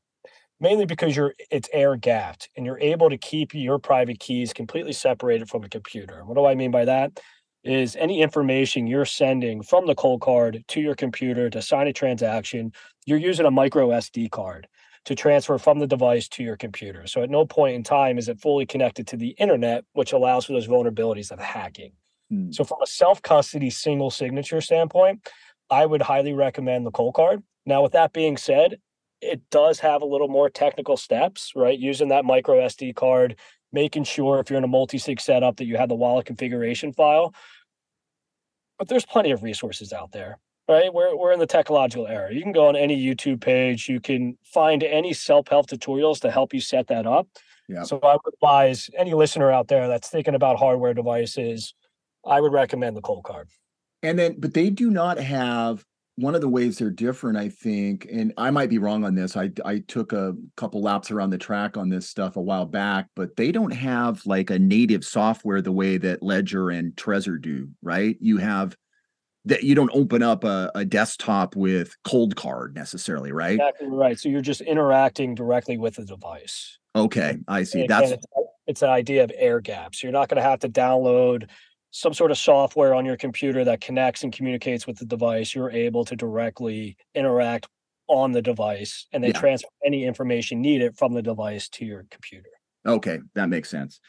mainly 0.59 0.85
because 0.85 1.15
you're 1.15 1.33
it's 1.51 1.69
air 1.73 1.95
gapped 1.95 2.49
and 2.55 2.65
you're 2.65 2.79
able 2.79 3.09
to 3.09 3.17
keep 3.17 3.53
your 3.53 3.79
private 3.79 4.19
keys 4.19 4.53
completely 4.53 4.93
separated 4.93 5.49
from 5.49 5.61
the 5.61 5.69
computer. 5.69 6.23
What 6.25 6.35
do 6.35 6.45
I 6.45 6.55
mean 6.55 6.71
by 6.71 6.85
that? 6.85 7.19
Is 7.63 7.95
any 7.97 8.21
information 8.21 8.87
you're 8.87 9.05
sending 9.05 9.61
from 9.61 9.85
the 9.85 9.95
Coldcard 9.95 10.65
to 10.67 10.81
your 10.81 10.95
computer 10.95 11.49
to 11.49 11.61
sign 11.61 11.87
a 11.87 11.93
transaction, 11.93 12.71
you're 13.05 13.17
using 13.17 13.45
a 13.45 13.51
micro 13.51 13.89
SD 13.89 14.31
card 14.31 14.67
to 15.05 15.15
transfer 15.15 15.57
from 15.57 15.79
the 15.79 15.87
device 15.87 16.27
to 16.29 16.43
your 16.43 16.55
computer. 16.55 17.07
So 17.07 17.21
at 17.21 17.29
no 17.29 17.45
point 17.45 17.75
in 17.75 17.83
time 17.83 18.17
is 18.17 18.29
it 18.29 18.39
fully 18.39 18.65
connected 18.65 19.07
to 19.07 19.17
the 19.17 19.29
internet, 19.31 19.83
which 19.93 20.13
allows 20.13 20.45
for 20.45 20.53
those 20.53 20.67
vulnerabilities 20.67 21.31
of 21.31 21.39
hacking. 21.39 21.93
Hmm. 22.29 22.51
So 22.51 22.63
from 22.63 22.81
a 22.81 22.87
self-custody 22.87 23.69
single 23.71 24.11
signature 24.11 24.61
standpoint, 24.61 25.27
I 25.69 25.85
would 25.85 26.01
highly 26.01 26.33
recommend 26.33 26.85
the 26.85 26.91
Coldcard. 26.91 27.43
Now, 27.65 27.83
with 27.83 27.91
that 27.93 28.13
being 28.13 28.37
said, 28.37 28.77
it 29.21 29.41
does 29.49 29.79
have 29.79 30.01
a 30.01 30.05
little 30.05 30.27
more 30.27 30.49
technical 30.49 30.97
steps, 30.97 31.53
right? 31.55 31.77
Using 31.77 32.09
that 32.09 32.25
micro 32.25 32.55
SD 32.59 32.95
card, 32.95 33.35
making 33.71 34.03
sure 34.03 34.39
if 34.39 34.49
you're 34.49 34.57
in 34.57 34.63
a 34.63 34.67
multi-sig 34.67 35.19
setup 35.19 35.57
that 35.57 35.65
you 35.65 35.77
have 35.77 35.89
the 35.89 35.95
wallet 35.95 36.25
configuration 36.25 36.93
file. 36.93 37.33
But 38.77 38.87
there's 38.87 39.05
plenty 39.05 39.31
of 39.31 39.43
resources 39.43 39.91
out 39.91 40.11
there, 40.11 40.39
right? 40.69 40.93
We're, 40.93 41.15
we're 41.15 41.33
in 41.33 41.39
the 41.39 41.45
technological 41.45 42.07
era. 42.07 42.33
You 42.33 42.41
can 42.41 42.53
go 42.53 42.67
on 42.67 42.75
any 42.75 42.97
YouTube 42.97 43.41
page, 43.41 43.89
you 43.89 43.99
can 43.99 44.37
find 44.43 44.83
any 44.83 45.13
self-help 45.13 45.67
tutorials 45.67 46.21
to 46.21 46.31
help 46.31 46.53
you 46.53 46.61
set 46.61 46.87
that 46.87 47.05
up. 47.05 47.27
Yeah. 47.67 47.83
So 47.83 47.99
I 48.01 48.13
would 48.13 48.33
advise 48.33 48.89
any 48.97 49.13
listener 49.13 49.51
out 49.51 49.67
there 49.67 49.87
that's 49.87 50.09
thinking 50.09 50.33
about 50.33 50.57
hardware 50.57 50.93
devices, 50.93 51.73
I 52.25 52.41
would 52.41 52.53
recommend 52.53 52.97
the 52.97 53.01
Coldcard. 53.01 53.45
And 54.01 54.17
then, 54.17 54.39
but 54.39 54.53
they 54.53 54.69
do 54.69 54.89
not 54.89 55.19
have 55.19 55.85
one 56.19 56.35
of 56.35 56.41
the 56.41 56.49
ways 56.49 56.77
they're 56.77 56.89
different, 56.89 57.37
I 57.37 57.49
think, 57.49 58.05
and 58.11 58.33
I 58.37 58.51
might 58.51 58.69
be 58.69 58.77
wrong 58.77 59.05
on 59.05 59.15
this. 59.15 59.37
I 59.37 59.51
I 59.63 59.79
took 59.79 60.11
a 60.11 60.35
couple 60.57 60.81
laps 60.81 61.11
around 61.11 61.29
the 61.29 61.37
track 61.37 61.77
on 61.77 61.89
this 61.89 62.09
stuff 62.09 62.35
a 62.35 62.41
while 62.41 62.65
back, 62.65 63.07
but 63.15 63.35
they 63.37 63.51
don't 63.51 63.71
have 63.71 64.25
like 64.25 64.49
a 64.49 64.59
native 64.59 65.05
software 65.05 65.61
the 65.61 65.71
way 65.71 65.97
that 65.97 66.21
Ledger 66.21 66.69
and 66.69 66.93
Trezor 66.95 67.41
do, 67.41 67.69
right? 67.81 68.17
You 68.19 68.37
have 68.37 68.75
that 69.45 69.63
you 69.63 69.75
don't 69.75 69.91
open 69.93 70.21
up 70.21 70.43
a, 70.43 70.71
a 70.75 70.83
desktop 70.83 71.55
with 71.55 71.95
Coldcard 72.05 72.75
necessarily, 72.75 73.31
right? 73.31 73.53
Exactly 73.53 73.87
right. 73.87 74.19
So 74.19 74.29
you're 74.29 74.41
just 74.41 74.61
interacting 74.61 75.35
directly 75.35 75.77
with 75.77 75.95
the 75.95 76.05
device. 76.05 76.77
Okay, 76.95 77.37
I 77.47 77.63
see. 77.63 77.87
That's 77.87 78.11
it's, 78.11 78.25
it's 78.67 78.81
an 78.81 78.89
idea 78.89 79.23
of 79.23 79.31
air 79.35 79.61
gaps. 79.61 80.03
You're 80.03 80.11
not 80.11 80.27
going 80.27 80.41
to 80.41 80.47
have 80.47 80.59
to 80.59 80.69
download 80.69 81.49
some 81.91 82.13
sort 82.13 82.31
of 82.31 82.37
software 82.37 82.93
on 82.93 83.05
your 83.05 83.17
computer 83.17 83.63
that 83.63 83.81
connects 83.81 84.23
and 84.23 84.31
communicates 84.31 84.85
with 84.85 84.97
the 84.97 85.05
device, 85.05 85.55
you're 85.55 85.71
able 85.71 86.05
to 86.05 86.15
directly 86.15 86.97
interact 87.15 87.67
on 88.07 88.31
the 88.31 88.41
device 88.41 89.07
and 89.11 89.23
then 89.23 89.31
yeah. 89.31 89.39
transfer 89.39 89.69
any 89.85 90.03
information 90.03 90.61
needed 90.61 90.97
from 90.97 91.13
the 91.13 91.21
device 91.21 91.69
to 91.69 91.85
your 91.85 92.05
computer. 92.09 92.49
Okay, 92.85 93.19
that 93.35 93.49
makes 93.49 93.69
sense. 93.69 93.99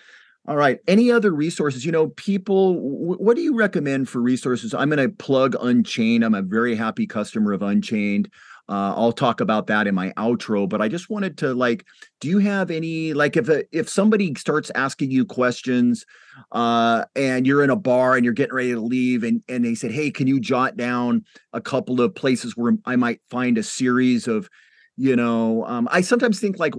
All 0.48 0.56
right. 0.56 0.78
Any 0.88 1.12
other 1.12 1.32
resources? 1.32 1.84
You 1.84 1.92
know, 1.92 2.08
people, 2.08 2.74
w- 2.74 3.16
what 3.16 3.36
do 3.36 3.42
you 3.42 3.54
recommend 3.54 4.08
for 4.08 4.20
resources? 4.20 4.72
I'm 4.72 4.88
going 4.88 5.06
to 5.06 5.14
plug 5.14 5.54
Unchained. 5.60 6.24
I'm 6.24 6.34
a 6.34 6.42
very 6.42 6.74
happy 6.74 7.06
customer 7.06 7.52
of 7.52 7.62
Unchained. 7.62 8.30
Uh, 8.70 8.94
I'll 8.96 9.10
talk 9.12 9.40
about 9.40 9.66
that 9.66 9.88
in 9.88 9.96
my 9.96 10.12
outro, 10.12 10.68
but 10.68 10.80
I 10.80 10.86
just 10.86 11.10
wanted 11.10 11.36
to 11.38 11.54
like, 11.54 11.84
do 12.20 12.28
you 12.28 12.38
have 12.38 12.70
any 12.70 13.12
like 13.12 13.36
if 13.36 13.48
a, 13.48 13.64
if 13.76 13.88
somebody 13.88 14.32
starts 14.36 14.70
asking 14.76 15.10
you 15.10 15.24
questions, 15.24 16.06
uh, 16.52 17.04
and 17.16 17.48
you're 17.48 17.64
in 17.64 17.70
a 17.70 17.76
bar 17.76 18.14
and 18.14 18.24
you're 18.24 18.32
getting 18.32 18.54
ready 18.54 18.72
to 18.72 18.80
leave, 18.80 19.24
and 19.24 19.42
and 19.48 19.64
they 19.64 19.74
said, 19.74 19.90
hey, 19.90 20.08
can 20.12 20.28
you 20.28 20.38
jot 20.38 20.76
down 20.76 21.24
a 21.52 21.60
couple 21.60 22.00
of 22.00 22.14
places 22.14 22.56
where 22.56 22.74
I 22.84 22.94
might 22.94 23.20
find 23.28 23.58
a 23.58 23.64
series 23.64 24.28
of, 24.28 24.48
you 24.96 25.16
know, 25.16 25.64
um, 25.66 25.88
I 25.90 26.00
sometimes 26.00 26.38
think 26.38 26.60
like 26.60 26.74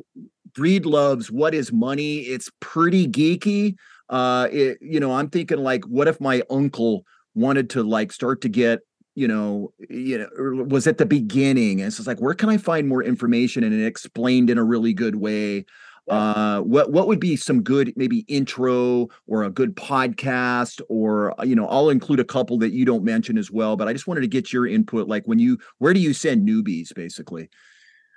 Breedlove's 0.53 1.29
what 1.29 1.53
is 1.53 1.73
money? 1.73 2.19
It's 2.19 2.49
pretty 2.61 3.05
geeky. 3.05 3.75
Uh, 4.09 4.47
it, 4.49 4.77
you 4.79 5.01
know, 5.01 5.13
I'm 5.13 5.29
thinking 5.29 5.59
like, 5.59 5.83
what 5.85 6.07
if 6.07 6.21
my 6.21 6.41
uncle 6.49 7.03
wanted 7.35 7.69
to 7.71 7.83
like 7.83 8.13
start 8.13 8.41
to 8.41 8.49
get 8.49 8.79
you 9.15 9.27
know, 9.27 9.73
you 9.89 10.17
know, 10.17 10.63
was 10.63 10.87
at 10.87 10.97
the 10.97 11.05
beginning. 11.05 11.81
And 11.81 11.93
so 11.93 12.01
it's 12.01 12.07
like, 12.07 12.21
where 12.21 12.33
can 12.33 12.49
I 12.49 12.57
find 12.57 12.87
more 12.87 13.03
information 13.03 13.63
and 13.63 13.73
it 13.73 13.85
explained 13.85 14.49
in 14.49 14.57
a 14.57 14.63
really 14.63 14.93
good 14.93 15.15
way? 15.15 15.65
Uh, 16.09 16.61
what 16.61 16.91
what 16.91 17.07
would 17.07 17.19
be 17.19 17.35
some 17.35 17.61
good 17.61 17.93
maybe 17.95 18.25
intro 18.27 19.07
or 19.27 19.43
a 19.43 19.51
good 19.51 19.75
podcast 19.75 20.81
or 20.89 21.39
uh, 21.39 21.43
you 21.43 21.55
know 21.55 21.67
I'll 21.67 21.89
include 21.89 22.19
a 22.19 22.25
couple 22.25 22.57
that 22.57 22.71
you 22.71 22.85
don't 22.85 23.03
mention 23.03 23.37
as 23.37 23.51
well 23.51 23.77
but 23.77 23.87
I 23.87 23.93
just 23.93 24.07
wanted 24.07 24.21
to 24.21 24.27
get 24.27 24.51
your 24.51 24.65
input 24.65 25.07
like 25.07 25.25
when 25.25 25.37
you 25.37 25.59
where 25.77 25.93
do 25.93 25.99
you 25.99 26.13
send 26.13 26.45
newbies 26.45 26.93
basically 26.93 27.49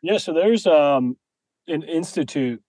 yeah 0.03 0.17
so 0.17 0.33
there's 0.33 0.67
um 0.67 1.19
an 1.69 1.83
institute 1.83 2.63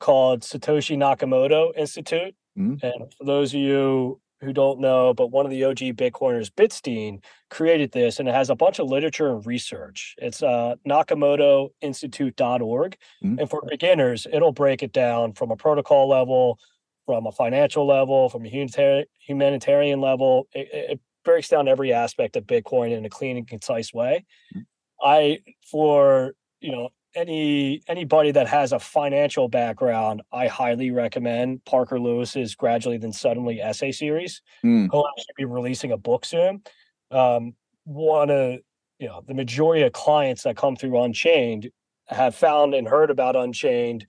called 0.00 0.42
Satoshi 0.42 0.98
Nakamoto 0.98 1.74
Institute 1.74 2.34
mm-hmm. 2.56 2.86
and 2.86 3.14
for 3.16 3.24
those 3.24 3.54
of 3.54 3.60
you 3.60 4.20
who 4.40 4.52
don't 4.52 4.78
know, 4.80 5.12
but 5.12 5.32
one 5.32 5.44
of 5.44 5.50
the 5.50 5.64
OG 5.64 5.78
Bitcoiners, 5.96 6.50
Bitstein, 6.50 7.22
created 7.50 7.90
this 7.92 8.20
and 8.20 8.28
it 8.28 8.34
has 8.34 8.50
a 8.50 8.54
bunch 8.54 8.78
of 8.78 8.88
literature 8.88 9.30
and 9.30 9.44
research. 9.46 10.14
It's 10.18 10.42
uh, 10.42 10.74
nakamotoinstitute.org. 10.86 12.96
Mm-hmm. 13.24 13.38
And 13.38 13.50
for 13.50 13.62
beginners, 13.68 14.26
it'll 14.32 14.52
break 14.52 14.82
it 14.82 14.92
down 14.92 15.32
from 15.32 15.50
a 15.50 15.56
protocol 15.56 16.08
level, 16.08 16.58
from 17.06 17.26
a 17.26 17.32
financial 17.32 17.86
level, 17.86 18.28
from 18.28 18.46
a 18.46 19.06
humanitarian 19.26 20.00
level. 20.00 20.46
It, 20.52 20.68
it 20.72 21.00
breaks 21.24 21.48
down 21.48 21.66
every 21.66 21.92
aspect 21.92 22.36
of 22.36 22.44
Bitcoin 22.44 22.96
in 22.96 23.04
a 23.04 23.10
clean 23.10 23.36
and 23.36 23.48
concise 23.48 23.92
way. 23.92 24.24
Mm-hmm. 24.54 24.60
I, 25.00 25.38
for, 25.70 26.32
you 26.60 26.72
know, 26.72 26.88
any 27.14 27.82
anybody 27.88 28.30
that 28.32 28.46
has 28.48 28.72
a 28.72 28.78
financial 28.78 29.48
background, 29.48 30.22
I 30.32 30.46
highly 30.46 30.90
recommend 30.90 31.64
Parker 31.64 31.98
Lewis's 31.98 32.54
Gradually 32.54 32.98
Then 32.98 33.12
Suddenly 33.12 33.60
essay 33.60 33.92
series. 33.92 34.42
Mm. 34.64 34.88
He'll 34.90 35.06
actually 35.16 35.34
be 35.36 35.44
releasing 35.44 35.92
a 35.92 35.96
book 35.96 36.24
soon. 36.24 36.62
Um, 37.10 37.54
one 37.84 38.30
of 38.30 38.58
you 38.98 39.08
know 39.08 39.22
the 39.26 39.34
majority 39.34 39.82
of 39.82 39.92
clients 39.92 40.42
that 40.42 40.56
come 40.56 40.76
through 40.76 41.00
Unchained 41.00 41.70
have 42.06 42.34
found 42.34 42.74
and 42.74 42.88
heard 42.88 43.10
about 43.10 43.36
Unchained, 43.36 44.06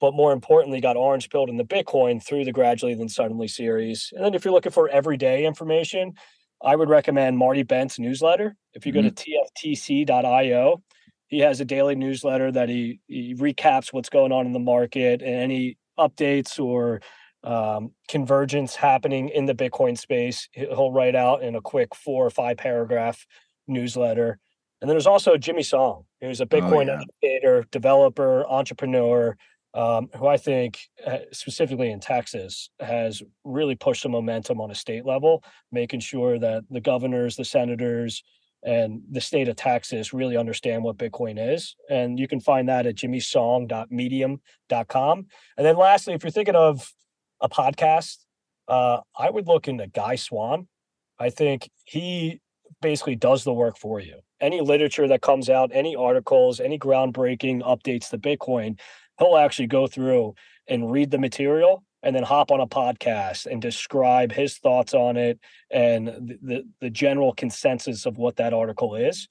but 0.00 0.14
more 0.14 0.32
importantly, 0.32 0.80
got 0.80 0.96
orange 0.96 1.30
pilled 1.30 1.48
in 1.48 1.56
the 1.56 1.64
Bitcoin 1.64 2.22
through 2.22 2.44
the 2.44 2.52
Gradually 2.52 2.94
Then 2.94 3.08
Suddenly 3.08 3.48
series. 3.48 4.12
And 4.14 4.24
then 4.24 4.34
if 4.34 4.44
you're 4.44 4.54
looking 4.54 4.72
for 4.72 4.88
everyday 4.88 5.44
information, 5.44 6.14
I 6.62 6.76
would 6.76 6.88
recommend 6.88 7.38
Marty 7.38 7.62
Bent's 7.62 7.98
newsletter. 7.98 8.56
If 8.72 8.86
you 8.86 8.92
go 8.92 9.00
mm-hmm. 9.00 9.08
to 9.08 9.76
tftc.io, 9.76 10.82
he 11.34 11.40
has 11.40 11.60
a 11.60 11.64
daily 11.64 11.96
newsletter 11.96 12.52
that 12.52 12.68
he, 12.68 13.00
he 13.08 13.34
recaps 13.34 13.92
what's 13.92 14.08
going 14.08 14.30
on 14.30 14.46
in 14.46 14.52
the 14.52 14.60
market 14.60 15.20
and 15.20 15.34
any 15.34 15.76
updates 15.98 16.60
or 16.60 17.00
um, 17.42 17.90
convergence 18.06 18.76
happening 18.76 19.30
in 19.30 19.44
the 19.44 19.54
Bitcoin 19.54 19.98
space. 19.98 20.48
He'll 20.52 20.92
write 20.92 21.16
out 21.16 21.42
in 21.42 21.56
a 21.56 21.60
quick 21.60 21.92
four 21.96 22.24
or 22.24 22.30
five 22.30 22.56
paragraph 22.56 23.26
newsletter. 23.66 24.38
And 24.80 24.88
then 24.88 24.94
there's 24.94 25.08
also 25.08 25.36
Jimmy 25.36 25.64
Song, 25.64 26.04
who's 26.20 26.40
a 26.40 26.44
oh, 26.44 26.46
Bitcoin 26.46 26.88
oh, 26.88 27.04
yeah. 27.20 27.62
developer, 27.72 28.46
entrepreneur, 28.46 29.36
um, 29.74 30.10
who 30.16 30.28
I 30.28 30.36
think, 30.36 30.78
uh, 31.04 31.18
specifically 31.32 31.90
in 31.90 31.98
Texas, 31.98 32.70
has 32.78 33.24
really 33.42 33.74
pushed 33.74 34.04
the 34.04 34.08
momentum 34.08 34.60
on 34.60 34.70
a 34.70 34.74
state 34.74 35.04
level, 35.04 35.42
making 35.72 35.98
sure 35.98 36.38
that 36.38 36.62
the 36.70 36.80
governors, 36.80 37.34
the 37.34 37.44
senators, 37.44 38.22
and 38.64 39.02
the 39.10 39.20
state 39.20 39.48
of 39.48 39.56
Texas 39.56 40.14
really 40.14 40.36
understand 40.36 40.82
what 40.82 40.96
Bitcoin 40.96 41.54
is. 41.54 41.76
And 41.90 42.18
you 42.18 42.26
can 42.26 42.40
find 42.40 42.68
that 42.68 42.86
at 42.86 42.96
jimmysong.medium.com. 42.96 45.26
And 45.56 45.66
then 45.66 45.76
lastly, 45.76 46.14
if 46.14 46.24
you're 46.24 46.30
thinking 46.30 46.56
of 46.56 46.92
a 47.40 47.48
podcast, 47.48 48.18
uh, 48.66 48.98
I 49.18 49.30
would 49.30 49.46
look 49.46 49.68
into 49.68 49.86
Guy 49.86 50.16
Swann. 50.16 50.66
I 51.18 51.30
think 51.30 51.70
he 51.84 52.40
basically 52.80 53.16
does 53.16 53.44
the 53.44 53.52
work 53.52 53.76
for 53.78 54.00
you. 54.00 54.20
Any 54.40 54.60
literature 54.60 55.06
that 55.08 55.20
comes 55.20 55.50
out, 55.50 55.70
any 55.72 55.94
articles, 55.94 56.58
any 56.60 56.78
groundbreaking 56.78 57.62
updates 57.62 58.08
to 58.10 58.18
Bitcoin, 58.18 58.78
he'll 59.18 59.36
actually 59.36 59.68
go 59.68 59.86
through 59.86 60.34
and 60.68 60.90
read 60.90 61.10
the 61.10 61.18
material 61.18 61.84
and 62.04 62.14
then 62.14 62.22
hop 62.22 62.50
on 62.50 62.60
a 62.60 62.66
podcast 62.66 63.46
and 63.46 63.60
describe 63.60 64.30
his 64.30 64.58
thoughts 64.58 64.94
on 64.94 65.16
it 65.16 65.40
and 65.70 66.06
the, 66.06 66.38
the, 66.42 66.68
the 66.80 66.90
general 66.90 67.32
consensus 67.32 68.06
of 68.06 68.18
what 68.18 68.36
that 68.36 68.52
article 68.52 68.94
is. 68.94 69.26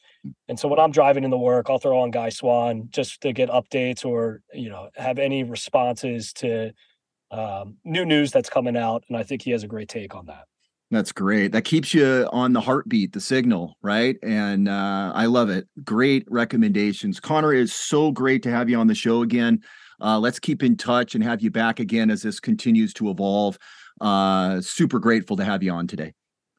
And 0.50 0.60
so 0.60 0.68
when 0.68 0.80
I'm 0.80 0.92
driving 0.92 1.24
in 1.24 1.30
the 1.30 1.38
work, 1.38 1.68
I'll 1.70 1.78
throw 1.78 2.00
on 2.00 2.12
Guy 2.12 2.30
Swann 2.30 2.90
just 2.92 3.22
to 3.22 3.32
get 3.32 3.50
updates 3.50 4.04
or 4.04 4.42
you 4.54 4.70
know 4.70 4.90
have 4.96 5.20
any 5.20 5.44
responses 5.44 6.34
to 6.34 6.74
um, 7.32 7.78
new 7.86 8.06
news 8.06 8.32
that's 8.32 8.50
coming 8.50 8.76
out. 8.76 9.04
And 9.08 9.18
I 9.18 9.24
think 9.24 9.42
he 9.42 9.52
has 9.52 9.64
a 9.64 9.68
great 9.68 9.90
take 9.90 10.16
on 10.16 10.26
that. 10.26 10.46
That's 10.92 11.12
great. 11.12 11.52
That 11.54 11.64
keeps 11.64 11.94
you 11.94 12.30
on 12.32 12.54
the 12.54 12.62
heartbeat, 12.62 13.14
the 13.14 13.20
signal, 13.20 13.78
right? 13.82 14.16
And 14.22 14.70
uh, 14.70 15.12
I 15.16 15.26
love 15.26 15.50
it. 15.50 15.68
Great 15.84 16.24
recommendations. 16.30 17.20
Connor, 17.20 17.52
it's 17.52 17.74
so 17.74 18.12
great 18.12 18.44
to 18.44 18.52
have 18.52 18.70
you 18.70 18.78
on 18.78 18.86
the 18.86 18.94
show 18.94 19.24
again. 19.24 19.64
Uh, 20.04 20.20
let's 20.20 20.38
keep 20.38 20.62
in 20.62 20.76
touch 20.76 21.16
and 21.16 21.24
have 21.24 21.42
you 21.42 21.50
back 21.50 21.80
again 21.80 22.12
as 22.12 22.22
this 22.22 22.40
continues 22.40 22.94
to 22.94 23.10
evolve. 23.10 23.58
Uh, 24.02 24.60
super 24.60 25.00
grateful 25.00 25.38
to 25.38 25.46
have 25.46 25.64
you 25.64 25.72
on 25.72 25.88
today. 25.88 26.14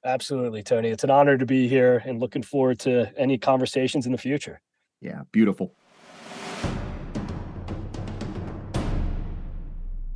Absolutely, 0.05 0.63
Tony. 0.63 0.89
It's 0.89 1.05
an 1.05 1.11
honor 1.11 1.37
to 1.37 1.47
be 1.47 1.69
here 1.69 2.03
and 2.07 2.21
looking 2.21 2.43
forward 2.43 2.79
to 2.81 3.13
any 3.19 3.39
conversations 3.39 4.07
in 4.07 4.13
the 4.13 4.19
future. 4.19 4.61
Yeah, 5.01 5.23
beautiful. 5.33 5.75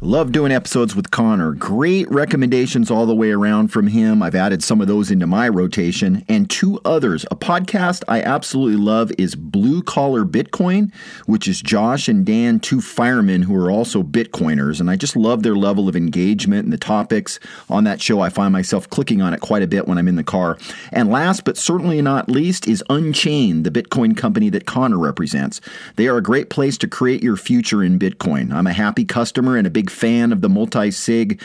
Love 0.00 0.30
doing 0.30 0.52
episodes 0.52 0.94
with 0.94 1.10
Connor. 1.10 1.54
Great 1.54 2.08
recommendations 2.08 2.88
all 2.88 3.04
the 3.04 3.16
way 3.16 3.32
around 3.32 3.66
from 3.66 3.88
him. 3.88 4.22
I've 4.22 4.36
added 4.36 4.62
some 4.62 4.80
of 4.80 4.86
those 4.86 5.10
into 5.10 5.26
my 5.26 5.48
rotation. 5.48 6.24
And 6.28 6.48
two 6.48 6.80
others. 6.84 7.26
A 7.32 7.34
podcast 7.34 8.04
I 8.06 8.22
absolutely 8.22 8.80
love 8.80 9.10
is 9.18 9.34
Blue 9.34 9.82
Collar 9.82 10.24
Bitcoin, 10.24 10.94
which 11.26 11.48
is 11.48 11.60
Josh 11.60 12.06
and 12.06 12.24
Dan, 12.24 12.60
two 12.60 12.80
firemen 12.80 13.42
who 13.42 13.56
are 13.56 13.72
also 13.72 14.04
Bitcoiners. 14.04 14.78
And 14.78 14.88
I 14.88 14.94
just 14.94 15.16
love 15.16 15.42
their 15.42 15.56
level 15.56 15.88
of 15.88 15.96
engagement 15.96 16.62
and 16.62 16.72
the 16.72 16.78
topics 16.78 17.40
on 17.68 17.82
that 17.82 18.00
show. 18.00 18.20
I 18.20 18.28
find 18.28 18.52
myself 18.52 18.88
clicking 18.88 19.20
on 19.20 19.34
it 19.34 19.40
quite 19.40 19.64
a 19.64 19.66
bit 19.66 19.88
when 19.88 19.98
I'm 19.98 20.06
in 20.06 20.14
the 20.14 20.22
car. 20.22 20.58
And 20.92 21.10
last 21.10 21.44
but 21.44 21.56
certainly 21.56 22.00
not 22.02 22.28
least 22.30 22.68
is 22.68 22.84
Unchained, 22.88 23.64
the 23.64 23.72
Bitcoin 23.72 24.16
company 24.16 24.48
that 24.50 24.64
Connor 24.64 24.98
represents. 24.98 25.60
They 25.96 26.06
are 26.06 26.18
a 26.18 26.22
great 26.22 26.50
place 26.50 26.78
to 26.78 26.86
create 26.86 27.24
your 27.24 27.36
future 27.36 27.82
in 27.82 27.98
Bitcoin. 27.98 28.52
I'm 28.52 28.68
a 28.68 28.72
happy 28.72 29.04
customer 29.04 29.56
and 29.56 29.66
a 29.66 29.70
big 29.70 29.88
fan 29.98 30.32
of 30.32 30.40
the 30.40 30.48
multi 30.48 30.90
sig 30.90 31.40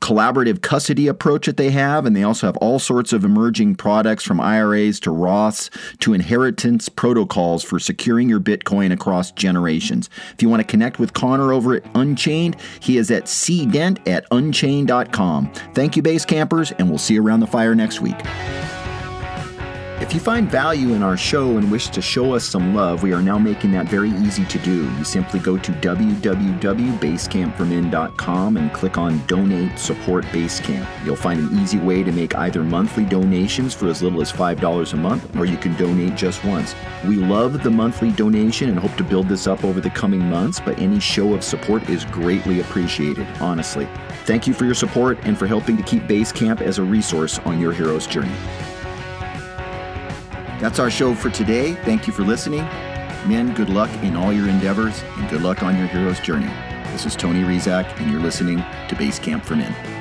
collaborative 0.00 0.62
custody 0.62 1.08
approach 1.08 1.46
that 1.46 1.56
they 1.56 1.70
have, 1.70 2.06
and 2.06 2.14
they 2.14 2.22
also 2.22 2.46
have 2.46 2.56
all 2.58 2.78
sorts 2.78 3.12
of 3.12 3.24
emerging 3.24 3.74
products 3.74 4.24
from 4.24 4.40
IRAs 4.40 5.00
to 5.00 5.10
Roths 5.10 5.70
to 5.98 6.14
inheritance 6.14 6.88
protocols 6.88 7.64
for 7.64 7.78
securing 7.78 8.28
your 8.28 8.40
Bitcoin 8.40 8.92
across 8.92 9.32
generations. 9.32 10.08
If 10.34 10.42
you 10.42 10.48
want 10.48 10.60
to 10.60 10.66
connect 10.66 10.98
with 10.98 11.14
Connor 11.14 11.52
over 11.52 11.74
at 11.76 11.84
Unchained, 11.94 12.56
he 12.80 12.96
is 12.96 13.10
at 13.10 13.24
cdent 13.24 14.06
at 14.08 14.26
unchained.com. 14.30 15.52
Thank 15.74 15.96
you, 15.96 16.02
Basecampers, 16.02 16.72
and 16.78 16.88
we'll 16.88 16.98
see 16.98 17.14
you 17.14 17.22
around 17.22 17.40
the 17.40 17.46
fire 17.46 17.74
next 17.74 18.00
week. 18.00 18.16
If 20.00 20.14
you 20.14 20.20
find 20.20 20.48
value 20.48 20.94
in 20.94 21.02
our 21.02 21.16
show 21.16 21.56
and 21.56 21.72
wish 21.72 21.88
to 21.88 22.00
show 22.00 22.32
us 22.32 22.44
some 22.44 22.72
love, 22.72 23.02
we 23.02 23.12
are 23.12 23.20
now 23.20 23.36
making 23.36 23.72
that 23.72 23.88
very 23.88 24.10
easy 24.10 24.44
to 24.44 24.58
do. 24.60 24.88
You 24.96 25.02
simply 25.02 25.40
go 25.40 25.58
to 25.58 25.72
www.basecampformen.com 25.72 28.56
and 28.56 28.72
click 28.72 28.96
on 28.96 29.26
Donate 29.26 29.76
Support 29.76 30.24
Basecamp. 30.26 30.86
You'll 31.04 31.16
find 31.16 31.40
an 31.40 31.58
easy 31.58 31.78
way 31.78 32.04
to 32.04 32.12
make 32.12 32.36
either 32.36 32.62
monthly 32.62 33.06
donations 33.06 33.74
for 33.74 33.88
as 33.88 34.00
little 34.00 34.22
as 34.22 34.30
$5 34.30 34.92
a 34.92 34.96
month, 34.96 35.36
or 35.36 35.46
you 35.46 35.56
can 35.56 35.74
donate 35.74 36.14
just 36.14 36.44
once. 36.44 36.76
We 37.04 37.16
love 37.16 37.64
the 37.64 37.70
monthly 37.70 38.12
donation 38.12 38.70
and 38.70 38.78
hope 38.78 38.94
to 38.98 39.04
build 39.04 39.28
this 39.28 39.48
up 39.48 39.64
over 39.64 39.80
the 39.80 39.90
coming 39.90 40.20
months, 40.20 40.60
but 40.60 40.78
any 40.78 41.00
show 41.00 41.34
of 41.34 41.42
support 41.42 41.90
is 41.90 42.04
greatly 42.04 42.60
appreciated, 42.60 43.26
honestly. 43.40 43.88
Thank 44.26 44.46
you 44.46 44.54
for 44.54 44.64
your 44.64 44.74
support 44.74 45.18
and 45.22 45.36
for 45.36 45.48
helping 45.48 45.76
to 45.76 45.82
keep 45.82 46.04
Basecamp 46.04 46.60
as 46.60 46.78
a 46.78 46.84
resource 46.84 47.40
on 47.40 47.60
your 47.60 47.72
hero's 47.72 48.06
journey. 48.06 48.30
That's 50.60 50.80
our 50.80 50.90
show 50.90 51.14
for 51.14 51.30
today. 51.30 51.74
Thank 51.74 52.08
you 52.08 52.12
for 52.12 52.22
listening. 52.22 52.62
Men, 53.26 53.54
good 53.54 53.68
luck 53.68 53.90
in 54.02 54.16
all 54.16 54.32
your 54.32 54.48
endeavors 54.48 55.02
and 55.16 55.30
good 55.30 55.42
luck 55.42 55.62
on 55.62 55.76
your 55.78 55.86
hero's 55.86 56.18
journey. 56.18 56.50
This 56.92 57.06
is 57.06 57.14
Tony 57.14 57.42
Rizak, 57.42 58.00
and 58.00 58.10
you're 58.10 58.20
listening 58.20 58.56
to 58.56 58.96
Basecamp 58.96 59.44
for 59.44 59.54
Men. 59.54 59.97